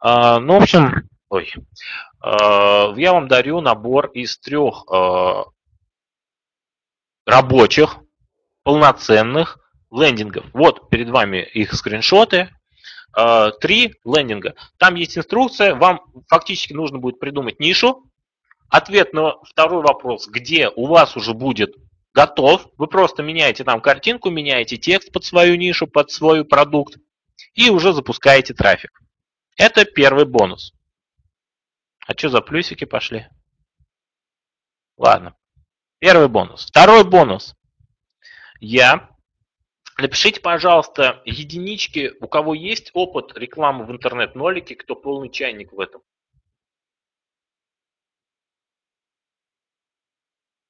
[0.01, 1.53] А, ну, в общем, ой,
[2.21, 5.45] а, я вам дарю набор из трех а,
[7.25, 7.99] рабочих,
[8.65, 9.59] полноценных
[9.91, 10.45] лендингов.
[10.53, 12.51] Вот перед вами их скриншоты.
[13.61, 14.55] Три лендинга.
[14.77, 15.75] Там есть инструкция.
[15.75, 18.05] Вам фактически нужно будет придумать нишу.
[18.69, 21.75] Ответ на второй вопрос, где у вас уже будет
[22.15, 22.69] готов.
[22.77, 26.99] Вы просто меняете там картинку, меняете текст под свою нишу, под свой продукт
[27.55, 29.01] и уже запускаете трафик.
[29.57, 30.73] Это первый бонус.
[32.07, 33.27] А что за плюсики пошли?
[34.97, 35.35] Ладно.
[35.99, 36.67] Первый бонус.
[36.67, 37.57] Второй бонус.
[38.61, 39.11] Я.
[40.01, 46.03] Напишите, пожалуйста, единички, у кого есть опыт рекламы в интернет-нолике, кто полный чайник в этом.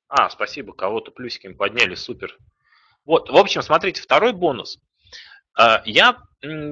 [0.09, 2.39] А, спасибо, кого-то плюсиками подняли, супер.
[3.05, 4.79] Вот, в общем, смотрите, второй бонус.
[5.55, 6.17] А, я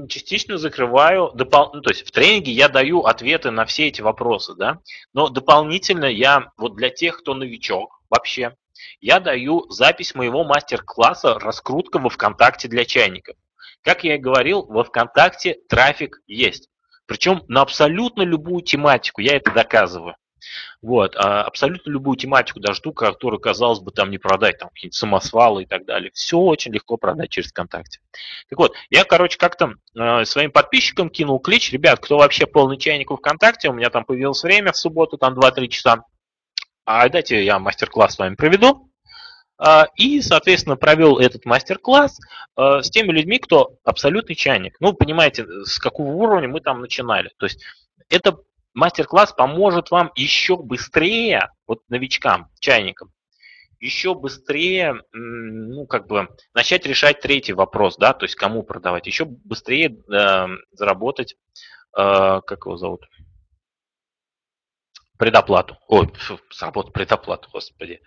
[0.09, 1.74] частично закрываю, допол...
[1.74, 4.81] ну, то есть в тренинге я даю ответы на все эти вопросы, да,
[5.12, 8.57] но дополнительно я, вот для тех, кто новичок вообще,
[9.01, 13.36] я даю запись моего мастер-класса «Раскрутка во ВКонтакте для чайников».
[13.82, 16.69] Как я и говорил, во ВКонтакте трафик есть.
[17.07, 20.16] Причем на абсолютно любую тематику, я это доказываю.
[20.82, 24.97] Вот, а абсолютно любую тематику, даже ту, которую, казалось бы, там не продать, там какие-то
[24.97, 26.11] самосвалы и так далее.
[26.15, 28.01] Все очень легко продать через ВКонтакте.
[28.48, 33.11] Так вот, я, короче, как-то э, своим подписчикам кинул клич, ребят, кто вообще полный чайник
[33.11, 36.05] в ВКонтакте, у меня там появилось время в субботу, там 2-3 часа,
[36.87, 38.91] а дайте я мастер-класс с вами проведу.
[39.59, 42.19] А, и, соответственно, провел этот мастер-класс
[42.57, 44.77] э, с теми людьми, кто абсолютный чайник.
[44.81, 47.31] Ну, понимаете, с какого уровня мы там начинали.
[47.39, 47.65] То есть
[48.09, 48.39] это
[48.75, 53.11] мастер-класс поможет вам еще быстрее, вот новичкам, чайникам,
[53.81, 59.25] еще быстрее, ну, как бы, начать решать третий вопрос, да, то есть кому продавать, еще
[59.25, 61.35] быстрее э, заработать,
[61.97, 63.07] э, как его зовут,
[65.18, 66.12] предоплату, ой,
[66.51, 68.01] заработать предоплату, господи,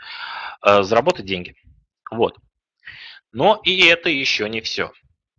[0.65, 1.55] э, заработать деньги,
[2.11, 2.37] вот.
[3.31, 4.91] Но и это еще не все.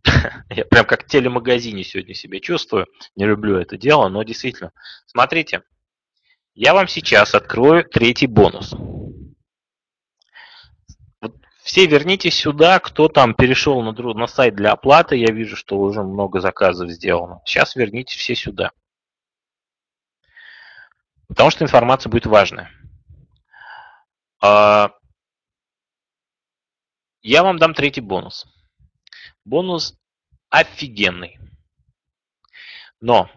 [0.49, 2.87] Я прям как в телемагазине сегодня себя чувствую.
[3.15, 4.71] Не люблю это дело, но действительно.
[5.05, 5.63] Смотрите,
[6.53, 8.73] я вам сейчас открою третий бонус.
[11.21, 15.15] Вот все вернитесь сюда, кто там перешел на, на сайт для оплаты.
[15.15, 17.41] Я вижу, что уже много заказов сделано.
[17.45, 18.71] Сейчас вернитесь все сюда.
[21.31, 22.69] Потому что информация будет важная.
[24.43, 24.91] А,
[27.21, 28.45] я вам дам третий бонус.
[29.45, 29.97] Бонус
[30.49, 31.39] офигенный.
[32.99, 33.29] Но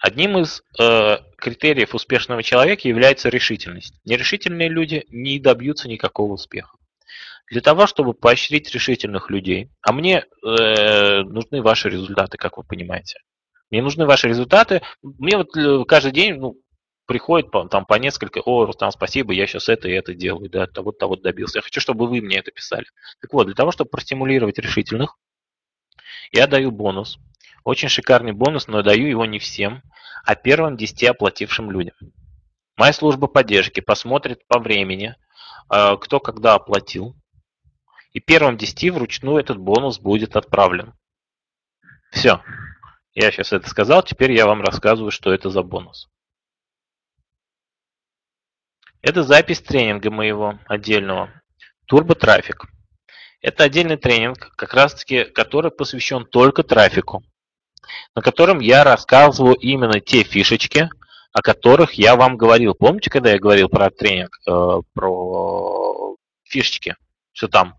[0.00, 3.94] одним из э, критериев успешного человека является решительность.
[4.04, 6.76] Нерешительные люди не добьются никакого успеха.
[7.48, 13.20] Для того, чтобы поощрить решительных людей, а мне э, нужны ваши результаты, как вы понимаете.
[13.70, 14.82] Мне нужны ваши результаты.
[15.02, 16.56] Мне вот э, каждый день ну,
[17.06, 20.66] приходит по, там по несколько, о, Рустам, спасибо, я сейчас это и это делаю, да,
[20.66, 21.58] того-то добился.
[21.58, 22.86] Я хочу, чтобы вы мне это писали.
[23.20, 25.16] Так вот, для того, чтобы простимулировать решительных,
[26.32, 27.18] я даю бонус.
[27.64, 29.82] Очень шикарный бонус, но даю его не всем,
[30.24, 31.94] а первым 10 оплатившим людям.
[32.76, 35.14] Моя служба поддержки посмотрит по времени,
[35.70, 37.14] э, кто когда оплатил.
[38.12, 40.94] И первым 10 вручную этот бонус будет отправлен.
[42.10, 42.42] Все.
[43.14, 46.08] Я сейчас это сказал, теперь я вам рассказываю, что это за бонус.
[49.02, 51.28] Это запись тренинга моего отдельного.
[51.86, 52.66] Турботрафик.
[53.40, 57.24] Это отдельный тренинг, как раз таки, который посвящен только трафику,
[58.14, 60.88] на котором я рассказываю именно те фишечки,
[61.32, 62.74] о которых я вам говорил.
[62.74, 66.94] Помните, когда я говорил про тренинг, э, про фишечки,
[67.32, 67.74] что там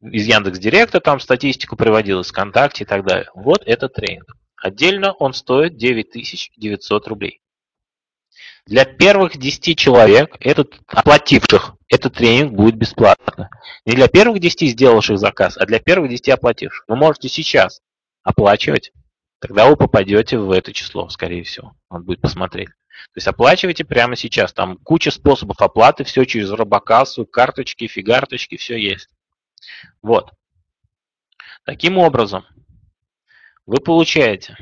[0.00, 3.30] из Яндекс Директа там статистику приводил, из ВКонтакте и так далее.
[3.34, 4.36] Вот этот тренинг.
[4.56, 7.40] Отдельно он стоит 9900 рублей.
[8.66, 13.48] Для первых 10 человек, этот, оплативших этот тренинг, будет бесплатно.
[13.84, 16.84] Не для первых 10 сделавших заказ, а для первых 10 оплативших.
[16.88, 17.80] Вы можете сейчас
[18.24, 18.90] оплачивать,
[19.38, 21.74] тогда вы попадете в это число, скорее всего.
[21.88, 22.68] Он будет посмотреть.
[22.68, 24.52] То есть оплачивайте прямо сейчас.
[24.52, 29.08] Там куча способов оплаты, все через робокассу, карточки, фигарточки, все есть.
[30.02, 30.32] Вот.
[31.64, 32.44] Таким образом,
[33.64, 34.56] вы получаете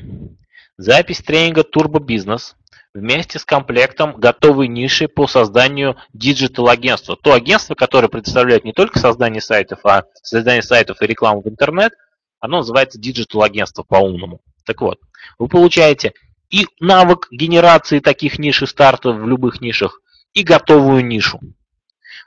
[0.77, 2.55] запись тренинга Турбобизнес
[2.95, 7.17] вместе с комплектом готовой ниши по созданию digital-агентства.
[7.17, 11.93] То агентство, которое предоставляет не только создание сайтов, а создание сайтов и рекламу в интернет,
[12.39, 14.41] оно называется digital-агентство по-умному.
[14.65, 15.01] Так вот,
[15.39, 16.15] вы получаете
[16.51, 20.01] и навык генерации таких ниш и стартов в любых нишах,
[20.33, 21.41] и готовую нишу.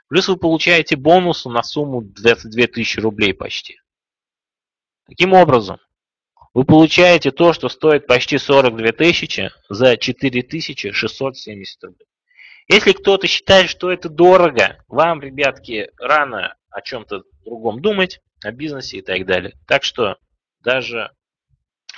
[0.08, 3.80] Плюс вы получаете бонус на сумму 22 тысячи рублей почти.
[5.06, 5.78] Таким образом,
[6.58, 12.08] вы получаете то, что стоит почти 42 тысячи за 4670 рублей.
[12.66, 18.98] Если кто-то считает, что это дорого, вам, ребятки, рано о чем-то другом думать, о бизнесе
[18.98, 19.54] и так далее.
[19.68, 20.16] Так что
[20.58, 21.12] даже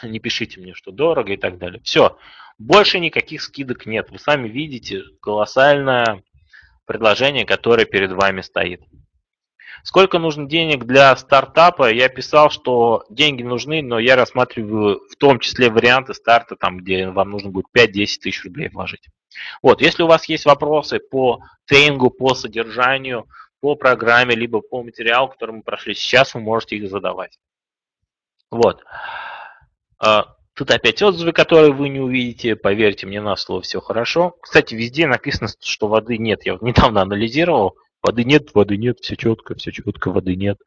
[0.02, 1.80] не пишите мне, что дорого и так далее.
[1.82, 2.18] Все,
[2.58, 4.10] больше никаких скидок нет.
[4.10, 6.22] Вы сами видите колоссальное
[6.84, 8.82] предложение, которое перед вами стоит.
[9.82, 11.90] Сколько нужно денег для стартапа?
[11.90, 17.08] Я писал, что деньги нужны, но я рассматриваю в том числе варианты старта, там, где
[17.08, 19.08] вам нужно будет 5-10 тысяч рублей вложить.
[19.62, 23.26] Вот, если у вас есть вопросы по тренингу, по содержанию,
[23.60, 27.38] по программе, либо по материалу, который мы прошли сейчас, вы можете их задавать.
[28.50, 28.82] Вот.
[29.98, 32.56] А, тут опять отзывы, которые вы не увидите.
[32.56, 34.36] Поверьте мне на слово, все хорошо.
[34.40, 36.44] Кстати, везде написано, что воды нет.
[36.44, 37.76] Я вот недавно анализировал.
[38.02, 40.58] Воды нет, воды нет, все четко, все четко, воды нет.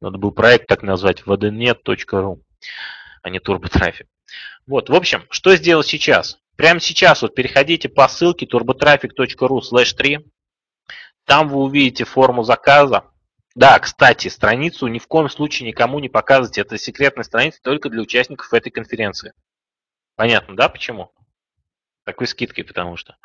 [0.00, 2.42] Надо был проект так назвать, водонет.ру,
[3.22, 4.08] а не турботрафик.
[4.66, 6.38] Вот, в общем, что сделать сейчас?
[6.56, 10.20] Прямо сейчас вот переходите по ссылке turbotraffic.ru slash 3.
[11.24, 13.04] Там вы увидите форму заказа.
[13.54, 16.62] Да, кстати, страницу ни в коем случае никому не показывайте.
[16.62, 19.32] Это секретная страница только для участников этой конференции.
[20.16, 21.12] Понятно, да, почему?
[22.04, 23.16] Такой скидкой, потому что.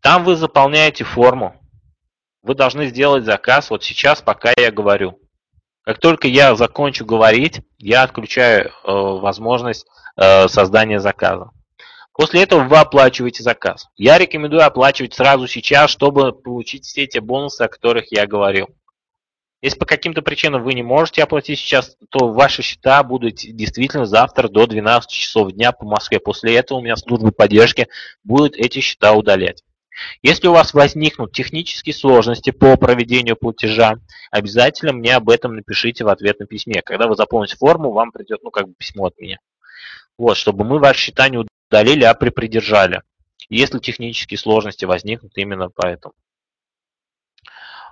[0.00, 1.60] Там вы заполняете форму.
[2.48, 5.20] Вы должны сделать заказ вот сейчас, пока я говорю.
[5.82, 11.50] Как только я закончу говорить, я отключаю э, возможность э, создания заказа.
[12.14, 13.88] После этого вы оплачиваете заказ.
[13.96, 18.68] Я рекомендую оплачивать сразу сейчас, чтобы получить все те бонусы, о которых я говорил.
[19.60, 24.48] Если по каким-то причинам вы не можете оплатить сейчас, то ваши счета будут действительно завтра
[24.48, 26.18] до 12 часов дня по Москве.
[26.18, 27.88] После этого у меня служба поддержки
[28.24, 29.64] будет эти счета удалять.
[30.22, 33.96] Если у вас возникнут технические сложности по проведению платежа,
[34.30, 36.82] обязательно мне об этом напишите в ответном письме.
[36.82, 39.38] Когда вы заполните форму, вам придет ну, как бы письмо от меня.
[40.16, 41.28] Вот, чтобы мы ваши счета
[41.70, 43.02] удалили, а припридержали.
[43.48, 46.14] Если технические сложности возникнут именно поэтому.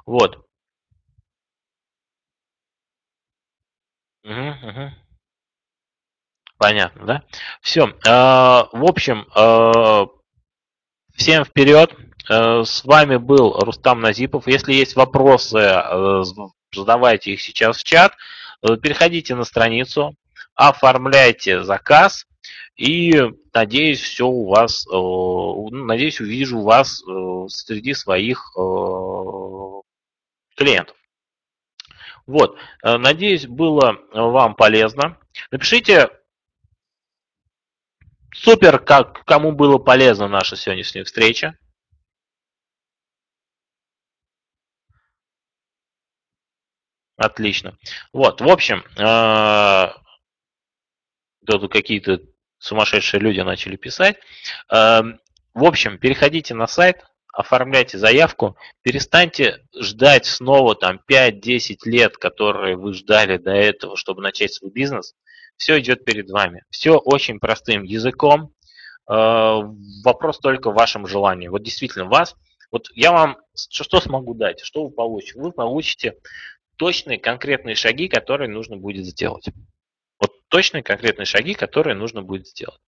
[0.05, 0.47] Вот.
[4.25, 4.91] Угу, угу.
[6.59, 7.23] Понятно, да?
[7.61, 7.95] Все.
[8.07, 10.07] А, в общем, а,
[11.17, 11.95] всем вперед.
[12.29, 14.47] А, с вами был Рустам Назипов.
[14.47, 15.83] Если есть вопросы,
[16.75, 18.13] задавайте их сейчас в чат.
[18.63, 20.15] Переходите на страницу,
[20.55, 22.27] оформляйте заказ.
[22.77, 23.23] И
[23.55, 27.03] надеюсь, все у вас, надеюсь, увижу вас
[27.49, 28.53] среди своих
[30.57, 30.97] клиентов.
[32.27, 35.17] Вот, э, надеюсь, было вам полезно.
[35.53, 36.11] Напишите
[38.43, 41.57] супер, как, кому было полезна наша сегодняшняя встреча.
[47.17, 47.79] Отлично.
[48.13, 49.89] Вот, в общем, э,
[51.47, 52.21] тут какие-то
[52.59, 54.19] сумасшедшие люди начали писать.
[54.71, 55.01] Э,
[55.55, 57.05] в общем, переходите на сайт
[57.37, 64.55] оформляйте заявку, перестаньте ждать снова там 5-10 лет, которые вы ждали до этого, чтобы начать
[64.55, 65.15] свой бизнес.
[65.57, 66.65] Все идет перед вами.
[66.71, 68.53] Все очень простым языком.
[69.09, 69.61] Э,
[70.05, 71.49] вопрос только в вашем желании.
[71.49, 72.37] Вот действительно вас,
[72.71, 75.41] вот я вам что, что смогу дать, что вы получите?
[75.41, 76.15] Вы получите
[76.77, 79.49] точные конкретные шаги, которые нужно будет сделать.
[80.19, 82.81] Вот точные конкретные шаги, которые нужно будет сделать.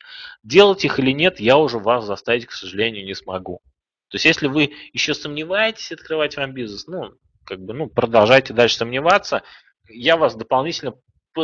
[0.43, 3.61] Делать их или нет, я уже вас заставить, к сожалению, не смогу.
[4.09, 7.13] То есть, если вы еще сомневаетесь открывать вам бизнес, ну,
[7.45, 9.43] как бы, ну, продолжайте дальше сомневаться.
[9.89, 10.95] Я вас дополнительно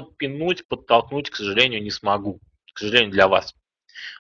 [0.02, 2.40] подпинуть, подтолкнуть, к сожалению, не смогу.
[2.72, 3.54] К сожалению, для вас.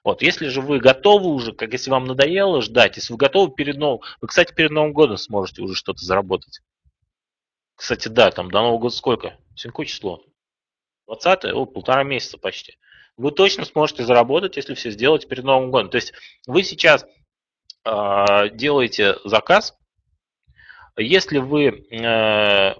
[0.04, 3.76] Вот, если же вы готовы уже, как если вам надоело ждать, если вы готовы перед
[3.76, 4.02] Новым...
[4.20, 6.60] Вы, кстати, перед Новым годом сможете уже что-то заработать.
[7.74, 9.36] Кстати, да, там до Нового года сколько?
[9.56, 10.24] Сегодня число?
[11.06, 12.78] 20 о, полтора месяца почти.
[13.16, 15.90] Вы точно сможете заработать, если все сделаете перед Новым годом.
[15.90, 16.12] То есть
[16.46, 17.04] вы сейчас
[17.84, 19.76] э, делаете заказ,
[20.96, 22.74] если вы э,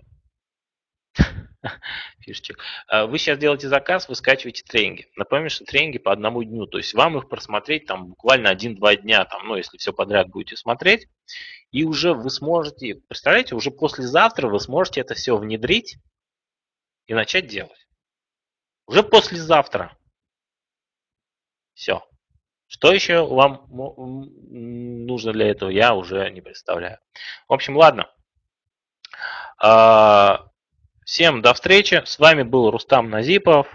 [2.25, 2.59] фишечек.
[2.89, 5.07] А, вы сейчас делаете заказ, вы скачиваете тренинги.
[5.17, 6.67] Напомню, что тренинги по одному дню.
[6.67, 10.57] То есть вам их просмотреть там буквально один-два дня, там, ну, если все подряд будете
[10.57, 11.07] смотреть.
[11.71, 15.99] И уже вы сможете, представляете, уже послезавтра вы сможете это все внедрить
[17.07, 17.87] и начать делать.
[18.87, 19.97] Уже послезавтра.
[21.75, 22.03] Все.
[22.67, 26.99] Что еще вам нужно для этого, я уже не представляю.
[27.49, 28.11] В общем, ладно.
[31.05, 32.03] Всем до встречи.
[32.07, 33.69] С вами был Рустам Назипов.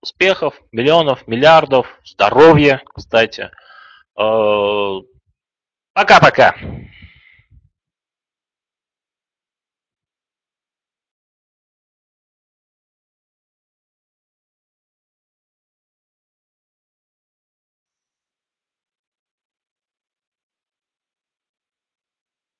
[0.00, 3.50] Успехов, миллионов, миллиардов, здоровья, кстати.
[4.16, 5.00] Э,
[5.94, 6.54] пока-пока.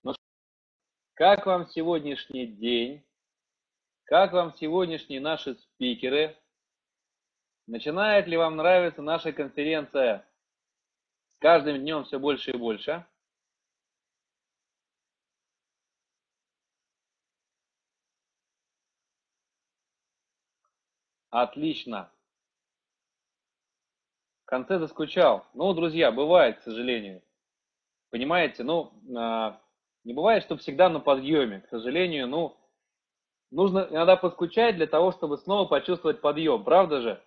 [0.02, 0.14] Ну,
[1.14, 3.05] как вам сегодняшний день?
[4.06, 6.36] Как вам сегодняшние наши спикеры?
[7.66, 10.24] Начинает ли вам нравиться наша конференция
[11.34, 13.04] с каждым днем все больше и больше?
[21.30, 22.08] Отлично.
[24.44, 25.44] В конце заскучал.
[25.52, 27.22] Ну, друзья, бывает, к сожалению.
[28.10, 29.60] Понимаете, ну, а,
[30.04, 31.62] не бывает, что всегда на подъеме.
[31.62, 32.56] К сожалению, ну,
[33.50, 37.22] Нужно иногда поскучать для того, чтобы снова почувствовать подъем, правда же?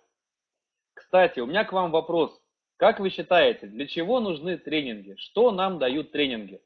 [0.94, 2.38] Кстати, у меня к вам вопрос.
[2.76, 5.14] Как вы считаете, для чего нужны тренинги?
[5.16, 6.62] Что нам дают тренинги?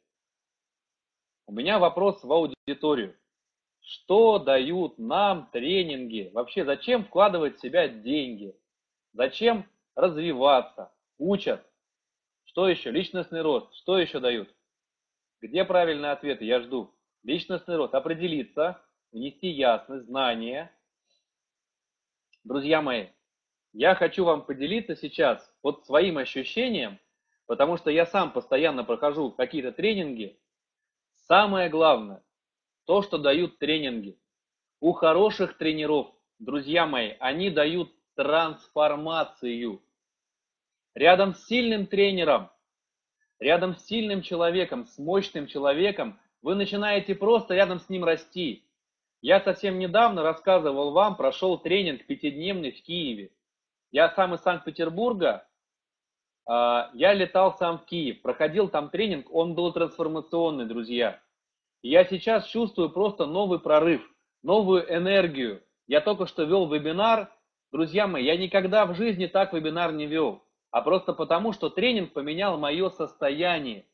[1.46, 3.16] У меня вопрос в аудиторию.
[3.80, 6.30] Что дают нам тренинги?
[6.32, 8.56] Вообще, зачем вкладывать в себя деньги?
[9.12, 10.92] Зачем развиваться?
[11.18, 11.64] Учат?
[12.44, 12.90] Что еще?
[12.90, 13.72] Личностный рост.
[13.74, 14.48] Что еще дают?
[15.40, 16.44] Где правильные ответы?
[16.44, 16.94] Я жду.
[17.22, 17.94] Личностный рост.
[17.94, 18.83] Определиться
[19.14, 20.72] внести ясность, знания.
[22.42, 23.06] Друзья мои,
[23.72, 26.98] я хочу вам поделиться сейчас вот своим ощущением,
[27.46, 30.38] потому что я сам постоянно прохожу какие-то тренинги.
[31.14, 32.22] Самое главное,
[32.86, 34.18] то, что дают тренинги.
[34.80, 39.80] У хороших тренеров, друзья мои, они дают трансформацию.
[40.94, 42.50] Рядом с сильным тренером,
[43.38, 48.63] рядом с сильным человеком, с мощным человеком, вы начинаете просто рядом с ним расти.
[49.24, 53.30] Я совсем недавно рассказывал вам, прошел тренинг пятидневный в Киеве.
[53.90, 55.48] Я сам из Санкт-Петербурга,
[56.46, 61.22] а, я летал сам в Киев, проходил там тренинг, он был трансформационный, друзья.
[61.80, 64.06] я сейчас чувствую просто новый прорыв,
[64.42, 65.62] новую энергию.
[65.86, 67.32] Я только что вел вебинар,
[67.72, 72.12] друзья мои, я никогда в жизни так вебинар не вел, а просто потому, что тренинг
[72.12, 73.86] поменял мое состояние.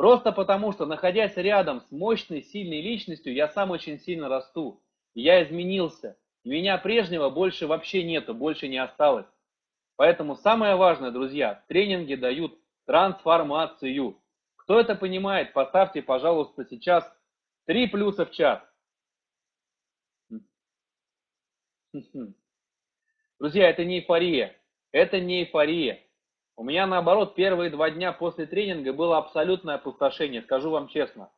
[0.00, 4.82] Просто потому, что находясь рядом с мощной, сильной личностью, я сам очень сильно расту.
[5.12, 6.16] я изменился.
[6.42, 9.26] Меня прежнего больше вообще нету, больше не осталось.
[9.96, 14.18] Поэтому самое важное, друзья, тренинги дают трансформацию.
[14.56, 17.04] Кто это понимает, поставьте, пожалуйста, сейчас
[17.66, 18.66] три плюса в чат.
[23.38, 24.56] Друзья, это не эйфория.
[24.92, 26.02] Это не эйфория.
[26.60, 31.32] У меня, наоборот, первые два дня после тренинга было абсолютное опустошение, скажу вам честно.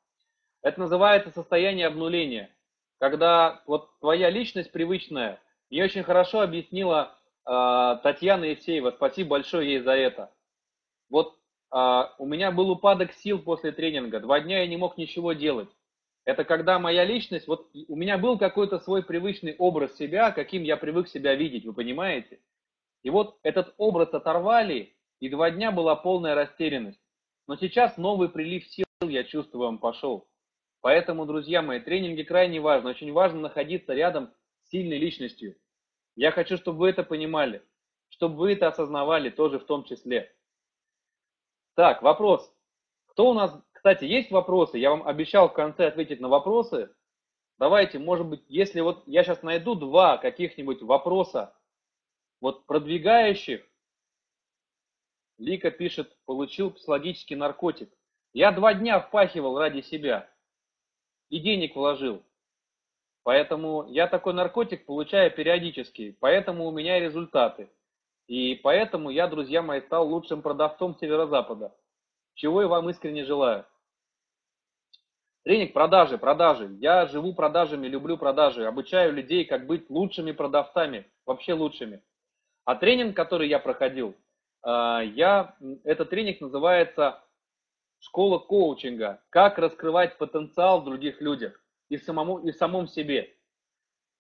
[0.63, 2.53] Это называется состояние обнуления,
[2.99, 5.41] когда вот твоя личность привычная,
[5.71, 7.17] мне очень хорошо объяснила
[7.47, 10.35] э, Татьяна Евсеева, спасибо большое ей за это.
[11.09, 11.39] Вот
[11.73, 15.71] э, у меня был упадок сил после тренинга, два дня я не мог ничего делать.
[16.25, 20.77] Это когда моя личность, вот у меня был какой-то свой привычный образ себя, каким я
[20.77, 22.41] привык себя видеть, вы понимаете?
[23.05, 27.01] И вот этот образ оторвали, и два дня была полная растерянность.
[27.47, 30.29] Но сейчас новый прилив сил, я чувствую, он пошел.
[30.81, 32.91] Поэтому, друзья мои, тренинги крайне важны.
[32.91, 34.35] Очень важно находиться рядом
[34.65, 35.55] с сильной личностью.
[36.17, 37.65] Я хочу, чтобы вы это понимали,
[38.09, 40.35] чтобы вы это осознавали тоже в том числе.
[41.77, 42.53] Так, вопрос.
[43.07, 44.79] Кто у нас, кстати, есть вопросы?
[44.79, 46.93] Я вам обещал в конце ответить на вопросы.
[47.61, 51.57] Давайте, может быть, если вот я сейчас найду два каких-нибудь вопроса,
[52.41, 53.65] вот продвигающих,
[55.43, 57.91] Лика пишет, получил психологический наркотик.
[58.33, 60.31] Я два дня впахивал ради себя
[61.31, 62.23] и денег вложил.
[63.25, 67.71] Поэтому я такой наркотик получаю периодически, поэтому у меня результаты.
[68.29, 71.75] И поэтому я, друзья мои, стал лучшим продавцом Северо-Запада,
[72.35, 73.67] чего и вам искренне желаю.
[75.43, 76.69] Тренинг продажи, продажи.
[76.79, 82.01] Я живу продажами, люблю продажи, обучаю людей, как быть лучшими продавцами, вообще лучшими.
[82.65, 84.15] А тренинг, который я проходил,
[84.65, 87.23] я, этот тренинг называется
[87.99, 89.23] «Школа коучинга.
[89.31, 93.37] Как раскрывать потенциал в других людях и, самому, и в самом себе».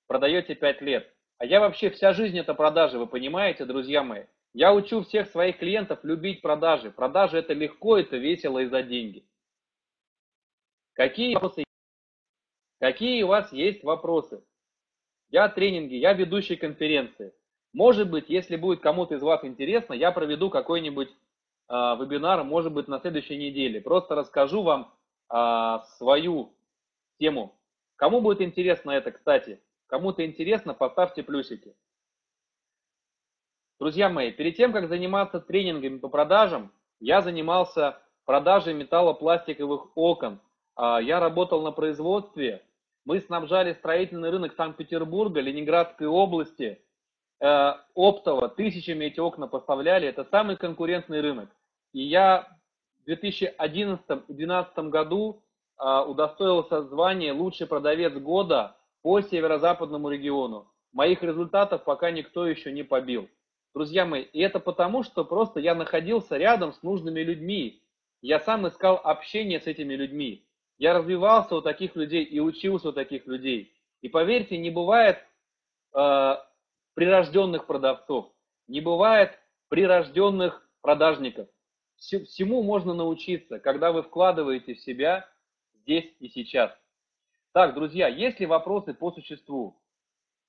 [0.06, 1.14] Продаете 5 лет.
[1.38, 4.26] А я вообще вся жизнь это продажи, вы понимаете, друзья мои?
[4.54, 6.90] Я учу всех своих клиентов любить продажи.
[6.90, 9.26] Продажи это легко, это весело и за деньги.
[10.92, 11.64] Какие вопросы?
[12.78, 14.44] Какие у вас есть вопросы?
[15.30, 17.32] Я тренинги, я ведущий конференции.
[17.72, 22.88] Может быть, если будет кому-то из вас интересно, я проведу какой-нибудь э, вебинар, может быть,
[22.88, 23.80] на следующей неделе.
[23.80, 24.92] Просто расскажу вам
[25.32, 26.52] э, свою
[27.18, 27.54] тему.
[27.96, 29.60] Кому будет интересно это, кстати?
[29.86, 31.74] Кому-то интересно, поставьте плюсики.
[33.78, 40.40] Друзья мои, перед тем, как заниматься тренингами по продажам, я занимался продажей металлопластиковых окон
[40.74, 42.62] а, я работал на производстве,
[43.04, 46.80] мы снабжали строительный рынок Санкт-Петербурга, Ленинградской области,
[47.42, 51.50] оптово, тысячами эти окна поставляли, это самый конкурентный рынок.
[51.92, 52.48] И я
[53.04, 55.42] в 2011-2012 году
[55.76, 60.68] а, удостоился звания лучший продавец года по северо-западному региону.
[60.92, 63.28] Моих результатов пока никто еще не побил.
[63.74, 67.82] Друзья мои, и это потому, что просто я находился рядом с нужными людьми.
[68.20, 70.46] Я сам искал общение с этими людьми.
[70.78, 73.74] Я развивался у таких людей и учился у таких людей.
[74.02, 75.18] И поверьте, не бывает
[75.94, 76.36] э,
[76.94, 78.32] прирожденных продавцов,
[78.68, 79.38] не бывает
[79.68, 81.48] прирожденных продажников.
[81.96, 85.28] Всему можно научиться, когда вы вкладываете в себя
[85.74, 86.72] здесь и сейчас.
[87.52, 89.80] Так, друзья, есть ли вопросы по существу?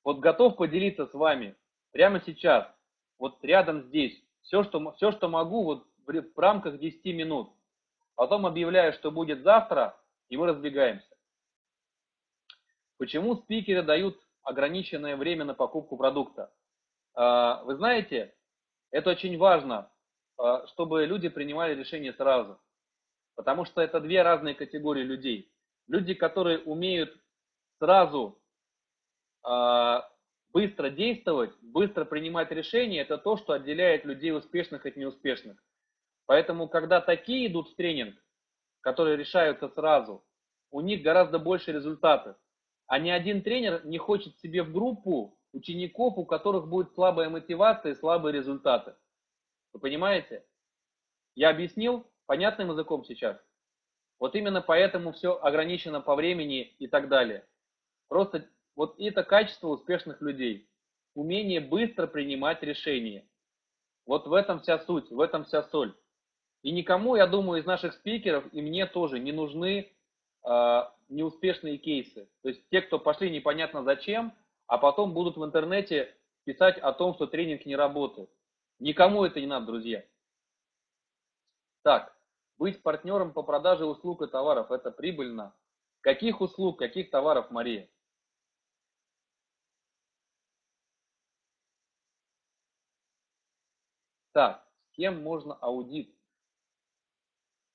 [0.03, 1.55] Вот готов поделиться с вами
[1.91, 2.67] прямо сейчас,
[3.19, 7.51] вот рядом здесь, все, что, все, что могу, вот в, в рамках 10 минут.
[8.15, 9.97] Потом объявляю, что будет завтра,
[10.29, 11.07] и мы разбегаемся.
[12.97, 16.53] Почему спикеры дают ограниченное время на покупку продукта?
[17.15, 18.33] А, вы знаете,
[18.91, 19.91] это очень важно,
[20.37, 22.59] а, чтобы люди принимали решение сразу.
[23.35, 25.51] Потому что это две разные категории людей.
[25.87, 27.15] Люди, которые умеют
[27.79, 28.39] сразу
[29.43, 30.09] а,
[30.53, 35.57] быстро действовать, быстро принимать решения, это то, что отделяет людей успешных от неуспешных.
[36.25, 38.15] Поэтому, когда такие идут в тренинг,
[38.81, 40.23] которые решаются сразу,
[40.71, 42.37] у них гораздо больше результатов.
[42.87, 47.93] А ни один тренер не хочет себе в группу учеников, у которых будет слабая мотивация
[47.93, 48.95] и слабые результаты.
[49.71, 50.45] Вы понимаете?
[51.35, 53.37] Я объяснил понятным языком сейчас.
[54.19, 57.45] Вот именно поэтому все ограничено по времени и так далее.
[58.07, 60.69] Просто вот это качество успешных людей.
[61.15, 63.27] Умение быстро принимать решения.
[64.05, 65.95] Вот в этом вся суть, в этом вся соль.
[66.63, 69.92] И никому, я думаю, из наших спикеров, и мне тоже не нужны
[71.09, 72.29] неуспешные кейсы.
[72.41, 74.33] То есть те, кто пошли непонятно зачем,
[74.67, 78.29] а потом будут в интернете писать о том, что тренинг не работает.
[78.79, 80.03] Никому это не надо, друзья.
[81.83, 82.17] Так,
[82.57, 85.53] быть партнером по продаже услуг и товаров– это прибыльно.
[86.01, 87.89] Каких услуг, каких товаров, Мария?
[94.33, 96.13] Так, с кем можно аудит?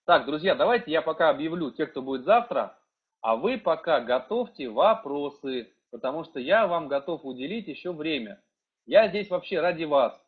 [0.08, 2.78] Так, друзья, давайте я пока объявлю тех, кто будет завтра,
[3.20, 8.42] а вы пока готовьте вопросы, потому что я вам готов уделить еще время.
[8.86, 10.18] Я здесь вообще ради вас.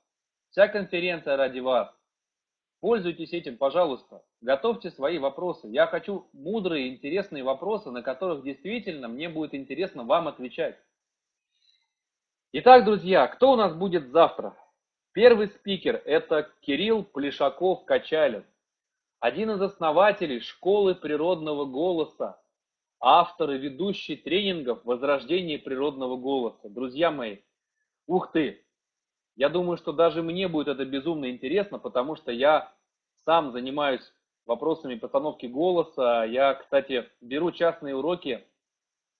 [0.50, 1.90] Вся конференция ради вас.
[2.82, 4.22] Пользуйтесь этим, пожалуйста.
[4.42, 5.66] Готовьте свои вопросы.
[5.68, 10.76] Я хочу мудрые, интересные вопросы, на которых действительно мне будет интересно вам отвечать.
[12.52, 14.54] Итак, друзья, кто у нас будет завтра?
[15.12, 18.44] Первый спикер– это Кирилл Плешаков-Качалин
[19.20, 22.40] один из основателей школы природного голоса,
[22.98, 26.70] автор и ведущий тренингов «Возрождение природного голоса».
[26.70, 27.38] Друзья мои,
[28.06, 28.64] ух ты!
[29.36, 32.72] Я думаю, что даже мне будет это безумно интересно, потому что я
[33.24, 34.12] сам занимаюсь
[34.46, 36.24] вопросами постановки голоса.
[36.24, 38.44] Я, кстати, беру частные уроки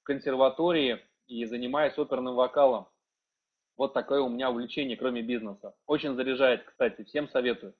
[0.01, 2.89] в консерватории и занимаюсь оперным вокалом.
[3.77, 5.74] Вот такое у меня увлечение, кроме бизнеса.
[5.86, 7.74] Очень заряжает, кстати, всем советую.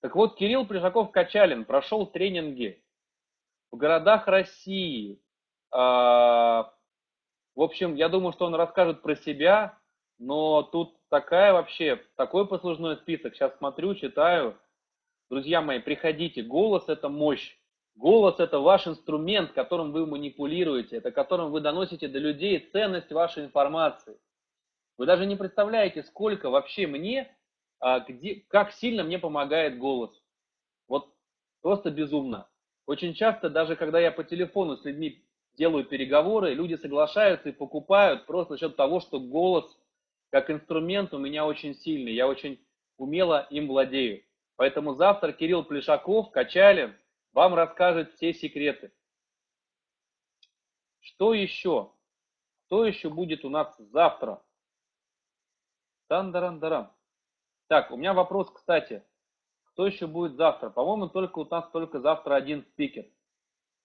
[0.00, 2.82] Так вот, Кирилл Прижаков-Качалин прошел тренинги
[3.70, 5.20] в городах России.
[5.70, 6.72] А,
[7.54, 9.78] в общем, я думаю, что он расскажет про себя,
[10.18, 13.34] но тут такая вообще, такой послужной список.
[13.34, 14.58] Сейчас смотрю, читаю.
[15.28, 16.42] Друзья мои, приходите.
[16.42, 17.56] Голос– это мощь.
[17.94, 23.44] Голос– это ваш инструмент, которым вы манипулируете, это которым вы доносите до людей ценность вашей
[23.44, 24.18] информации.
[24.96, 27.34] Вы даже не представляете, сколько вообще мне
[28.08, 30.10] где, как сильно мне помогает голос.
[30.88, 31.14] Вот
[31.62, 32.48] просто безумно.
[32.86, 35.24] Очень часто, даже когда я по телефону с людьми
[35.54, 39.64] делаю переговоры, люди соглашаются и покупают просто за счет того, что голос
[40.30, 42.64] как инструмент у меня очень сильный, я очень
[42.96, 44.24] умело им владею.
[44.56, 46.94] Поэтому завтра Кирилл Плешаков, Качалин,
[47.32, 48.92] вам расскажет все секреты.
[51.00, 51.92] Что еще?
[52.66, 54.42] Что еще будет у нас завтра?
[56.08, 56.92] Тандаран-дарам.
[57.70, 59.04] Так, у меня вопрос, кстати.
[59.62, 60.70] Кто еще будет завтра?
[60.70, 63.06] По-моему, только у нас только завтра один спикер.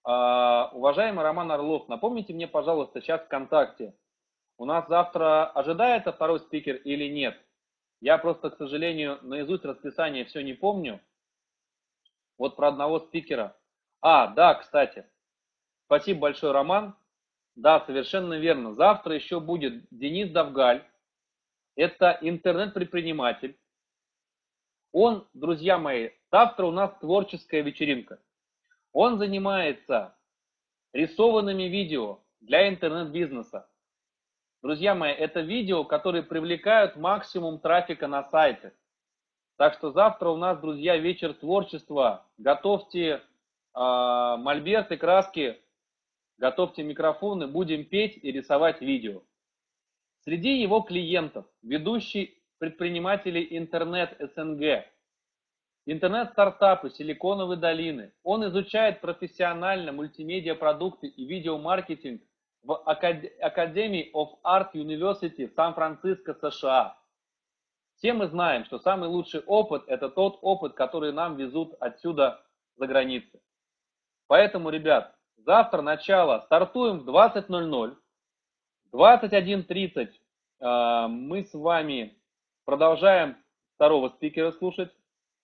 [0.02, 3.96] А, уважаемый Роман Орлов, напомните мне, пожалуйста, сейчас ВКонтакте.
[4.58, 7.40] У нас завтра ожидается второй спикер или нет?
[8.00, 11.00] Я просто, к сожалению, наизусть расписание все не помню.
[12.38, 13.56] Вот про одного спикера.
[14.00, 15.06] А, да, кстати.
[15.84, 16.96] Спасибо большое, Роман.
[17.54, 18.74] Да, совершенно верно.
[18.74, 20.84] Завтра еще будет Денис Давгаль.
[21.76, 23.56] Это интернет-предприниматель.
[24.98, 28.18] Он, друзья мои, завтра у нас творческая вечеринка.
[28.94, 30.16] Он занимается
[30.94, 33.68] рисованными видео для интернет-бизнеса.
[34.62, 38.72] Друзья мои, это видео, которые привлекают максимум трафика на сайте.
[39.58, 42.26] Так что завтра у нас, друзья, вечер творчества.
[42.38, 43.20] Готовьте э,
[43.74, 45.60] мольберты, краски,
[46.38, 49.20] готовьте микрофоны, будем петь и рисовать видео.
[50.24, 54.84] Среди его клиентов ведущий предпринимателей интернет СНГ,
[55.86, 58.12] интернет-стартапы Силиконовой долины.
[58.22, 62.22] Он изучает профессионально мультимедиа-продукты и видеомаркетинг
[62.62, 66.98] в Academy of Art University в Сан-Франциско, США.
[67.96, 72.42] Все мы знаем, что самый лучший опыт– это тот опыт, который нам везут отсюда
[72.76, 73.40] за границей.
[74.26, 77.96] Поэтому, ребят, завтра начало, стартуем в 20.00.
[78.92, 80.08] 21.30
[80.60, 82.15] э, мы с вами
[82.66, 83.36] Продолжаем
[83.76, 84.90] второго спикера слушать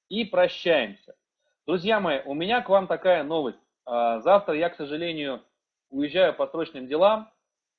[0.09, 1.15] и прощаемся.
[1.69, 3.61] Друзья мои, у меня к вам такая новость.
[3.85, 5.40] А, завтра я, к сожалению,
[5.89, 7.31] уезжаю по срочным делам,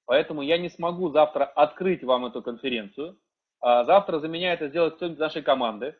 [0.06, 3.20] поэтому я не смогу завтра открыть вам эту конференцию.
[3.60, 6.00] А, завтра за меня это сделает кто-нибудь нашей команды.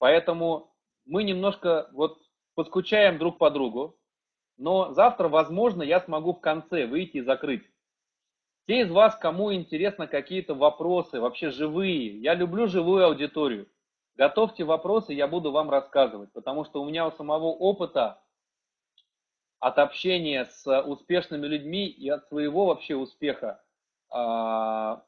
[0.00, 0.74] Поэтому
[1.04, 2.18] мы немножко вот
[2.56, 3.96] поскучаем друг по другу.
[4.56, 7.62] Но завтра, возможно, я смогу в конце выйти и закрыть
[8.66, 13.68] те из вас, кому интересно какие-то вопросы, вообще живые, я люблю живую аудиторию.
[14.16, 18.20] Готовьте вопросы, я буду вам рассказывать, потому что у меня у самого опыта
[19.60, 23.62] от общения с успешными людьми и от своего вообще успеха,
[24.10, 25.04] а,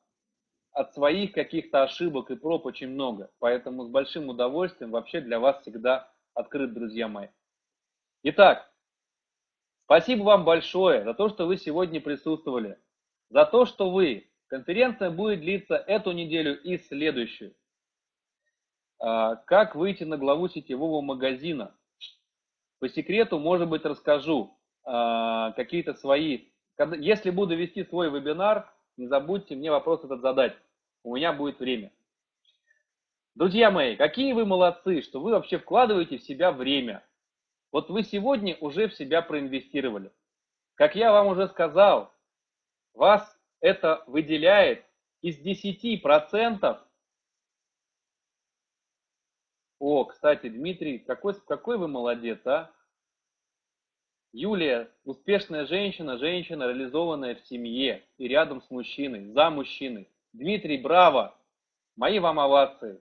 [0.72, 3.30] от своих каких-то ошибок и проб очень много.
[3.40, 7.28] Поэтому с большим удовольствием вообще для вас всегда открыт, друзья мои.
[8.22, 8.70] Итак,
[9.84, 12.78] спасибо вам большое за то, что вы сегодня присутствовали
[13.30, 14.30] за то, что вы.
[14.48, 17.54] Конференция будет длиться эту неделю и следующую.
[18.98, 21.74] А, как выйти на главу сетевого магазина?
[22.80, 26.46] По секрету, может быть, расскажу а, какие-то свои.
[26.98, 30.56] Если буду вести свой вебинар, не забудьте мне вопрос этот задать.
[31.02, 31.92] У меня будет время.
[33.34, 37.04] Друзья мои, какие вы молодцы, что вы вообще вкладываете в себя время.
[37.70, 40.10] Вот вы сегодня уже в себя проинвестировали.
[40.74, 42.12] Как я вам уже сказал,
[42.98, 44.84] вас это выделяет
[45.22, 46.78] из 10%.
[49.78, 52.72] О, кстати, Дмитрий, какой, какой вы молодец, а?
[54.32, 60.08] Юлия, успешная женщина, женщина, реализованная в семье и рядом с мужчиной, за мужчиной.
[60.32, 61.38] Дмитрий, браво!
[61.96, 63.00] Мои вам овации.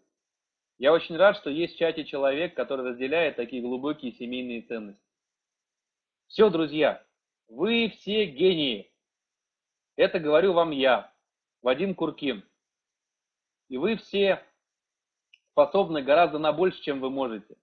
[0.78, 5.02] Я очень рад, что есть в чате человек, который разделяет такие глубокие семейные ценности.
[6.28, 7.03] Все, друзья,
[7.48, 8.91] вы все гении.
[9.98, 11.11] Это говорю вам я,
[11.64, 12.44] Вадим Куркин.
[13.68, 14.41] И вы все
[15.52, 17.57] способны гораздо на больше, чем вы можете.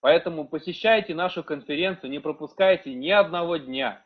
[0.00, 4.02] Поэтому посещайте нашу конференцию, не пропускайте ни одного дня.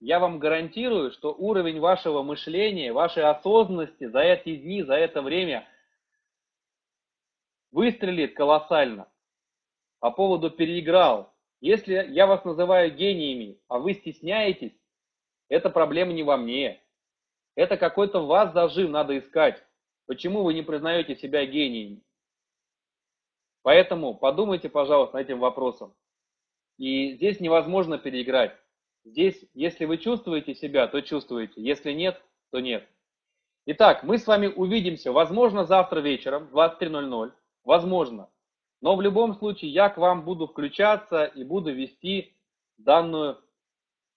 [0.00, 5.66] Я вам гарантирую, что уровень вашего мышления, вашей осознанности за эти дни, за это время
[7.70, 9.10] выстрелит колоссально.
[9.98, 11.32] По поводу переиграл.
[11.60, 14.78] Если я вас называю гениями, а вы стесняетесь,
[15.48, 16.82] это проблема не во мне.
[17.58, 19.60] Это какой-то вас зажим надо искать.
[20.06, 22.04] Почему вы не признаете себя гением?
[23.62, 25.92] Поэтому подумайте, пожалуйста, над этим вопросом.
[26.76, 28.56] И здесь невозможно переиграть.
[29.04, 31.60] Здесь, если вы чувствуете себя, то чувствуете.
[31.60, 32.22] Если нет,
[32.52, 32.88] то нет.
[33.66, 37.32] Итак, мы с вами увидимся, возможно, завтра вечером в 23.00.
[37.64, 38.30] Возможно.
[38.80, 42.36] Но в любом случае я к вам буду включаться и буду вести
[42.76, 43.42] данную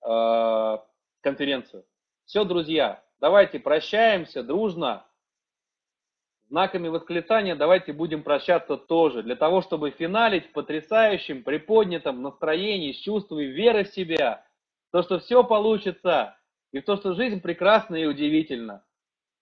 [0.07, 0.77] э,
[1.21, 1.85] конференцию.
[2.25, 5.05] Все, друзья, Давайте прощаемся дружно.
[6.49, 12.97] знаками восклицания давайте будем прощаться тоже, для того, чтобы финалить в потрясающем, приподнятом настроении, с
[12.97, 14.43] чувством веры в себя,
[14.91, 16.35] то, что все получится,
[16.71, 18.83] и в то, что жизнь прекрасна и удивительна.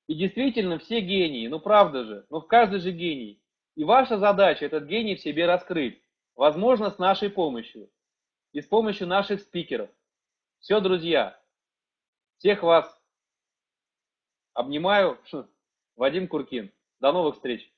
[0.07, 3.41] И действительно все гении, ну правда же, ну в каждый же гений.
[3.75, 6.03] И ваша задача этот гений в себе раскрыть,
[6.35, 7.89] возможно, с нашей помощью
[8.51, 9.89] и с помощью наших спикеров.
[10.59, 11.39] Все, друзья,
[12.39, 12.98] всех вас
[14.59, 15.17] обнимаю.
[15.95, 16.71] Вадим Куркин.
[16.99, 17.71] До новых встреч!